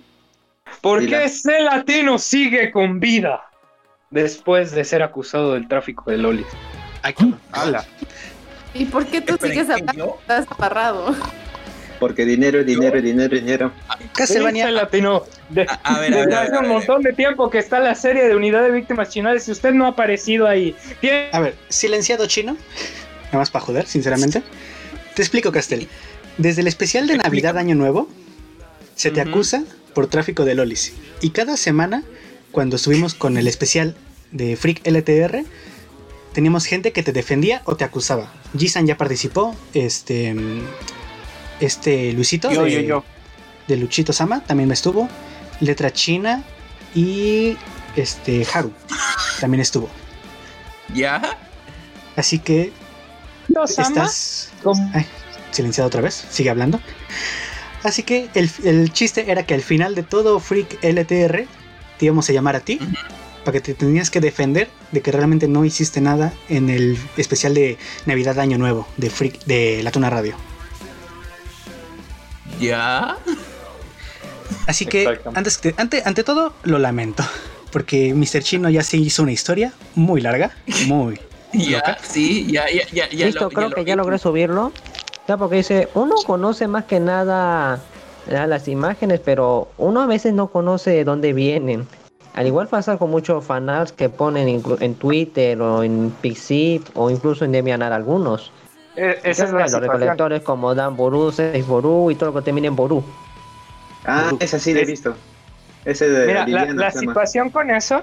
[0.81, 3.43] ¿Por qué ese latino sigue con vida
[4.11, 6.47] después de ser acusado del tráfico de lolis?
[7.51, 7.85] ¡Hala!
[8.75, 10.19] ¿Y por qué tú sigues hablando?
[10.21, 10.47] Estás.
[11.99, 13.73] Porque dinero, dinero, dinero, dinero.
[14.13, 14.71] Castlevania.
[14.71, 15.25] latino.
[15.83, 18.71] a, ver, desde hace un montón de tiempo que está la serie de unidad de
[18.71, 20.77] víctimas chinales y usted no ha aparecido ahí.
[21.33, 22.57] A ver, silenciado chino.
[23.27, 24.41] Nada más para joder, sinceramente.
[25.17, 25.89] Te explico, Castel.
[26.37, 28.09] Desde el especial de Navidad Año Nuevo,
[28.99, 29.63] se te acusa
[29.95, 30.93] por tráfico de lolis.
[31.21, 32.03] Y cada semana,
[32.51, 33.97] cuando estuvimos con el especial
[34.33, 35.45] de Freak LTR,
[36.33, 38.33] teníamos gente que te defendía o te acusaba.
[38.59, 40.35] Jisan ya participó, este,
[41.61, 43.03] este Luisito de,
[43.69, 45.09] de Luchito Sama también me estuvo,
[45.61, 46.43] Letra China
[46.93, 47.57] y
[47.95, 48.73] este Haru
[49.41, 49.89] también estuvo.
[50.93, 51.39] ¿Ya?
[52.17, 52.73] Así que
[53.65, 54.51] estás
[55.53, 56.81] silenciado otra vez, sigue hablando.
[57.83, 61.47] Así que el, chiste era que al final de todo Freak LTR
[61.99, 62.79] te íbamos a llamar a ti
[63.45, 67.55] para que te tenías que defender de que realmente no hiciste nada en el especial
[67.55, 70.37] de Navidad Año Nuevo de Freak de La Tuna Radio.
[72.61, 73.17] ¿Ya?
[74.67, 77.25] Así que antes ante, ante todo lo lamento
[77.71, 78.43] porque Mr.
[78.43, 80.53] Chino ya se hizo una historia muy larga,
[80.87, 81.21] muy
[81.53, 83.09] Ya, sí, ya, ya, ya.
[83.09, 84.73] ya Listo, creo que ya logré subirlo.
[85.29, 87.79] Ya, porque dice, uno conoce más que nada
[88.27, 91.87] las imágenes, pero uno a veces no conoce de dónde vienen.
[92.33, 97.45] Al igual pasa con muchos fanarts que ponen en Twitter o en Pixip o incluso
[97.45, 98.53] en DeviantArt algunos.
[98.97, 102.77] Eh, es los recolectores como Dan Boru, Seis Boru y todo lo que termina en
[102.77, 103.05] Boru.
[104.07, 105.15] Ah, ese sí lo he visto.
[105.85, 108.01] Ese de Mira, la situación con eso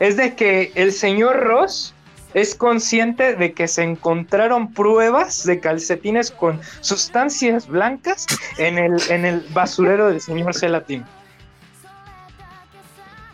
[0.00, 1.93] es de que el señor Ross
[2.34, 8.26] es consciente de que se encontraron pruebas de calcetines con sustancias blancas
[8.58, 11.04] en el, en el basurero del señor Celatín.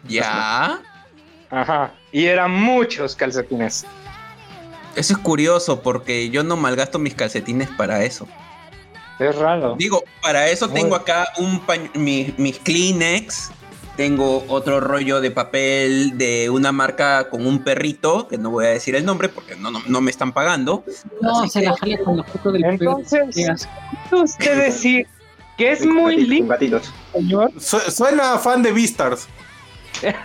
[0.06, 0.80] ¿Ya?
[1.50, 1.92] Ajá.
[2.12, 3.86] Y eran muchos calcetines.
[4.96, 8.28] Eso es curioso porque yo no malgasto mis calcetines para eso.
[9.18, 9.76] Es raro.
[9.76, 11.62] Digo, para eso tengo acá un
[11.94, 13.50] mis Kleenex
[13.96, 18.70] tengo otro rollo de papel de una marca con un perrito, que no voy a
[18.70, 20.84] decir el nombre porque no, no, me están pagando.
[21.20, 23.68] No, se la jale con la foto del Entonces,
[24.10, 25.06] usted decir
[25.56, 26.80] que es muy lindo,
[27.12, 27.52] señor?
[27.60, 29.28] suena fan de Beastars.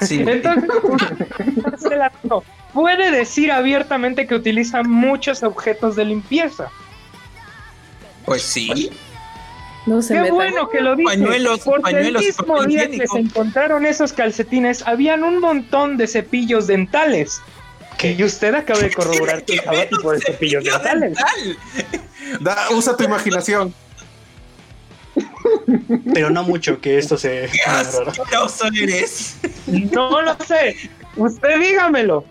[0.02, 0.24] Sí.
[0.28, 0.70] Entonces,
[2.74, 6.70] puede decir abiertamente que utiliza muchos objetos de limpieza.
[8.26, 8.92] Pues sí.
[9.86, 11.12] Qué bueno que lo dice.
[11.12, 16.68] Pañuelos, porque el mismo día que se encontraron esos calcetines, habían un montón de cepillos
[16.68, 17.42] dentales.
[17.98, 21.18] Que usted acaba de corroborar que estaba tipo de cepillos dentales.
[22.42, 23.74] Da, usa tu imaginación.
[26.14, 27.50] Pero no mucho que esto se.
[27.52, 29.38] ¿Qué eres?
[29.68, 30.76] No lo sé.
[31.16, 32.26] Usted dígamelo.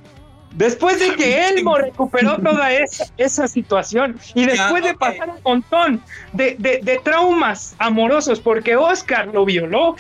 [0.55, 6.03] Después de que Elmo recuperó toda esa, esa situación y después de pasar un montón
[6.33, 9.97] de, de, traumas amorosos porque Oscar lo violó.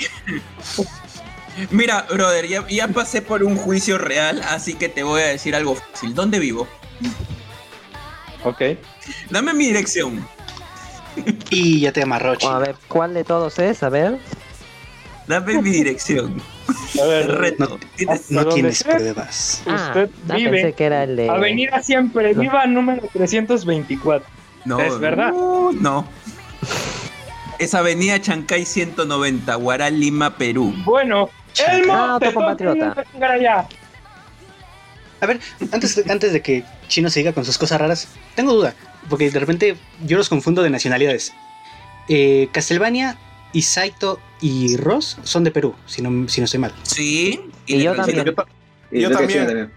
[1.71, 5.57] Mira, brother, ya, ya, pasé por un juicio real, así que te voy a decir
[5.57, 6.15] algo fácil.
[6.15, 6.69] ¿Dónde vivo?
[8.45, 8.63] Ok.
[9.31, 10.27] Dame mi dirección.
[11.51, 13.83] Y ya te amarró, A ver, ¿cuál de todos es?
[13.83, 14.19] A ver.
[15.27, 16.41] Dame mi dirección.
[17.03, 17.57] A ver,
[18.31, 19.63] No, tienes pruebas.
[19.67, 21.31] Ah, usted vive que era el de...
[21.31, 24.29] Avenida Siempre Viva número 324.
[24.65, 25.33] No, ¿Es verdad?
[25.33, 26.07] No.
[27.59, 30.75] Es Avenida Chancay 190, Guaral, Lima, Perú.
[30.85, 31.31] Bueno,
[31.69, 32.95] el ah, compatriota.
[35.21, 35.41] A ver,
[35.73, 38.75] antes de, antes de que Chino siga con sus cosas raras, tengo duda,
[39.09, 41.33] porque de repente yo los confundo de nacionalidades.
[42.09, 43.17] Eh, Castlevania
[43.55, 46.75] y Saito y Ross son de Perú, si no, si no estoy mal.
[46.83, 48.25] Sí, y, yo, también.
[48.91, 49.73] yo, también.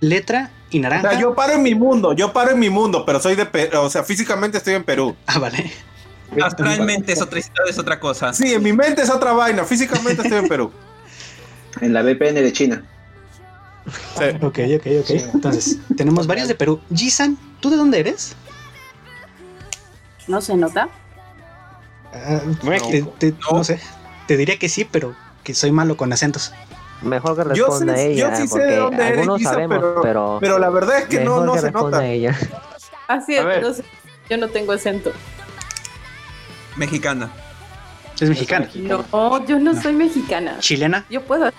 [0.00, 1.08] Letra y naranja.
[1.08, 3.46] O sea, yo paro en mi mundo, yo paro en mi mundo, pero soy de
[3.46, 5.16] Perú, o sea, físicamente estoy en Perú.
[5.26, 5.72] Ah, vale.
[6.42, 8.34] Astralmente es otra, es otra cosa.
[8.34, 10.70] Sí, en mi mente es otra vaina, físicamente estoy en Perú.
[11.80, 12.82] En la VPN de China.
[14.16, 14.24] Sí.
[14.40, 15.10] Ok, ok, ok.
[15.34, 16.80] Entonces, tenemos varios de Perú.
[16.92, 18.34] Jisan, ¿tú de dónde eres?
[20.26, 20.88] No se nota.
[22.12, 22.40] Ah,
[23.52, 23.64] no.
[23.64, 23.80] sé,
[24.26, 25.14] te diría que sí, pero
[25.44, 26.52] que soy malo con acentos.
[27.02, 28.30] Mejor que responda yo ella.
[28.30, 31.56] Yo sí sé de dónde algunos sabemos, pero, pero, la verdad es que no, no
[31.56, 32.06] se nota.
[32.06, 32.36] Ella.
[33.06, 33.82] Así es,
[34.28, 35.12] yo no tengo acento.
[36.76, 37.30] Mexicana.
[38.20, 38.68] ¿Es mexicana?
[38.74, 40.58] No, yo no, soy mexicana.
[40.58, 41.04] ¿Chilena?
[41.08, 41.50] Yo puedo.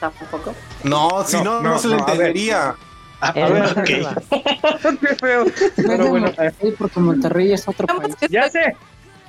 [0.00, 0.54] Tampoco.
[0.82, 2.74] No, si no, no, se le entendería.
[3.20, 3.84] A ver, ok.
[5.00, 5.44] Qué feo.
[5.76, 6.32] Pero bueno,
[6.78, 8.14] porque Monterrey es otro país.
[8.28, 8.76] Ya sé.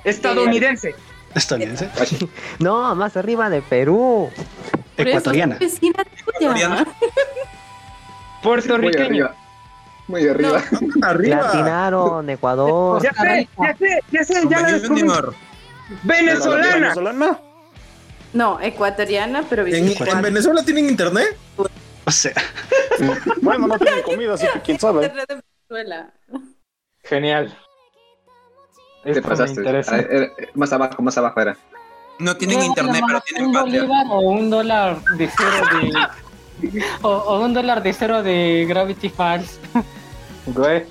[0.06, 0.94] Estadounidense.
[1.34, 1.90] ¿Estadounidense?
[2.60, 4.30] no, más arriba de Perú.
[4.96, 5.58] Ecuatoriana.
[6.38, 6.86] Tuya.
[8.42, 9.30] Puertorriqueño.
[10.06, 10.62] Muy arriba.
[10.80, 11.42] Muy arriba.
[11.42, 13.02] Latinaron, Ecuador.
[13.02, 15.34] Ya sé, ya sé, ya sé, ya la
[16.04, 16.74] Venezolana.
[16.74, 17.40] ¿Venezolana?
[18.32, 21.36] No, ecuatoriana, pero ¿En, ¿En Venezuela tienen internet?
[21.56, 22.34] O sea.
[23.42, 25.12] bueno, no tienen comida, así que quién sabe.
[27.02, 27.56] Genial.
[29.14, 29.62] Te pasaste.
[29.64, 31.56] Eh, más abajo, más abajo era.
[32.18, 35.66] No tienen internet, pero tienen un bolívar o un dólar de cero
[36.60, 39.58] de o, un dólar de cero de Gravity Falls.
[40.46, 40.84] Güey,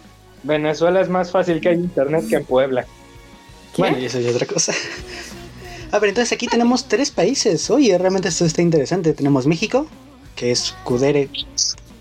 [0.43, 2.85] Venezuela es más fácil que hay internet que en Puebla.
[3.77, 4.73] Bueno, y eso es otra cosa.
[5.91, 7.69] A ver, entonces aquí tenemos tres países.
[7.69, 9.13] Oye, realmente esto está interesante.
[9.13, 9.87] Tenemos México,
[10.35, 11.29] que es Kudere,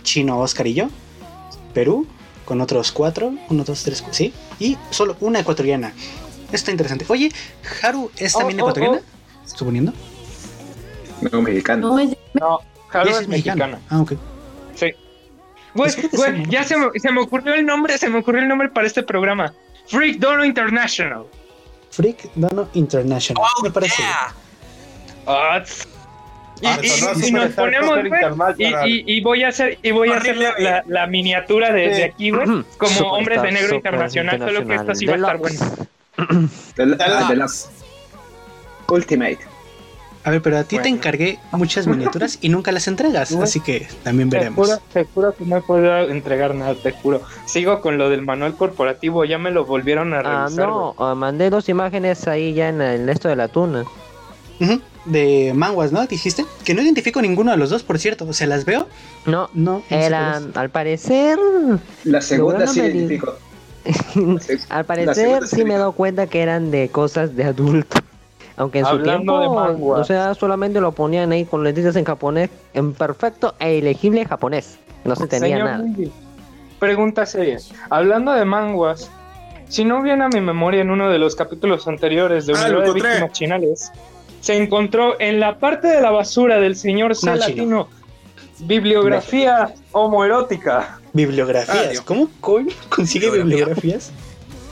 [0.03, 0.89] Chino, Oscar y yo.
[1.73, 2.09] Perú,
[2.45, 5.93] con otros cuatro, uno, dos, tres, sí, y solo una ecuatoriana.
[6.53, 7.05] Está interesante.
[7.09, 7.33] Oye,
[7.83, 9.49] Haru es también oh, oh, ecuatoriana, oh.
[9.49, 9.93] suponiendo.
[11.33, 11.83] No, mexicana.
[12.35, 12.61] No,
[12.93, 13.81] Haru es, mexicana.
[13.89, 14.13] Ah, ok.
[14.75, 14.93] Sí.
[15.75, 18.69] Güey, güey, ya se me, se me, ocurrió el nombre, se me ocurrió el nombre
[18.69, 19.53] para este programa.
[19.87, 21.25] Freak Dono International.
[21.91, 23.43] Freak Dono International.
[23.63, 24.03] me parece.
[25.27, 25.63] Ah,
[26.61, 27.99] Y, nos ponemos,
[28.57, 30.37] y, voy a hacer, y voy a hacer
[30.87, 35.15] la, miniatura de, aquí, güey, como hombres de negro internacional, solo que esto sí va
[35.15, 35.61] a estar bueno.
[36.77, 37.71] De las
[38.89, 39.39] Ultimate.
[40.25, 43.87] A ver, pero a ti te encargué muchas miniaturas y nunca las entregas, así que
[44.03, 44.81] también veremos.
[44.91, 47.21] Te juro, que no puedo entregar nada, te juro.
[47.45, 50.65] Sigo con lo del manual corporativo, ya me lo volvieron a ah, revisar.
[50.65, 53.85] Ah, no, mandé dos imágenes ahí ya en el esto de la tuna.
[55.05, 56.07] De manguas, ¿no?
[56.07, 58.27] Dijiste que no identifico ninguno de los dos, por cierto.
[58.27, 58.89] O sea, las veo.
[59.27, 59.83] No, no.
[59.91, 61.39] Eran, al parecer.
[62.05, 63.35] La segunda sí identifico.
[64.71, 67.99] al parecer sí me he dado cuenta que eran de cosas de adulto.
[68.57, 72.93] Aunque en su tiempo, o sea, solamente lo ponían ahí con letras en japonés, en
[72.93, 74.79] perfecto e ilegible japonés.
[75.05, 75.85] No se tenía nada.
[76.79, 77.59] pregunta seria.
[77.91, 79.11] Hablando de manguas,
[79.69, 82.93] si no viene a mi memoria en uno de los capítulos anteriores de ah, de
[82.93, 83.91] Víctimas Chinales,
[84.45, 87.35] se encontró en la parte de la basura del señor C.
[87.35, 87.89] Latino
[88.59, 91.01] bibliografía homoerótica.
[91.15, 92.03] ¿Bibliografías?
[92.03, 92.29] ¿Cómo
[92.91, 94.13] consigue bibliografías?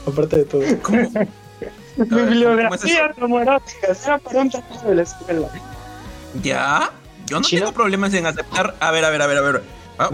[0.07, 0.63] Aparte de todo.
[0.83, 1.11] ¿Cómo?
[1.97, 5.49] Bibliografía homoerótica, sea para un de la escuela.
[6.43, 6.91] ¿Ya?
[7.27, 8.75] Yo no tengo problemas en aceptar.
[8.79, 9.63] A ver, a ver, a ver, a ver.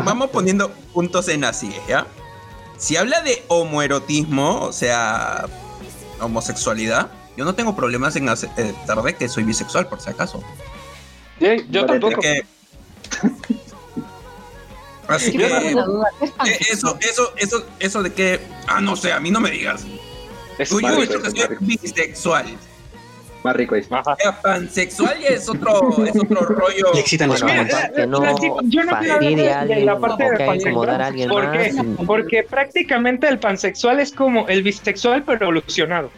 [0.05, 2.07] Vamos poniendo puntos en así, ¿ya?
[2.77, 5.47] Si habla de homoerotismo, o sea,
[6.21, 10.43] homosexualidad, yo no tengo problemas en aceptar de que soy bisexual, por si acaso.
[11.39, 12.21] Sí, yo tampoco.
[15.07, 15.77] Así que, eh,
[16.73, 19.87] eso, eso, eso, eso de que, ah, no sé, a mí no me digas.
[20.59, 22.47] Es Tú, yo he dicho que soy bisexual.
[23.45, 23.89] Más rico es.
[24.43, 26.91] Pansexual ya es otro, es otro rollo.
[26.95, 27.95] Y excitan los comentarios.
[27.95, 28.21] Que no
[28.65, 31.73] yo no fastidie a alguien, la parte de incomodar a alguien porque.
[32.05, 36.11] Porque prácticamente el pansexual es como el bisexual, pero evolucionado.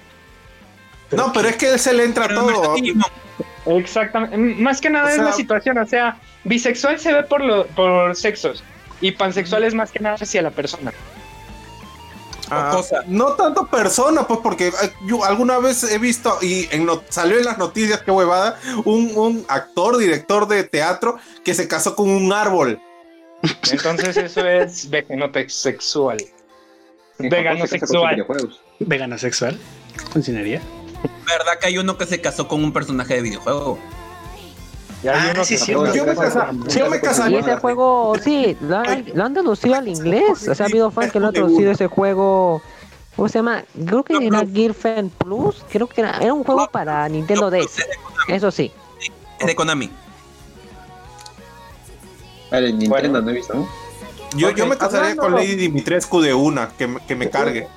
[1.12, 2.74] No, pero es que él se le entra todo.
[3.66, 4.37] Exactamente.
[4.37, 5.78] Más que nada es la situación.
[5.78, 8.62] O sea, bisexual se ve por, lo, por sexos.
[9.01, 10.93] Y pansexual es más que nada hacia la persona.
[12.53, 14.73] Ah, no tanto persona, pues porque eh,
[15.07, 19.97] yo alguna vez he visto y en salió en las noticias, qué huevada, un, actor,
[19.99, 22.81] director de teatro que se casó con un árbol.
[23.70, 26.19] Entonces eso es veganosexual.
[27.19, 28.27] Veganosexual.
[28.81, 29.59] Veganosexual.
[30.12, 30.61] ¿Funcionaría?
[31.27, 33.78] ¿Verdad que hay uno que se casó con un personaje de videojuego?
[35.09, 36.05] Ah, sí, sí, yo, me yo
[36.90, 37.39] me casaría.
[37.39, 40.47] Y ese juego, sí, lo han, lo han traducido al inglés.
[40.47, 42.60] O sea, ha habido fans que lo han traducido ese juego.
[43.16, 43.64] ¿Cómo se llama?
[43.86, 45.64] Creo que era Gearfen Plus.
[45.70, 47.82] Creo que era, era un juego para Nintendo DS.
[48.28, 48.72] Eso sí.
[49.39, 49.90] Es de Konami.
[52.51, 53.68] Vale, Nintendo no he visto, ¿no?
[54.36, 57.68] Yo, yo me casaría con Lady Dimitrescu de una, que, que me cargue.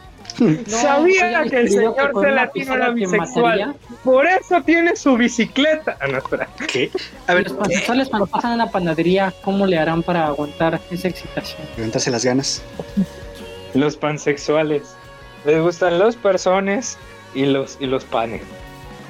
[0.67, 3.75] Sabía que el señor de latino era bisexual.
[4.03, 5.97] Por eso tiene su bicicleta.
[5.99, 6.47] Ah, no, espera.
[6.67, 6.91] ¿Qué?
[7.27, 11.07] A ver, los pansexuales cuando pasan en la panadería, ¿cómo le harán para aguantar esa
[11.07, 11.61] excitación?
[11.77, 12.61] Levantarse las ganas.
[13.73, 14.95] Los pansexuales.
[15.45, 16.97] Les gustan los personas
[17.33, 18.41] y los, y los panes.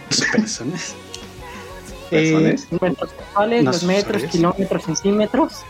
[0.10, 0.95] ¿Los personas?
[2.12, 2.56] Eh,
[3.64, 5.64] los metros, kilómetros, centímetros.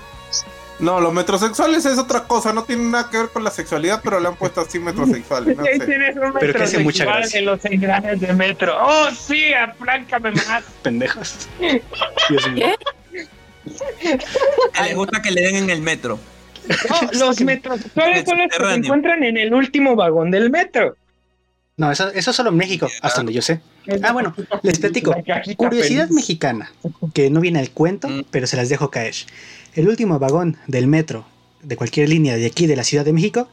[0.80, 4.20] No, los metrosexuales es otra cosa, no tiene nada que ver con la sexualidad, pero
[4.20, 5.58] le han puesto así metrosexuales.
[5.58, 7.40] No tienes un pero que hace mucha gracia.
[7.40, 8.76] en los engranes de metro.
[8.80, 9.54] ¡Oh, sí!
[9.54, 10.64] ¡Afláncame más!
[10.82, 11.48] Pendejos.
[11.60, 12.76] ¿Qué?
[14.84, 16.20] Le gusta que le den en el metro.
[16.90, 20.96] No, los metrosexuales son los que se encuentran en el último vagón del metro.
[21.76, 23.60] No, eso, eso es solo en México, hasta donde yo sé.
[24.04, 25.16] Ah, bueno, les platico.
[25.58, 26.72] Curiosidad mexicana,
[27.14, 28.26] que no viene al cuento, mm.
[28.32, 29.16] pero se las dejo caer.
[29.76, 31.26] El último vagón del metro
[31.64, 33.48] de cualquier línea de aquí de la Ciudad de México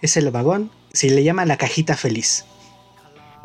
[0.00, 2.46] es el vagón, se le llama la cajita feliz.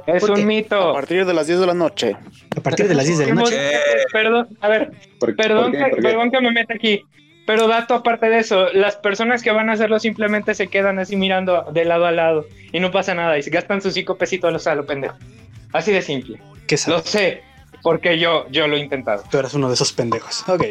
[0.08, 0.92] Es un mito.
[0.92, 2.16] A partir de las 10 de la noche.
[2.56, 3.72] A partir de las 10 de la noche.
[4.14, 4.92] Perdón, a ver,
[5.36, 7.02] perdón, que, perdón que me meta aquí.
[7.46, 11.16] Pero dato aparte de eso, las personas que van a hacerlo simplemente se quedan así
[11.16, 14.66] mirando de lado a lado y no pasa nada y se gastan sus cinco pesitos
[14.68, 15.16] a lo pendejo.
[15.74, 16.40] Así de simple.
[16.66, 17.44] ¿Qué Lo sé,
[17.84, 19.24] porque yo, yo lo he intentado.
[19.30, 20.48] Tú eras uno de esos pendejos.
[20.48, 20.64] Ok.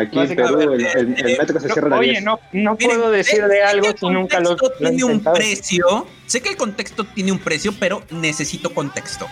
[0.00, 3.10] Aquí en Perú el, el, el metro se cierra a la Oye, no, no puedo
[3.10, 6.06] decirle algo si nunca lo, tiene un precio.
[6.26, 9.26] Sé que el contexto tiene un precio, pero necesito contexto.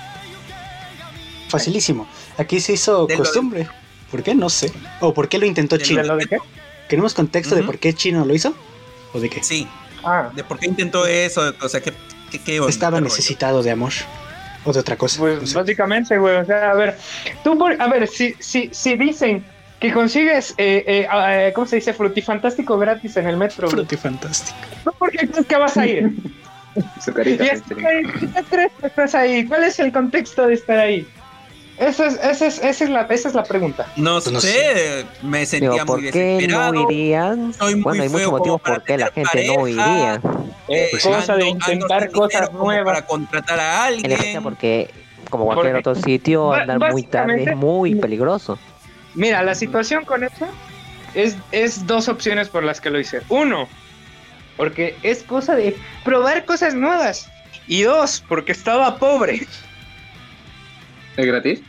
[1.49, 2.07] Facilísimo.
[2.37, 3.69] Aquí se hizo costumbre.
[4.11, 4.35] ¿Por qué?
[4.35, 4.73] No sé.
[5.01, 6.17] ¿O por qué lo intentó Chino?
[6.17, 6.39] ¿De, qué?
[6.89, 8.55] ¿Queremos contexto de por qué Chino lo hizo?
[9.13, 9.43] ¿O de qué?
[9.43, 9.67] Sí.
[10.05, 10.31] Ah.
[10.35, 11.55] De por qué intentó eso.
[11.61, 11.93] O sea, ¿qué,
[12.45, 13.93] qué, Estaba necesitado de amor.
[14.65, 15.19] O de otra cosa.
[15.19, 16.37] Pues básicamente, güey.
[16.37, 16.99] O sea, a ver.
[17.45, 19.45] Tú, a ver, si, si, si dicen
[19.81, 21.93] que consigues, eh, eh, eh, ¿cómo se dice?
[21.93, 23.69] Frutifantástico gratis en el metro.
[23.71, 24.57] Frutifantástico.
[24.85, 26.13] ¿No por qué crees que vas a ir?
[27.05, 27.45] Su carita.
[27.45, 27.61] ¿Qué
[28.51, 29.47] crees que estás ahí?
[29.47, 31.07] ¿Cuál es el contexto de estar ahí?
[31.79, 33.87] Esa es, esa es, esa es, la, esa es la pregunta.
[33.95, 36.73] No, no sé, me sentía Digo, ¿por muy qué desesperado.
[36.73, 37.55] no irían?
[37.55, 39.69] Soy muy Bueno, hay muchos motivos por qué la gente no pareja.
[39.69, 40.21] iría.
[40.69, 42.85] Eh, Pues cosa de Ando- ando intentar cosas nuevas.
[42.97, 44.43] Para contratar a alguien.
[44.43, 44.91] porque,
[45.31, 48.59] como cualquier Porque- otro sitio, andar muy tarde es muy peligroso.
[49.19, 50.47] Mira, la situación con eso
[51.15, 53.21] es, es dos opciones por las que lo hice.
[53.29, 53.69] Uno,
[54.57, 57.29] porque es cosa de probar cosas nuevas.
[57.67, 59.45] Y dos, porque estaba pobre.
[61.17, 61.61] ¿Es gratis?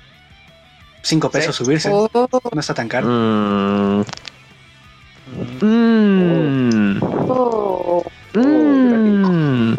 [1.02, 1.90] Cinco pesos subirse.
[1.92, 2.08] Oh,
[2.54, 3.08] No está tan caro.
[3.08, 4.04] Mm.
[5.62, 7.00] Mm.
[7.02, 8.06] oh.
[8.36, 9.74] Mm.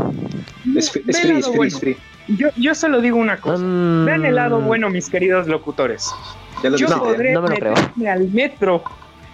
[0.76, 1.68] Es, free, el es lado free, bueno.
[1.68, 1.96] es free.
[2.26, 3.62] Yo, yo solo digo una cosa.
[3.62, 4.06] Mm.
[4.06, 6.10] Vean el lado bueno, mis queridos locutores.
[6.62, 7.04] Ya lo Yo dijiste.
[7.06, 7.74] podré no me lo creo.
[7.74, 8.82] meterme al metro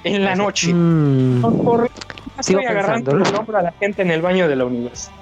[0.04, 0.72] en la noche.
[0.72, 1.40] Mm.
[1.42, 1.90] Por
[2.40, 5.12] Sigo estoy agarrando el hombro a la gente en el baño de la universidad.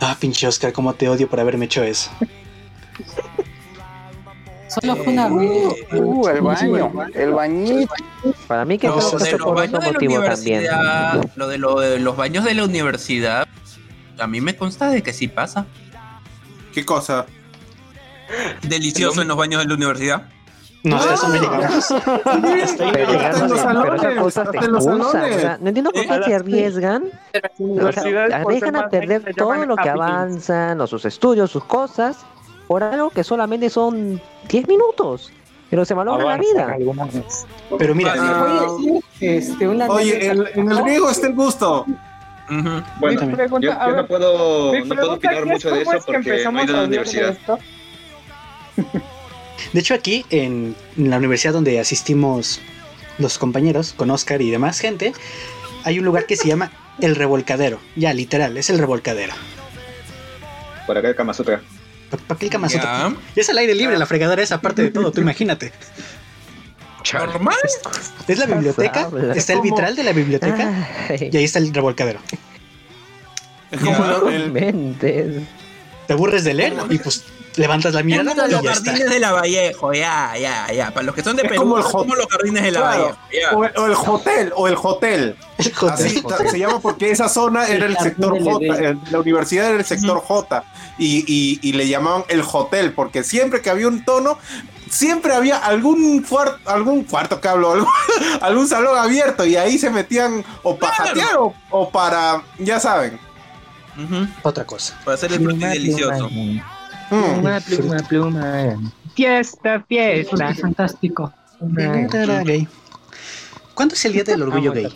[0.00, 2.10] Ah, pinche Oscar, cómo te odio por haberme hecho eso.
[4.68, 5.74] Solo fue una vez.
[5.92, 7.94] Uh, el baño, el bañito.
[8.46, 10.58] Para mí que No, lo de los por baños otro de la motivo también.
[10.58, 13.46] universidad, lo de, lo de los baños de la universidad,
[14.18, 15.66] a mí me consta de que sí pasa.
[16.74, 17.26] ¿Qué cosa?
[18.62, 20.28] Delicioso en los baños de la universidad.
[20.86, 21.90] No, llegamos.
[21.90, 25.32] Hasta ahí Pero, los salones, hasta los expulsan.
[25.32, 27.04] O sea, no entiendo por qué se arriesgan.
[27.58, 32.24] O sea, dejan a perder todo lo que avanzan, o sus estudios, sus cosas,
[32.68, 35.32] por algo que solamente son 10 minutos.
[35.68, 36.76] Pero se malogra la vida.
[37.76, 38.66] Pero mira, Ah,
[39.20, 41.84] Este, una Oye, el- en el griego está el gusto.
[42.48, 42.70] Ujú.
[43.00, 46.04] Bueno, Mi pregunta- yo, yo ver, no puedo, no puedo opinar mucho de eso es
[46.04, 47.36] que porque no empezamos he ido a la universidad.
[49.72, 52.60] De hecho aquí en, en la universidad donde asistimos
[53.18, 55.12] los compañeros con Oscar y demás gente,
[55.84, 57.80] hay un lugar que se llama El Revolcadero.
[57.94, 59.34] Ya, literal, es el revolcadero.
[60.86, 61.60] Por acá el Kama Sutra.
[62.26, 63.08] ¿Para qué el Kama Sutra?
[63.08, 63.16] Ya.
[63.34, 65.72] Y es al aire libre, la fregadera es aparte de todo, tú imagínate.
[67.12, 67.54] Normal.
[68.26, 69.34] Es la biblioteca, Habla.
[69.34, 70.88] está el vitral de la biblioteca
[71.20, 72.18] y ahí está el revolcadero.
[73.70, 74.96] Es como el.
[74.98, 77.24] Te aburres de leer y pues
[77.56, 80.90] levantas la Es mirada como los jardines de la Vallejo, ya, ya, ya.
[80.92, 83.02] Para los que son de Es Perú, como el como los jardines de la Claro.
[83.02, 83.18] Vallejo.
[83.32, 83.56] ya.
[83.56, 85.36] o, el, o el hotel, o el hotel.
[85.90, 90.20] Así se llama porque esa zona era el sector J, la universidad era el sector
[90.20, 90.64] J
[90.98, 94.38] y, y- y le llamaban el hotel porque siempre que había un tono,
[94.90, 97.88] siempre había algún cuarto, algún cuarto que hablo, algún,
[98.40, 101.08] algún salón abierto y ahí se metían o para Claro.
[101.08, 103.18] jatear o, o para, ya saben.
[104.42, 104.94] Otra cosa.
[105.06, 106.28] Para hacer el frutti delicioso.
[107.08, 108.92] Pluma, pluma, pluma.
[109.14, 110.54] Fiesta, fiesta.
[110.54, 111.32] fantástico.
[113.74, 114.88] ¿Cuándo es el día del orgullo gay?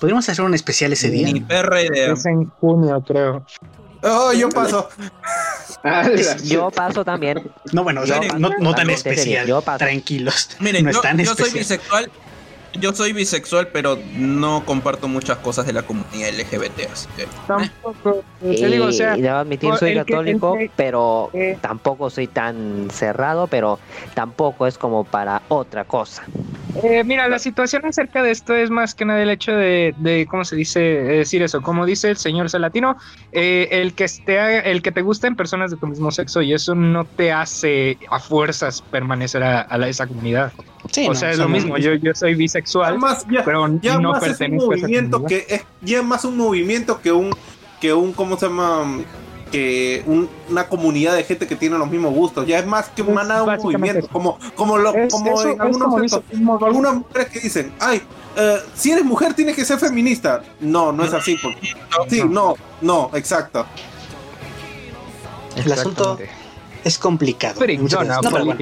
[0.00, 1.32] ¿Podríamos hacer un especial ese día?
[1.32, 2.12] Mi perra idea.
[2.12, 3.46] Es en junio, creo.
[4.02, 4.88] Oh, yo paso.
[6.44, 7.50] Yo paso también.
[7.72, 9.46] No, bueno, o sea, Yo no, tan especial.
[9.46, 9.78] yo paso.
[9.78, 10.50] Tranquilos.
[10.60, 12.10] Miren, no es yo, tan yo soy bisexual.
[12.80, 16.88] Yo soy bisexual, pero no comparto muchas cosas de la comunidad LGBT.
[16.92, 17.28] Así que, eh.
[17.46, 18.22] Tampoco.
[18.42, 21.56] Y, Te digo, o sea, debo admitir, soy católico, que- pero eh.
[21.60, 23.78] tampoco soy tan cerrado, pero
[24.14, 26.24] tampoco es como para otra cosa.
[26.82, 30.26] Eh, mira, la situación acerca de esto es más que nada el hecho de, de
[30.26, 30.80] ¿cómo se dice?
[30.80, 31.62] Eh, decir eso.
[31.62, 32.96] Como dice el señor Salatino,
[33.32, 36.74] eh, el, que esté, el que te gusten personas de tu mismo sexo y eso
[36.74, 40.52] no te hace a fuerzas permanecer a, a la- esa comunidad.
[40.90, 41.78] Sí, o no, sea, es lo mismo.
[41.78, 44.82] Yo, yo soy bisexual, Además, ya, pero ya no más es un pertenezco a esa
[44.86, 45.42] movimiento comunidad.
[45.46, 47.30] que es ya más un movimiento que un
[47.80, 48.84] que un cómo se llama
[49.50, 52.46] que un- una comunidad de gente que tiene los mismos gustos.
[52.46, 54.08] Ya es más que nada un movimiento eso.
[54.08, 58.02] como como lo Es- como eso- en algunos como algunas mujeres que dicen ay
[58.36, 61.68] eh, si eres mujer tienes que ser feminista no no es así porque
[62.08, 62.54] sí no.
[62.80, 63.64] no exacto.
[65.56, 66.18] El asunto
[66.82, 67.54] es complicado.
[68.22, 68.58] No, pero bueno,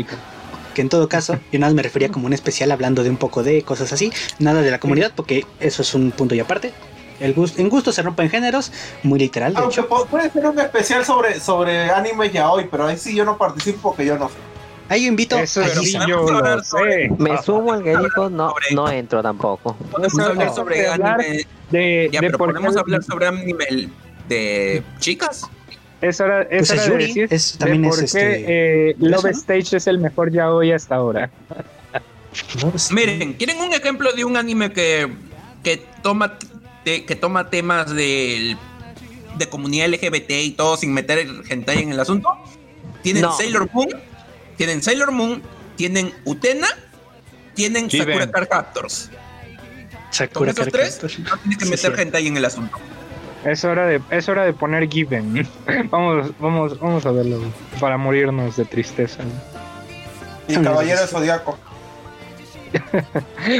[0.74, 3.16] que en todo caso, yo nada más me refería como un especial hablando de un
[3.16, 6.72] poco de cosas así, nada de la comunidad, porque eso es un punto y aparte.
[7.20, 8.72] El gusto, en gusto se rompen géneros,
[9.02, 9.88] muy literal, de aunque hecho.
[10.10, 13.90] puede ser un especial sobre sobre anime ya hoy pero ahí sí yo no participo
[13.90, 14.34] porque yo no sé
[14.88, 16.06] Ahí yo invito Eso a sí, Gisa.
[16.06, 17.08] yo lo sé.
[17.16, 19.74] Me sumo al dijo, no, no entro tampoco.
[19.90, 20.54] podemos hablar no.
[20.54, 21.46] sobre anime.
[21.70, 23.88] De, Ya, de pero por qué- podemos hablar sobre anime
[24.28, 25.48] de chicas.
[26.02, 28.32] Es hora, es Pues es hora de Yuri, decir es- de también por es qué
[28.32, 28.90] este.
[28.90, 29.26] eh, Love.
[29.30, 31.30] Stage es el mejor ya hoy hasta ahora.
[32.90, 35.08] Miren, ¿quieren un ejemplo de un anime que,
[35.62, 36.38] que toma
[36.84, 38.56] te- que toma temas del-
[39.36, 42.28] de comunidad LGBT y todo sin meter hentai en el asunto?
[43.02, 43.32] Tienen No.
[43.36, 43.88] Sailor Moon,
[44.56, 45.42] tienen Sailor Moon,
[45.76, 46.68] tienen Utena,
[47.54, 48.08] tienen Given.
[48.18, 49.10] Sakura Card Captors.
[49.12, 51.18] Con Sakura esos Card tres, Captors.
[51.20, 52.02] no tienes que Sí, meter sí.
[52.02, 52.78] hentai en el asunto.
[53.44, 55.48] Es hora de, es hora de poner Given.
[55.90, 57.40] vamos, vamos, vamos a verlo
[57.80, 59.22] para morirnos de tristeza.
[60.46, 61.58] Y Caballero Zodíaco.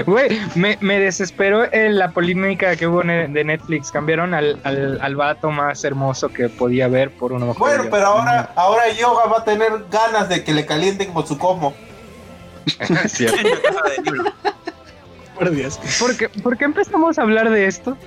[0.07, 3.91] Güey, me, me, desesperó la polémica que hubo de Netflix.
[3.91, 8.53] Cambiaron al, al, al, vato más hermoso que podía ver por uno Bueno, pero ahora,
[8.57, 11.75] ahora Yoga va a tener ganas de que le calienten con su como.
[15.35, 15.81] por Dios.
[15.99, 17.99] ¿Por qué, ¿Por qué empezamos a hablar de esto?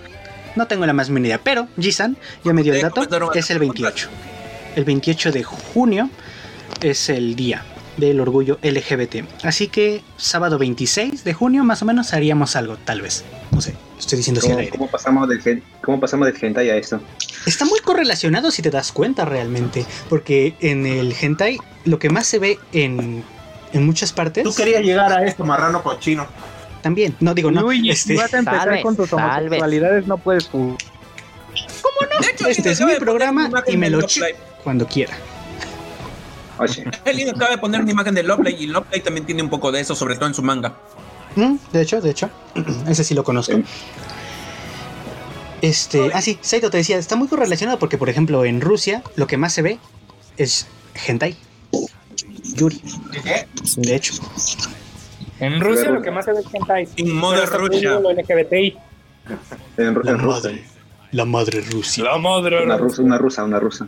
[0.55, 3.59] No tengo la más mínima idea, pero Jisan ya me dio el dato, es el
[3.59, 4.09] 28.
[4.77, 6.09] El 28 de junio
[6.81, 7.63] es el día
[7.97, 9.25] del orgullo LGBT.
[9.43, 13.23] Así que sábado 26 de junio más o menos haríamos algo, tal vez.
[13.51, 16.99] No sé, estoy diciendo ¿Cómo, ¿cómo pasamos del ¿Cómo pasamos del hentai a esto?
[17.45, 22.27] Está muy correlacionado si te das cuenta realmente, porque en el hentai lo que más
[22.27, 23.23] se ve en,
[23.71, 24.43] en muchas partes...
[24.43, 26.27] Tú querías llegar a esto, marrano cochino.
[26.81, 27.65] También, no digo no.
[27.65, 30.45] Uy, este, vas a empezar con tus homosexualidades, no puedes...
[30.47, 30.75] ¿Cómo
[31.55, 32.47] no?
[32.49, 33.99] este es mi programa y me lo
[34.63, 35.15] cuando quiera.
[37.05, 39.81] Alguien acaba de poner una imagen de Loveplay y Loveplay también tiene un poco de
[39.81, 40.75] eso, sobre todo en su manga.
[41.35, 42.29] Mm, de hecho, de hecho.
[42.87, 43.53] Ese sí lo conozco.
[45.61, 49.25] Este, ah sí, Saito te decía, está muy correlacionado porque por ejemplo en Rusia lo
[49.25, 49.79] que más se ve
[50.37, 50.67] es
[51.07, 51.35] hentai.
[52.55, 52.81] Yuri.
[53.23, 53.47] ¿Qué?
[53.77, 54.13] De hecho.
[55.39, 56.87] En Rusia lo que más se ve es hentai.
[56.97, 57.99] En moda Rusia.
[57.99, 58.77] LGBTI.
[59.77, 60.63] En, la madre.
[61.11, 62.03] La madre Rusia.
[62.03, 63.87] La madre una rusa, una rusa, una rusa.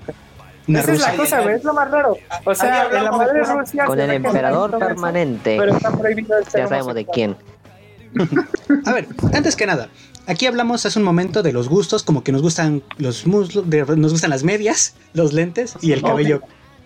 [0.67, 2.17] Esa es la cosa, güey, es lo más raro.
[2.43, 3.85] O sea, en la madre Rusia.
[3.85, 5.55] Con el emperador permanente.
[5.57, 7.35] Pero está prohibido Ya sabemos de quién.
[8.85, 9.89] A ver, antes que nada,
[10.25, 14.11] aquí hablamos hace un momento de los gustos, como que nos gustan los muslos, nos
[14.11, 16.41] gustan las medias, los lentes y el cabello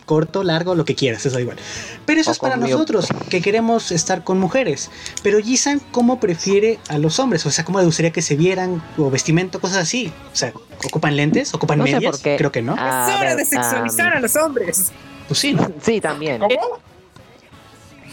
[0.06, 1.58] corto, largo, lo que quieras, eso da igual.
[2.06, 4.90] Pero eso es para nosotros, que queremos estar con mujeres.
[5.24, 7.46] Pero Jisan, ¿cómo prefiere a los hombres?
[7.46, 10.12] O sea, ¿cómo le gustaría que se vieran o vestimento, cosas así?
[10.32, 10.54] O sea,
[10.86, 11.54] ¿ocupan lentes?
[11.54, 12.22] ¿Ocupan medias?
[12.22, 12.74] Creo que no.
[12.74, 14.92] es hora de sexualizar a los hombres.
[15.28, 15.72] Pues sí, ¿no?
[15.82, 16.42] Sí, también.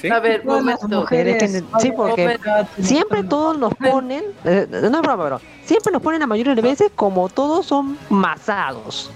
[0.01, 0.09] ¿Sí?
[0.09, 0.87] A ver, momento.
[0.87, 2.39] Mujeres, sí, porque
[2.81, 6.63] siempre todos nos ponen, eh, no es broma, pero siempre nos ponen la mayoría de
[6.63, 9.11] veces como todos son masados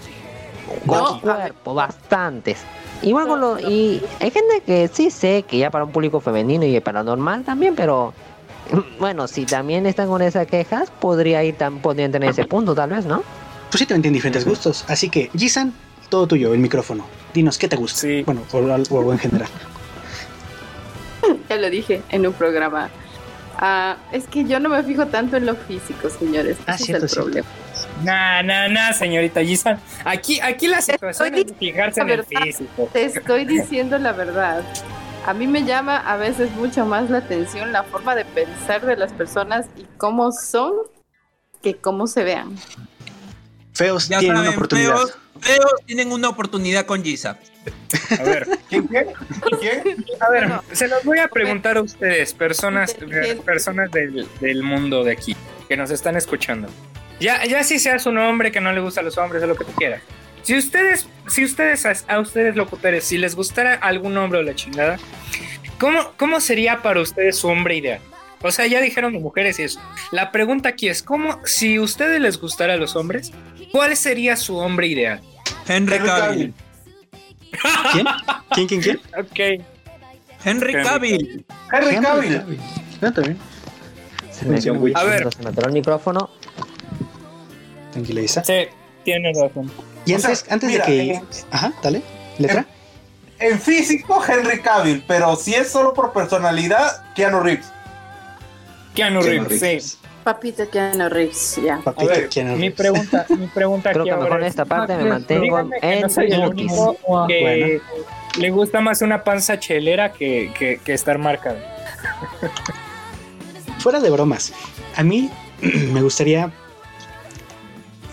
[0.86, 2.58] con cuerpo, bastantes.
[3.02, 6.64] Igual con lo, y hay gente que sí sé que ya para un público femenino
[6.64, 8.14] y para normal también, pero
[8.98, 12.90] bueno, si también están con esas quejas, podría ir tan, podrían tener ese punto tal
[12.90, 13.22] vez, ¿no?
[13.70, 14.84] Pues sí, también tienen diferentes gustos.
[14.88, 15.72] Así que, Jisan,
[16.10, 17.06] todo tuyo, el micrófono.
[17.32, 18.06] Dinos, ¿qué te gusta?
[18.26, 19.48] Bueno, o algo en general.
[21.48, 22.90] Ya lo dije en un programa.
[23.56, 26.56] Ah, es que yo no me fijo tanto en lo físico, señores.
[26.66, 27.46] Ah, Ese es el problema.
[28.02, 29.80] No, no, no, señorita Gisan.
[30.04, 32.88] Aquí, aquí la situación es fijarse en el físico.
[32.92, 34.62] Te estoy diciendo la verdad.
[35.24, 38.96] A mí me llama a veces mucho más la atención la forma de pensar de
[38.96, 40.72] las personas y cómo son
[41.62, 42.56] que cómo se vean.
[43.72, 44.96] Feos tienen una oportunidad.
[45.40, 47.38] Feos, tienen una oportunidad con Giza.
[48.18, 49.06] A ver, ¿quién, quién?
[49.60, 50.04] ¿Quién?
[50.20, 52.94] A ver, se los voy a preguntar a ustedes, personas,
[53.44, 55.36] personas del, del mundo de aquí,
[55.68, 56.68] que nos están escuchando.
[57.22, 59.54] Ya, ya si seas un hombre que no le gusta a los hombres o lo
[59.54, 60.02] que tú quieras.
[60.42, 64.98] Si ustedes, si ustedes, a, ustedes locutores, si les gustara algún hombre o la chingada,
[65.78, 68.00] ¿cómo, ¿cómo sería para ustedes su hombre ideal?
[68.42, 69.80] O sea, ya dijeron mujeres y eso.
[70.10, 73.30] La pregunta aquí es, ¿cómo, si a ustedes les gustara a los hombres,
[73.70, 75.20] cuál sería su hombre ideal?
[75.68, 76.54] Henry Cavill.
[77.92, 78.06] ¿Quién?
[78.52, 79.00] ¿Quién, quién, quién?
[79.16, 79.64] Ok.
[80.44, 81.44] Henry Cavill.
[81.72, 82.60] Henry Cavill.
[83.00, 83.38] Ah, también.
[84.32, 85.32] Se me dio A ver.
[85.32, 86.28] Se me atoró el micrófono.
[87.92, 88.42] Tranquiliza.
[88.44, 88.66] Sí,
[89.04, 89.70] tienes razón.
[90.04, 91.22] Y antes, antes mira, de que.
[91.50, 92.02] Ajá, dale.
[92.38, 92.66] ¿Letra?
[93.38, 97.66] En físico, Henry Cavill, pero si es solo por personalidad, Keanu Reeves.
[98.94, 99.84] Keanu Keanu Reeves, Reeves.
[99.84, 99.98] sí.
[100.24, 101.80] Papito Keanu Reeves, ya.
[101.82, 102.76] Papito, A ver, Keanu Mi Reeves.
[102.76, 106.00] pregunta, mi pregunta Creo aquí que mejor ahora en es, esta parte me mantengo en
[106.00, 106.96] no soy el único
[107.26, 108.06] que Bueno.
[108.38, 111.58] le gusta más una panza chelera que, que, que estar marcada.
[113.78, 114.52] Fuera de bromas,
[114.94, 116.52] a mí me gustaría.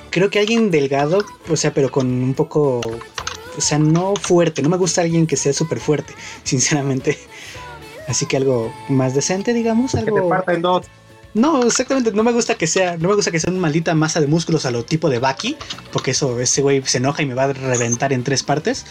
[0.10, 2.82] Creo que alguien delgado, o sea, pero con un poco.
[3.58, 4.62] O sea, no fuerte.
[4.62, 6.14] No me gusta alguien que sea súper fuerte,
[6.44, 7.18] sinceramente.
[8.08, 9.92] Así que algo más decente, digamos.
[9.92, 10.30] Que te Algo.
[10.30, 10.88] parta en dos.
[11.36, 12.12] No, exactamente.
[12.12, 12.98] No me gusta que sea.
[12.98, 15.58] No me gusta que sea una maldita masa de músculos a lo tipo de Baki.
[15.92, 18.86] Porque eso, ese güey se enoja y me va a reventar en tres partes.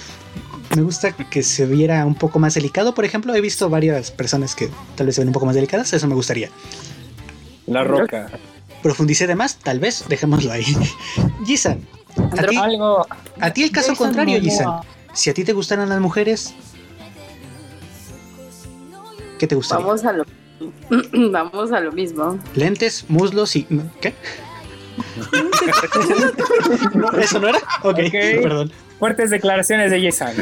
[0.76, 2.94] Me gusta que se viera un poco más delicado.
[2.94, 5.92] Por ejemplo, he visto varias personas que tal vez se ven un poco más delicadas.
[5.92, 6.50] Eso me gustaría.
[7.66, 8.30] La roca.
[8.82, 10.64] Profundicé de más, tal vez, dejémoslo ahí.
[11.46, 11.80] Gisan,
[12.36, 13.06] a ti, Algo.
[13.40, 14.50] a ti el caso Jason contrario, Momoa.
[14.50, 14.80] Gisan.
[15.14, 16.54] Si a ti te gustaran las mujeres,
[19.38, 19.84] ¿qué te gustaría?
[19.84, 20.24] Vamos a lo
[21.30, 22.38] Vamos a lo mismo.
[22.54, 23.64] Lentes, muslos y.
[24.00, 24.14] ¿Qué?
[26.94, 27.58] No, ¿Eso no era?
[27.82, 28.12] Ok, Ok.
[28.42, 28.72] perdón.
[28.98, 30.34] Fuertes declaraciones de Yesan.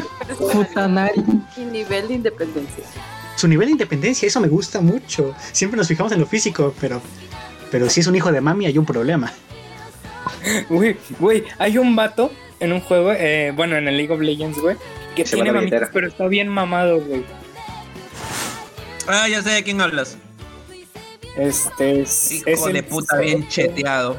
[0.51, 1.23] Futanari.
[1.55, 2.83] Y nivel de independencia.
[3.35, 5.35] su nivel de independencia, eso me gusta mucho.
[5.51, 6.99] Siempre nos fijamos en lo físico, pero,
[7.71, 9.31] pero si es un hijo de mami hay un problema.
[10.69, 14.59] Güey, güey, hay un vato en un juego, eh, bueno, en el League of Legends,
[14.59, 14.75] güey,
[15.15, 17.23] que tiene mamitas, pero está bien mamado, güey.
[19.07, 20.17] Ah, ya sé de quién hablas.
[21.37, 22.43] Este es.
[22.47, 24.17] Hijo de puta, bien cheteado.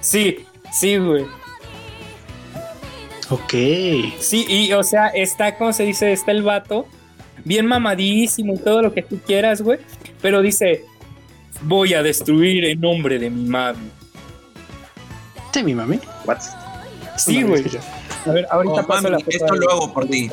[0.00, 1.24] Sí, sí, güey.
[3.28, 3.52] Ok.
[4.18, 6.86] Sí, y o sea, está, como se dice, está el vato,
[7.44, 9.78] bien mamadísimo y todo lo que tú quieras, güey.
[10.22, 10.84] Pero dice,
[11.62, 13.90] voy a destruir en nombre de mi mami.
[15.52, 15.98] ¿De mi mami?
[16.24, 16.38] What?
[17.16, 17.64] Sí, güey.
[18.26, 20.30] A ver, ahorita Oh, paso mami, la esto lo hago por ti.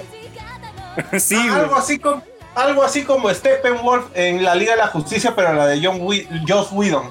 [1.19, 1.59] sí, Ah, güey.
[1.61, 2.21] algo así como
[2.55, 6.27] algo así como Steppenwolf en la Liga de la Justicia, pero la de John Wi-
[6.47, 7.09] Joss Whedon.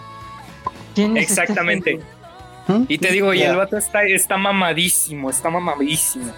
[0.94, 2.00] ¿Quién es este Exactamente.
[2.66, 2.82] ¿Mm?
[2.88, 6.32] Y te digo, y el vato está, está mamadísimo, está mamadísimo.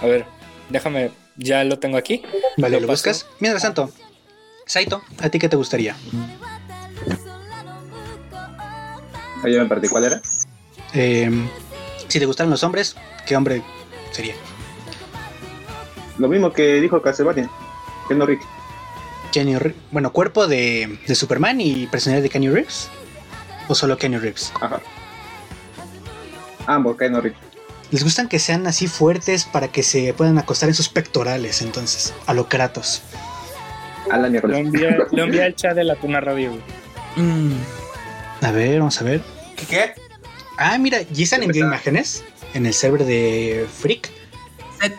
[0.00, 0.24] A ver,
[0.70, 2.22] déjame, ya lo tengo aquí.
[2.56, 2.92] Vale, ¿lo paso.
[2.92, 3.26] buscas?
[3.40, 3.90] Mientras tanto,
[4.66, 5.96] Saito, ¿a ti qué te gustaría?
[9.44, 10.22] Ayer en particular era.
[10.92, 11.30] Eh,
[12.08, 13.62] si te gustaran los hombres, ¿qué hombre
[14.10, 14.34] sería?
[16.18, 17.48] Lo mismo que dijo Castlevania.
[18.10, 18.40] No Rick.
[19.32, 19.56] Kenny
[19.92, 22.88] bueno, cuerpo de, de Superman y personalidad de Kenny Reeves.
[23.68, 24.52] ¿O solo Kenny Reeves?
[24.60, 24.80] Ajá.
[26.66, 27.36] Ambos, Rick.
[27.92, 32.12] Les gustan que sean así fuertes para que se puedan acostar en sus pectorales, entonces,
[32.26, 33.02] a lo Kratos.
[34.10, 36.62] A la Lo envié al chat de la Tuna Radio, güey.
[37.16, 37.52] Mm.
[38.42, 39.20] A ver, vamos a ver.
[39.56, 39.66] ¿Qué?
[39.66, 39.92] qué?
[40.58, 42.24] Ah, mira, y están en imágenes
[42.54, 44.10] en el server de Freak.
[44.80, 44.94] Set.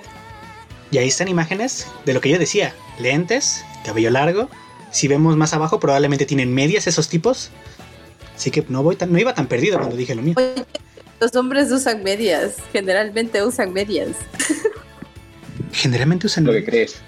[0.91, 4.49] Y ahí están imágenes de lo que yo decía: lentes, cabello largo.
[4.91, 7.51] Si vemos más abajo, probablemente tienen medias esos tipos.
[8.35, 10.35] Así que no voy tan, no iba tan perdido cuando dije lo mío.
[10.37, 10.65] Oye,
[11.19, 14.09] los hombres usan medias, generalmente usan medias.
[15.71, 17.01] Generalmente usan Lo que crees.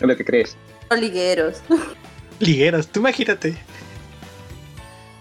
[0.00, 0.56] Es lo que crees.
[0.94, 1.62] No ligueros.
[2.38, 2.86] ligueras.
[2.88, 3.56] Tú imagínate.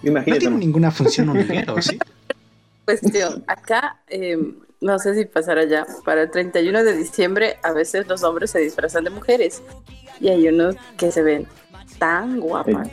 [0.01, 0.39] No Imagínate.
[0.39, 0.59] tiene nomás.
[0.65, 1.97] ninguna función un liguero, ¿sí?
[2.85, 4.37] Cuestión, acá, eh,
[4.81, 8.59] no sé si pasará ya, para el 31 de diciembre a veces los hombres se
[8.59, 9.61] disfrazan de mujeres
[10.19, 11.47] y hay unos que se ven
[11.99, 12.89] tan guapas,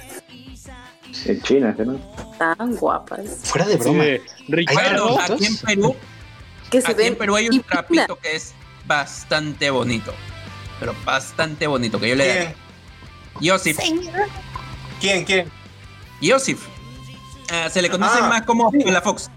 [1.24, 1.98] En China, ¿no?
[2.38, 4.04] tan guapas, Fuera de broma.
[4.04, 4.20] Sí,
[4.74, 5.96] Bueno, aquí en Perú,
[6.70, 8.52] que se aquí en ven Perú hay un trapito que es
[8.86, 10.12] bastante bonito.
[10.78, 12.54] Pero bastante bonito, que yo le
[13.40, 13.78] Yosif.
[15.00, 15.24] ¿Quién?
[15.24, 15.48] ¿Quién?
[16.20, 16.66] Yosif.
[17.50, 19.30] Ah, se le conoce Ah, más como la Fox.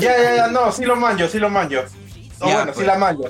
[0.20, 1.82] ya, ya, no, sí lo manjo, sí lo manjo.
[2.40, 2.76] No, Ya, bueno, pues.
[2.78, 3.24] sí la manjo.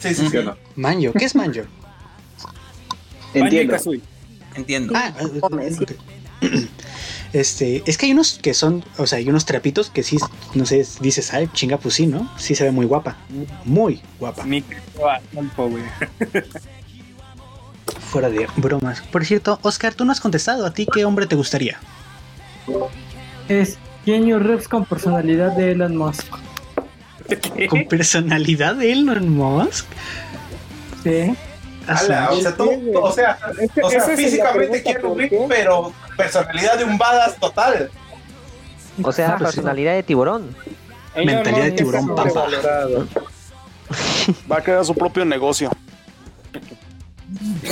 [0.00, 0.36] Sí, sí, ¿Sí sí.
[0.38, 0.56] o no?
[0.76, 1.62] Manjo, ¿qué es Manjo?
[3.34, 3.76] Entiendo.
[4.54, 4.92] Entiendo.
[4.96, 5.82] Ah, eh, Come, sí.
[5.84, 5.92] ok.
[7.32, 10.16] Este, es que hay unos que son, o sea, hay unos trapitos que sí,
[10.54, 12.28] no sé, dices, ay, chinga, pues sí, ¿no?
[12.36, 13.16] Sí se ve muy guapa.
[13.64, 14.42] Muy guapa.
[14.42, 14.64] Mi
[15.56, 15.84] güey.
[18.10, 19.00] Fuera de bromas.
[19.02, 20.66] Por cierto, Oscar, tú no has contestado.
[20.66, 21.78] ¿A ti qué hombre te gustaría?
[23.48, 26.26] Es Kenny Reeves con personalidad de Elon Musk.
[27.68, 29.86] ¿Con personalidad de Elon Musk?
[31.04, 31.34] Sí.
[31.86, 32.70] Ala, o sea, tú,
[33.00, 33.38] o sea,
[33.82, 35.46] o sea, físicamente quiero ¿por Rick, qué?
[35.48, 37.90] pero personalidad de un badass total.
[39.02, 39.44] O sea, Ah, sí.
[39.44, 40.54] personalidad de tiburón.
[41.16, 43.08] Mentalidad de tiburón sobrevalorado.
[44.50, 45.70] Va a crear su propio negocio.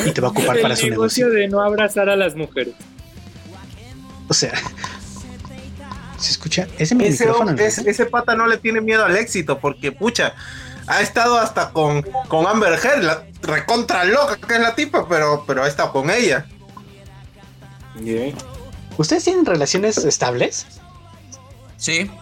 [0.07, 1.29] Y te va a ocupar para su negocio negocio.
[1.29, 2.75] de no abrazar a las mujeres.
[4.29, 4.53] O sea,
[6.19, 6.67] ¿se escucha?
[6.79, 7.53] ¿Es en mi Ese, micrófono?
[7.61, 10.35] es- ese pata no le tiene miedo al éxito, porque pucha,
[10.87, 15.45] ha estado hasta con, con Amber Heard, la recontra loca que es la tipa, pero,
[15.47, 16.47] pero ha estado con ella.
[18.97, 20.67] ¿Ustedes tienen relaciones estables?
[21.77, 22.11] Sí.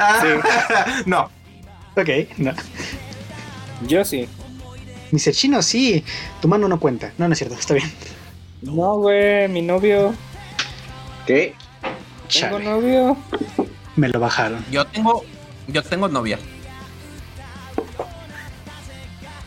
[0.00, 1.30] Ah, no,
[1.96, 2.08] Ok,
[2.38, 2.52] no.
[3.86, 4.28] Yo sí.
[5.12, 5.32] Mr.
[5.32, 6.04] Chino, sí.
[6.40, 7.12] Tu mano no cuenta.
[7.18, 7.56] No, no es cierto.
[7.56, 7.90] Está bien.
[8.62, 10.14] No, güey, mi novio.
[11.26, 11.54] ¿Qué?
[11.82, 12.64] Tengo Chale.
[12.64, 13.16] novio.
[13.96, 14.64] Me lo bajaron.
[14.70, 15.24] Yo tengo,
[15.68, 16.38] yo tengo novia.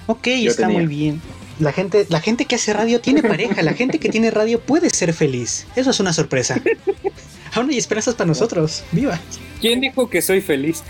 [0.08, 0.80] Ok, Yo está tenía.
[0.80, 1.22] muy bien.
[1.60, 3.62] La gente, la gente que hace radio tiene pareja.
[3.62, 5.66] La gente que tiene radio puede ser feliz.
[5.76, 6.60] Eso es una sorpresa.
[7.54, 8.84] Aún hay esperanzas para nosotros.
[8.92, 9.20] Viva.
[9.62, 10.84] ¿Quién dijo que soy feliz?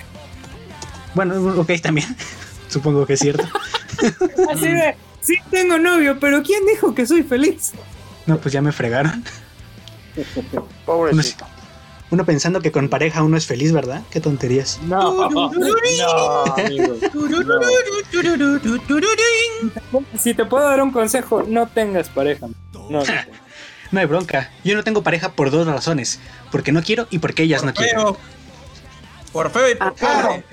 [1.14, 2.08] Bueno, ok, también.
[2.70, 3.44] Supongo que es cierto.
[4.52, 7.74] Así de, sí tengo novio, pero ¿quién dijo que soy feliz?
[8.26, 9.24] No, pues ya me fregaron.
[10.86, 11.45] Pobrecito.
[12.11, 14.03] Uno pensando que con pareja uno es feliz, ¿verdad?
[14.11, 14.80] Qué tonterías.
[14.84, 15.52] No, no.
[20.20, 22.48] Si te puedo dar un consejo, no tengas pareja.
[22.72, 23.03] No, no.
[23.91, 24.52] No hay bronca.
[24.64, 26.20] Yo no tengo pareja por dos razones.
[26.52, 27.98] Porque no quiero y porque ellas no quieren.
[29.34, 30.43] Por feo y por ah, claro,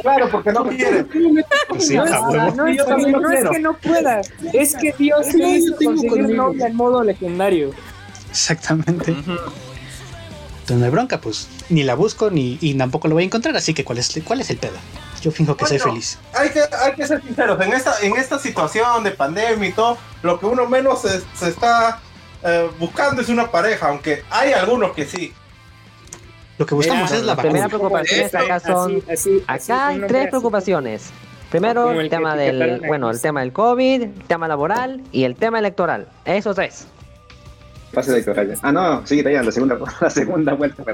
[0.00, 1.04] claro, porque no quiere.
[1.80, 4.20] Sí, no, es, no, yo también no es que no pueda,
[4.52, 7.72] es que Dios te hizo conseguir novia en modo legendario.
[8.30, 9.10] Exactamente.
[9.10, 13.56] Entonces no hay bronca, pues ni la busco ni y tampoco lo voy a encontrar,
[13.56, 14.76] así que ¿cuál es, cuál es el pedo?
[15.20, 16.18] Yo finjo que soy feliz.
[16.32, 19.98] Hay que, hay que ser sinceros, en esta, en esta situación de pandemia y todo,
[20.22, 22.00] lo que uno menos se, está
[22.44, 25.32] eh, buscando es una pareja, aunque hay algunos que sí.
[26.58, 29.02] Lo que buscamos es la, la primera preocupación acá son
[29.46, 31.10] acá hay tres preocupaciones.
[31.50, 35.60] Primero el, tema del bueno, el tema del COVID, el tema laboral y el tema
[35.60, 36.08] electoral.
[36.24, 36.86] Esos tres.
[37.94, 38.54] Pase electoral.
[38.60, 40.84] Ah, no, sí, ya la segunda, la segunda vuelta.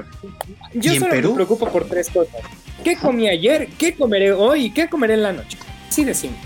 [0.73, 2.41] Yo solo me preocupo por tres cosas.
[2.83, 3.67] ¿Qué comí ayer?
[3.77, 4.65] ¿Qué comeré hoy?
[4.65, 5.57] ¿Y qué comeré en la noche?
[5.89, 6.39] Sí de simple.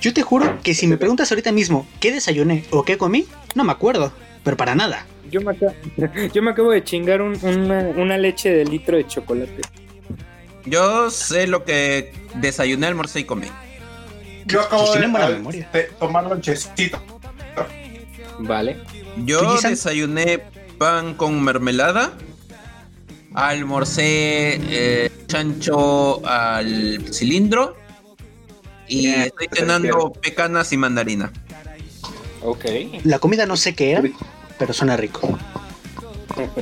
[0.00, 3.64] Yo te juro que si me preguntas ahorita mismo qué desayuné o qué comí, no
[3.64, 4.12] me acuerdo,
[4.42, 5.74] pero para nada yo me, acabo,
[6.34, 9.62] yo me acabo de chingar una, leche de litro de chocolate.
[10.66, 13.48] Yo sé lo que desayuné, almorcé y comí.
[14.46, 17.02] Yo acabo de, tomar lonchecito.
[18.40, 18.76] Vale.
[19.24, 20.40] Yo desayuné
[20.78, 22.12] pan con mermelada.
[23.34, 27.76] Almorcé eh, chancho al cilindro.
[28.86, 31.32] Y estoy cenando pecanas y mandarina.
[32.42, 32.66] Ok.
[33.04, 34.02] La comida no sé qué era,
[34.62, 35.36] pero suena rico.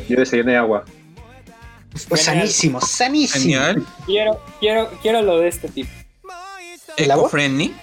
[0.08, 0.86] Yo desayuné agua.
[2.08, 3.42] Pues sanísimo, sanísimo.
[3.42, 3.86] Genial.
[4.06, 5.90] Quiero, quiero, quiero lo de este tipo.
[6.96, 7.74] Eco-friendly.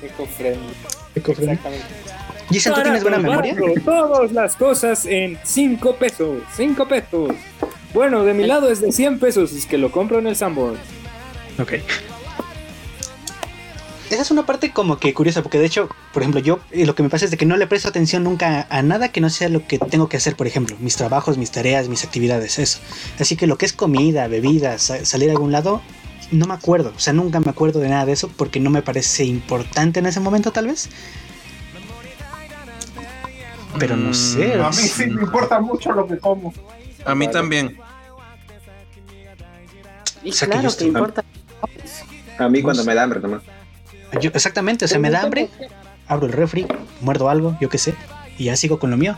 [0.00, 0.74] Eco-friendly.
[1.16, 1.58] Eco-friendly.
[2.52, 3.56] Jason, ¿tú tienes buena memoria?
[3.84, 6.42] Todas las cosas en 5 pesos.
[6.54, 7.32] 5 pesos.
[7.92, 10.78] Bueno, de mi lado es de 100 pesos, es que lo compro en el Sanborn.
[11.58, 11.72] Ok
[14.12, 16.94] esa es una parte como que curiosa, porque de hecho, por ejemplo, yo eh, lo
[16.94, 19.30] que me pasa es de que no le presto atención nunca a nada que no
[19.30, 22.78] sea lo que tengo que hacer, por ejemplo, mis trabajos, mis tareas, mis actividades, eso.
[23.18, 25.80] Así que lo que es comida, bebidas, salir a algún lado,
[26.30, 28.82] no me acuerdo, o sea, nunca me acuerdo de nada de eso porque no me
[28.82, 30.88] parece importante en ese momento, tal vez.
[33.78, 34.54] Pero no mm, sé.
[34.60, 36.52] A mí sí me importa mucho lo que como.
[37.06, 37.78] A mí también.
[40.22, 41.24] Y claro que, importa.
[42.38, 43.42] A mí cuando me da hambre nomás
[44.12, 45.48] exactamente, o sea, me da hambre,
[46.06, 46.66] abro el refri,
[47.00, 47.94] muerdo algo, yo qué sé,
[48.38, 49.16] y ya sigo con lo mío.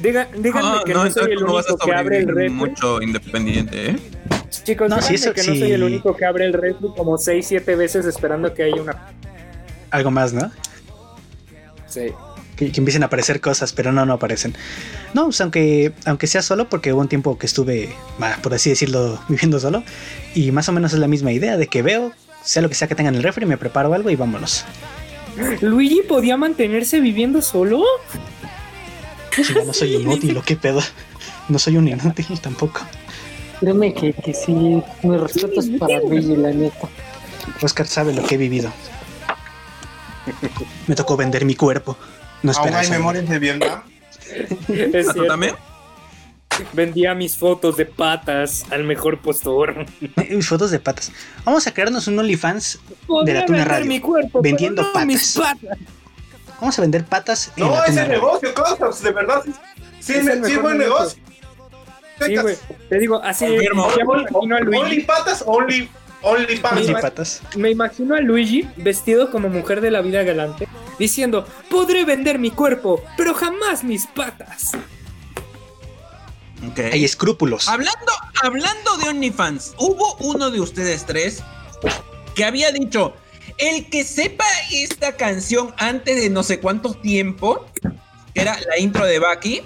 [0.00, 2.48] Diga, díganme ah, que no, soy el único que abre el refri.
[2.48, 3.96] Mucho independiente, ¿eh?
[4.64, 7.76] Chicos, no, eso, que no soy el único que abre el refri como 6, 7
[7.76, 8.96] veces esperando que haya una.
[9.90, 10.50] Algo más, ¿no?
[11.86, 12.12] Sí.
[12.56, 14.54] Que, empiecen a aparecer cosas, pero no, no aparecen.
[15.14, 17.90] No, pues aunque, aunque sea solo, porque hubo un tiempo que estuve,
[18.42, 19.82] por así decirlo, viviendo solo,
[20.34, 22.88] y más o menos es la misma idea de que veo, sea lo que sea
[22.88, 24.64] que tenga en el refri, me preparo algo y vámonos.
[25.60, 27.82] ¿Luigi podía mantenerse viviendo solo?
[29.64, 30.82] no soy inútil, ¿o qué pedo?
[31.48, 32.80] No soy un inútil tampoco.
[33.60, 34.52] Créeme que, que sí,
[35.02, 36.88] mis respetos para Luigi, la neta.
[37.62, 38.72] Oscar sabe lo que he vivido.
[40.86, 41.96] Me tocó vender mi cuerpo.
[42.42, 43.82] No ¿Aún hay memorias de Vietnam?
[45.14, 45.54] ¿Tú también?
[46.72, 49.86] Vendía mis fotos de patas al mejor postor.
[50.28, 51.12] Mis fotos de patas.
[51.44, 52.80] Vamos a crearnos un OnlyFans
[53.24, 53.86] de la Tuna Radio.
[53.86, 55.38] Mi cuerpo, vendiendo patas.
[56.60, 57.52] Vamos a vender patas.
[57.56, 59.42] No, en la es el negocio, cosas, de verdad.
[60.00, 60.14] Sí,
[60.44, 61.22] sí, buen negocio.
[62.24, 62.56] Sí, güey.
[62.88, 63.46] Te digo, así.
[63.46, 64.78] imagino a Luigi.
[64.78, 65.88] Only patas, only.
[66.22, 66.56] Only
[67.00, 67.40] patas.
[67.56, 70.68] Me imagino a Luigi vestido como mujer de la vida galante,
[70.98, 74.72] diciendo: Podré vender mi cuerpo, pero jamás mis patas.
[76.92, 77.68] Hay escrúpulos.
[77.68, 78.12] Hablando,
[78.42, 81.42] hablando de OnlyFans, hubo uno de ustedes tres
[82.34, 83.14] que había dicho,
[83.58, 87.66] el que sepa esta canción antes de no sé cuánto tiempo,
[88.34, 89.62] que era la intro de Bucky,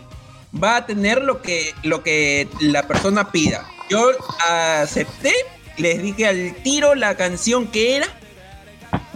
[0.63, 3.67] va a tener lo que, lo que la persona pida.
[3.91, 4.11] Yo
[4.49, 5.33] acepté,
[5.77, 8.07] les dije al tiro la canción que era.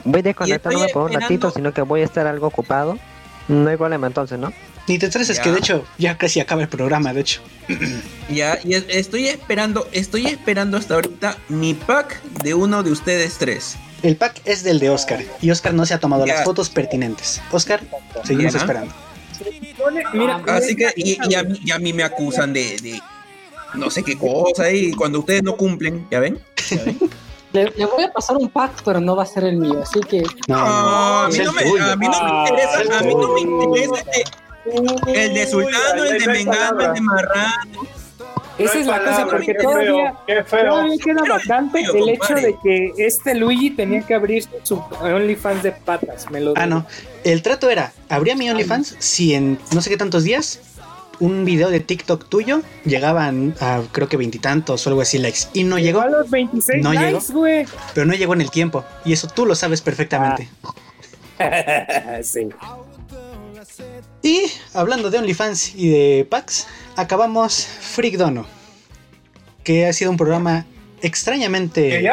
[0.05, 2.99] Voy desconectándome por un ratito, sino que voy a estar algo ocupado.
[3.49, 4.53] No hay problema entonces, ¿no?
[4.89, 7.41] Ni te estreses, que de hecho ya casi acaba el programa, de hecho.
[8.31, 13.77] Ya, y estoy esperando, estoy esperando hasta ahorita mi pack de uno de ustedes tres.
[14.03, 17.41] El pack es del de Oscar y Oscar no se ha tomado las fotos pertinentes.
[17.51, 17.81] Oscar,
[18.25, 18.93] seguimos esperando.
[20.13, 21.17] Mira, Así que, y,
[21.71, 23.01] a mí, me acusan de,
[23.73, 26.39] no sé qué cosa, y cuando ustedes no cumplen, ¿ya ven?
[27.53, 30.23] Le, voy a pasar un pack, pero no va a ser el mío, así que.
[30.49, 34.05] No, a, mí no me, a mí no me interesa, a mí no me interesa.
[35.07, 37.99] El de Sultano, el de Mengano, el de Marrano.
[38.59, 40.17] Esa es la cosa, porque todavía,
[40.51, 45.73] todavía queda bastante el hecho de que este Luigi tenía que abrir su OnlyFans de
[45.73, 46.29] patas.
[46.31, 46.85] Me lo ah, no.
[47.23, 50.61] El trato era: abría mi OnlyFans si en no sé qué tantos días
[51.21, 55.65] un video de TikTok tuyo llegaban a creo que veintitantos o algo así likes y
[55.65, 56.01] no llegó.
[56.01, 57.67] A los 26 No likes, güey.
[57.95, 60.49] Pero no llegó en el tiempo y eso tú lo sabes perfectamente.
[62.23, 62.49] sí.
[64.23, 64.43] Y
[64.75, 66.67] hablando de OnlyFans y de packs,
[66.97, 68.47] acabamos Freak Dono,
[69.65, 70.67] que ha sido un programa
[71.03, 72.11] extrañamente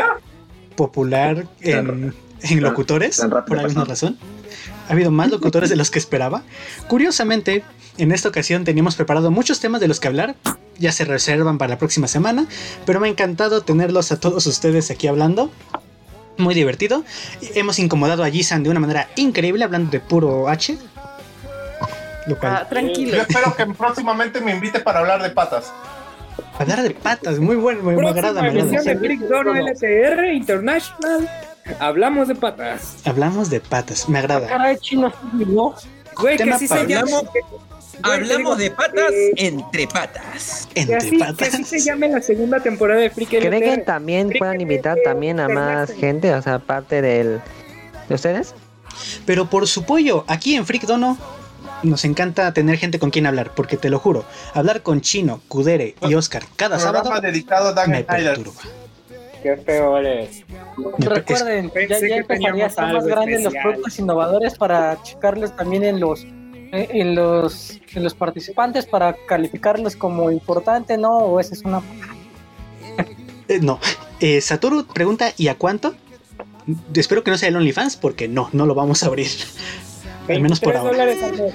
[0.76, 4.18] popular en, en locutores, tan por alguna razón.
[4.88, 6.44] Ha habido más locutores de los que esperaba.
[6.88, 7.64] Curiosamente,
[7.98, 10.36] en esta ocasión teníamos preparado muchos temas de los que hablar.
[10.78, 12.46] Ya se reservan para la próxima semana.
[12.86, 15.50] Pero me ha encantado tenerlos a todos ustedes aquí hablando.
[16.38, 17.04] Muy divertido.
[17.56, 20.78] Hemos incomodado a Jisan de una manera increíble hablando de puro H.
[22.28, 23.16] Lo cual, Ah, tranquilo.
[23.18, 25.72] Yo espero que próximamente me invite para hablar de patas.
[26.58, 28.68] hablar de patas, muy bueno, me, me agrada, me agrada.
[28.70, 31.30] emisión de Freak Dono LTR International.
[31.80, 32.98] Hablamos de patas.
[33.06, 34.48] Hablamos de patas, me agrada.
[34.48, 35.76] Caray, chino, no.
[36.18, 37.22] Güey, que Tema así se para- llama.
[38.04, 40.68] Hablamos- de patas eh, entre patas.
[40.76, 41.54] Entre así, que patas.
[41.54, 45.48] así se llame la segunda temporada de Freak ¿Creen que también puedan invitar también a
[45.48, 46.34] más gente?
[46.34, 47.40] O sea, aparte del...
[48.10, 48.54] ¿De ustedes?
[49.26, 51.18] Pero por su pollo, aquí en Freak Dono
[51.84, 55.96] nos encanta tener gente con quien hablar, porque te lo juro, hablar con Chino, Kudere
[56.02, 58.54] y Oscar cada sábado dedicado a me perturba.
[59.44, 60.44] Qué feo eres.
[60.98, 66.00] Recuerden, ya, ya que empezaría a más grandes los productos innovadores para checarles también en
[66.00, 71.18] los eh, en los en los participantes para calificarlos como importante, ¿no?
[71.18, 71.82] O esa es una
[73.48, 73.80] eh, no,
[74.20, 75.96] Eh, Satoru pregunta ¿y a cuánto?
[76.96, 79.28] Espero que no sea el OnlyFans, porque no, no lo vamos a abrir.
[80.28, 80.92] Al menos por 23 ahora.
[80.92, 81.54] dólares al mes.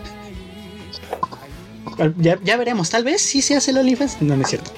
[2.18, 4.22] Ya, ya veremos, tal vez si se hace el OnlyFans.
[4.22, 4.70] No, no es cierto.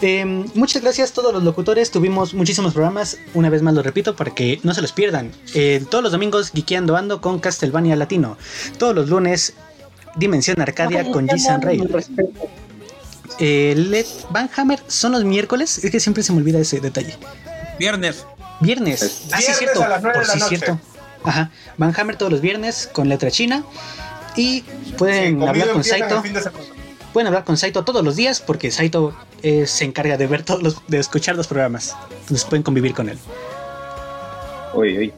[0.00, 0.24] Eh,
[0.54, 1.90] muchas gracias a todos los locutores.
[1.90, 3.18] Tuvimos muchísimos programas.
[3.34, 5.30] Una vez más lo repito para que no se los pierdan.
[5.54, 8.38] Eh, todos los domingos, Geekeando Ando con Castlevania Latino.
[8.78, 9.52] Todos los lunes,
[10.16, 11.82] Dimensión Arcadia con G-San Rey.
[13.40, 15.84] Eh, Led Van Hammer son los miércoles.
[15.84, 17.14] Es que siempre se me olvida ese detalle.
[17.78, 18.24] Viernes.
[18.60, 19.24] Viernes.
[19.32, 19.82] Ah, sí, cierto.
[19.82, 20.56] a las nueve Por sí, noche.
[20.56, 20.80] cierto.
[21.24, 21.50] Ajá.
[21.76, 23.64] Van Hammer todos los viernes con letra china.
[24.36, 24.62] Y
[24.96, 26.22] pueden Sí, hablar con Saito.
[27.12, 30.62] Pueden hablar con Saito todos los días porque Saito eh, se encarga de ver todos
[30.62, 31.96] los, de escuchar los programas.
[32.20, 33.18] Entonces pueden convivir con él.
[34.74, 35.12] Uy, uy.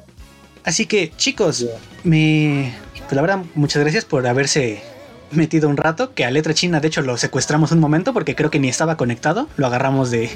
[0.65, 1.67] Así que, chicos,
[2.05, 2.75] me.
[2.95, 4.83] Pues la verdad, muchas gracias por haberse
[5.31, 6.15] metido un rato.
[6.15, 8.97] Que a letra china, de hecho, lo secuestramos un momento porque creo que ni estaba
[8.97, 9.49] conectado.
[9.57, 10.31] Lo agarramos de,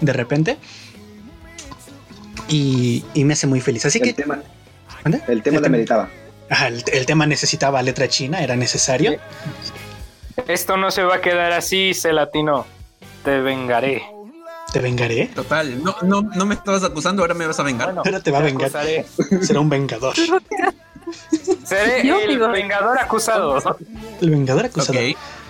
[0.00, 0.56] de repente.
[2.48, 3.84] Y, y me hace muy feliz.
[3.84, 4.12] Así El que.
[4.14, 4.42] tema,
[5.28, 6.08] El tema la meritaba.
[6.50, 9.16] Ajá, el, el tema necesitaba letra china, era necesario.
[10.48, 12.66] Esto no se va a quedar así, Celatino.
[13.24, 14.02] Te vengaré.
[14.72, 15.26] Te vengaré.
[15.34, 17.88] Total, no, no, no me estabas acusando, ahora me vas a vengar.
[17.88, 18.64] Bueno, Ahora te va a vengar.
[18.68, 19.06] acusaré.
[19.42, 20.14] Será un vengador.
[21.64, 23.78] Seré Yo el digo- vengador acusado.
[24.20, 24.98] El vengador acusado.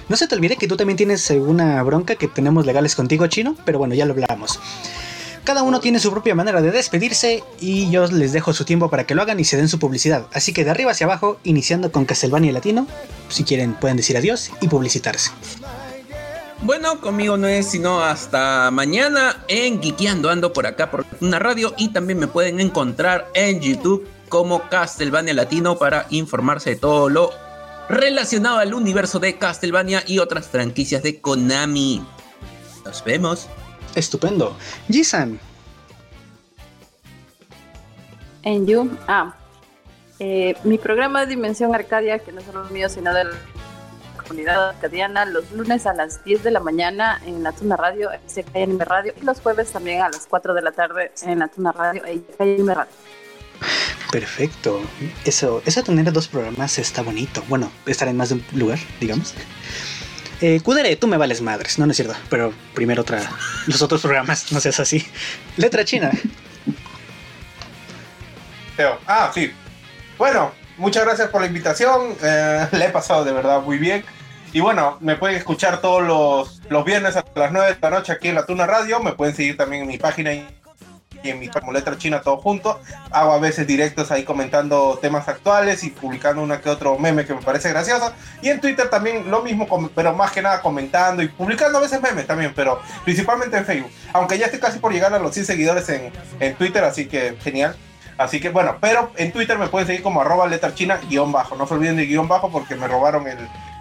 [0.09, 3.57] No se te olvide que tú también tienes alguna bronca que tenemos legales contigo, chino,
[3.65, 4.61] pero bueno, ya lo hablamos.
[5.45, 9.05] Cada uno tiene su propia manera de despedirse y yo les dejo su tiempo para
[9.05, 10.27] que lo hagan y se den su publicidad.
[10.33, 12.87] Así que de arriba hacia abajo, iniciando con Castlevania Latino,
[13.29, 15.33] si quieren pueden decir adiós y publicitarse.
[16.63, 21.75] Bueno, conmigo no es sino hasta mañana en Geekeando Ando por acá por una radio
[21.77, 27.31] y también me pueden encontrar en YouTube como Castlevania Latino para informarse de todo lo
[27.91, 32.03] relacionado al universo de Castlevania y otras franquicias de Konami.
[32.87, 33.47] Nos vemos.
[33.95, 34.57] Estupendo.
[34.89, 35.39] Jisan,
[38.45, 38.91] En You.
[39.09, 39.35] Ah.
[40.19, 43.31] eh, mi programa de Dimensión Arcadia, que no solo es mío, sino de la
[44.23, 48.11] comunidad arcadiana, los lunes a las 10 de la mañana en la Tuna Radio,
[48.53, 51.73] en Radio, y los jueves también a las 4 de la tarde en la Tuna
[51.73, 52.93] Radio, en Radio.
[54.13, 54.81] perfecto.
[55.25, 57.43] Eso, eso de tener dos programas está bonito.
[57.49, 59.35] Bueno, estar en más de un lugar, digamos.
[60.47, 62.15] Eh, Kudere, tú me vales madres, no, no es cierto.
[62.29, 63.23] Pero primero otra,
[63.67, 65.03] los otros programas, no seas así.
[65.57, 66.11] Letra china.
[68.77, 68.99] Teo.
[69.07, 69.51] Ah, sí.
[70.19, 72.15] Bueno, muchas gracias por la invitación.
[72.23, 74.05] Eh, le he pasado de verdad muy bien.
[74.53, 78.13] Y bueno, me pueden escuchar todos los, los viernes a las 9 de la noche
[78.13, 79.01] aquí en la Tuna Radio.
[79.01, 80.35] Me pueden seguir también en mi página
[81.31, 82.81] en mi como letra china todo junto.
[83.11, 87.35] Hago a veces directos ahí comentando temas actuales y publicando una que otro meme que
[87.35, 88.13] me parece gracioso.
[88.43, 92.01] Y en Twitter también lo mismo, pero más que nada comentando y publicando a veces
[92.01, 93.91] memes también, pero principalmente en Facebook.
[94.13, 97.37] Aunque ya estoy casi por llegar a los 100 seguidores en, en Twitter, así que
[97.43, 97.77] genial.
[98.17, 101.57] Así que bueno, pero en Twitter me pueden seguir como arroba letra china guion bajo.
[101.57, 103.39] No se olviden de guion bajo porque me robaron el,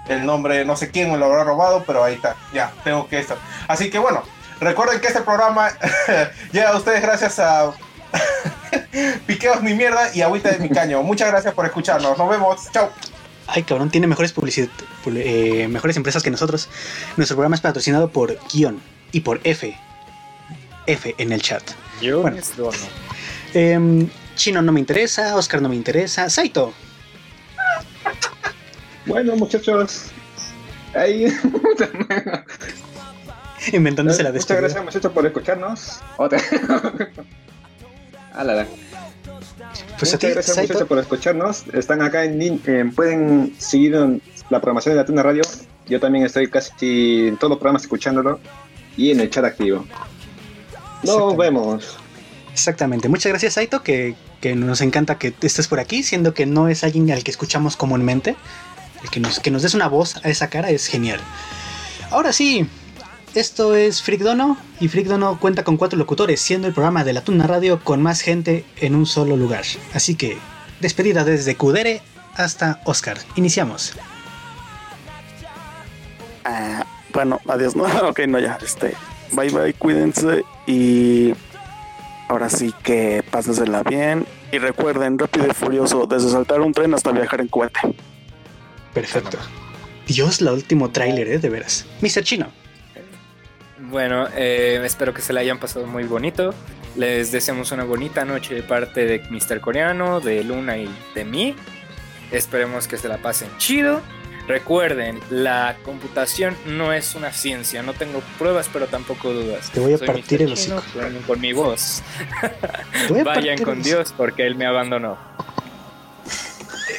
[0.07, 3.20] el nombre, no sé quién me lo habrá robado, pero ahí está, ya, tengo que
[3.20, 3.38] estar.
[3.68, 4.24] Así que bueno,
[4.64, 5.69] recuerden que este programa
[6.52, 7.73] llega a ustedes gracias a
[9.26, 11.02] Piqueos mi mierda y agüita de mi caño.
[11.03, 12.90] Muchas gracias por escucharnos, nos vemos, chao.
[13.48, 14.69] ay cabrón, tiene mejores publicidad,
[15.07, 16.69] eh, mejores empresas que nosotros.
[17.18, 18.81] Nuestro programa es patrocinado por Guión
[19.11, 19.77] y por F.
[20.85, 21.64] F en el chat.
[22.02, 22.38] Bueno,
[23.53, 26.73] eh, Chino no me interesa, Oscar no me interesa, Saito.
[29.06, 30.06] Bueno, muchachos,
[30.94, 31.27] ahí.
[33.72, 34.61] Inventándose la despedida.
[34.61, 35.99] Muchas gracias, muchachos, por escucharnos.
[36.18, 36.40] Otra.
[38.34, 38.68] ah, la, la.
[39.99, 41.64] Pues Muchas gracias muchachos por escucharnos.
[41.73, 43.94] Están acá en, pueden seguir
[44.49, 45.44] la programación de la Tuna Radio.
[45.88, 48.40] Yo también estoy casi en todos los programas escuchándolo
[48.98, 49.85] y en el chat activo.
[51.03, 51.98] Nos vemos.
[52.52, 53.10] Exactamente.
[53.10, 56.84] Muchas gracias, Saito, que, que, nos encanta que estés por aquí, siendo que no es
[56.84, 58.35] alguien al que escuchamos comúnmente.
[59.03, 61.19] El que nos, que nos des una voz a esa cara es genial.
[62.10, 62.68] Ahora sí,
[63.35, 67.14] esto es Freak Dono y Freak Dono cuenta con cuatro locutores, siendo el programa de
[67.14, 69.64] la Tuna Radio con más gente en un solo lugar.
[69.93, 70.38] Así que,
[70.80, 72.01] despedida desde Kudere
[72.35, 73.18] hasta Oscar.
[73.35, 73.93] Iniciamos.
[76.45, 78.95] Ah, bueno, adiós, no, ok, no, ya, este,
[79.31, 81.34] bye bye, cuídense y
[82.27, 87.11] ahora sí que pásensela bien y recuerden, rápido y furioso, desde saltar un tren hasta
[87.11, 87.80] viajar en cohete.
[88.93, 89.39] Perfecto.
[90.05, 91.39] Dios, la último tráiler, ¿eh?
[91.39, 91.85] De veras.
[92.01, 92.23] Mr.
[92.23, 92.62] Chino.
[93.94, 96.56] Bueno, eh, espero que se la hayan pasado muy bonito.
[96.95, 99.61] Les deseamos una bonita noche de parte de Mr.
[99.61, 101.56] Coreano, de Luna y de mí.
[102.32, 104.02] Esperemos que se la pasen chido.
[104.48, 107.84] Recuerden, la computación no es una ciencia.
[107.84, 109.70] No tengo pruebas, pero tampoco dudas.
[109.70, 110.82] Te voy a partir el hocico.
[111.28, 112.02] Con mi voz.
[113.24, 115.20] Vayan con Dios porque Él me abandonó.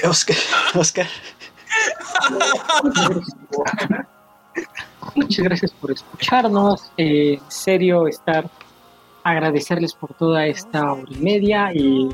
[0.04, 0.36] Oscar,
[0.74, 1.08] Oscar.
[5.14, 6.90] Muchas gracias por escucharnos.
[6.96, 8.48] Eh, en serio, estar
[9.24, 12.10] agradecerles por toda esta hora y media y,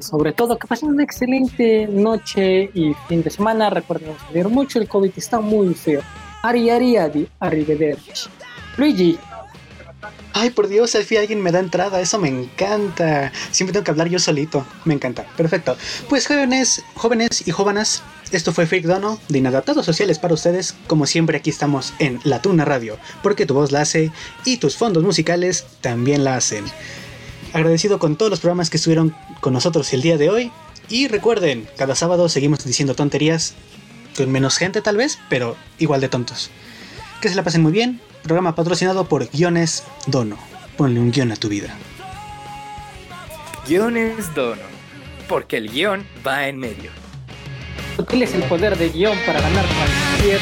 [0.00, 3.70] sobre todo que pasen una excelente noche y fin de semana.
[3.70, 6.02] Recuerden salir mucho, el COVID está muy feo.
[6.42, 8.28] Ari, ari, ari, arrivederci.
[8.76, 9.18] Luigi.
[10.32, 13.32] Ay, por Dios, al fin alguien me da entrada, eso me encanta.
[13.50, 15.24] Siempre tengo que hablar yo solito, me encanta.
[15.36, 15.76] Perfecto.
[16.08, 18.02] Pues jóvenes, jóvenes y jóvenes,
[18.32, 20.74] esto fue Freak Dono, de Inadaptados Sociales para ustedes.
[20.86, 24.10] Como siempre, aquí estamos en La Tuna Radio, porque tu voz la hace
[24.44, 26.64] y tus fondos musicales también la hacen.
[27.52, 30.52] Agradecido con todos los programas que estuvieron con nosotros el día de hoy.
[30.88, 33.54] Y recuerden, cada sábado seguimos diciendo tonterías,
[34.16, 36.50] con menos gente tal vez, pero igual de tontos.
[37.20, 38.00] Que se la pasen muy bien.
[38.26, 40.36] Programa patrocinado por Guiones Dono.
[40.76, 41.74] Ponle un guion a tu vida.
[43.66, 44.62] Guiones Dono,
[45.28, 46.90] porque el guion va en medio
[48.22, 50.40] es el poder de guion para ganar cualquier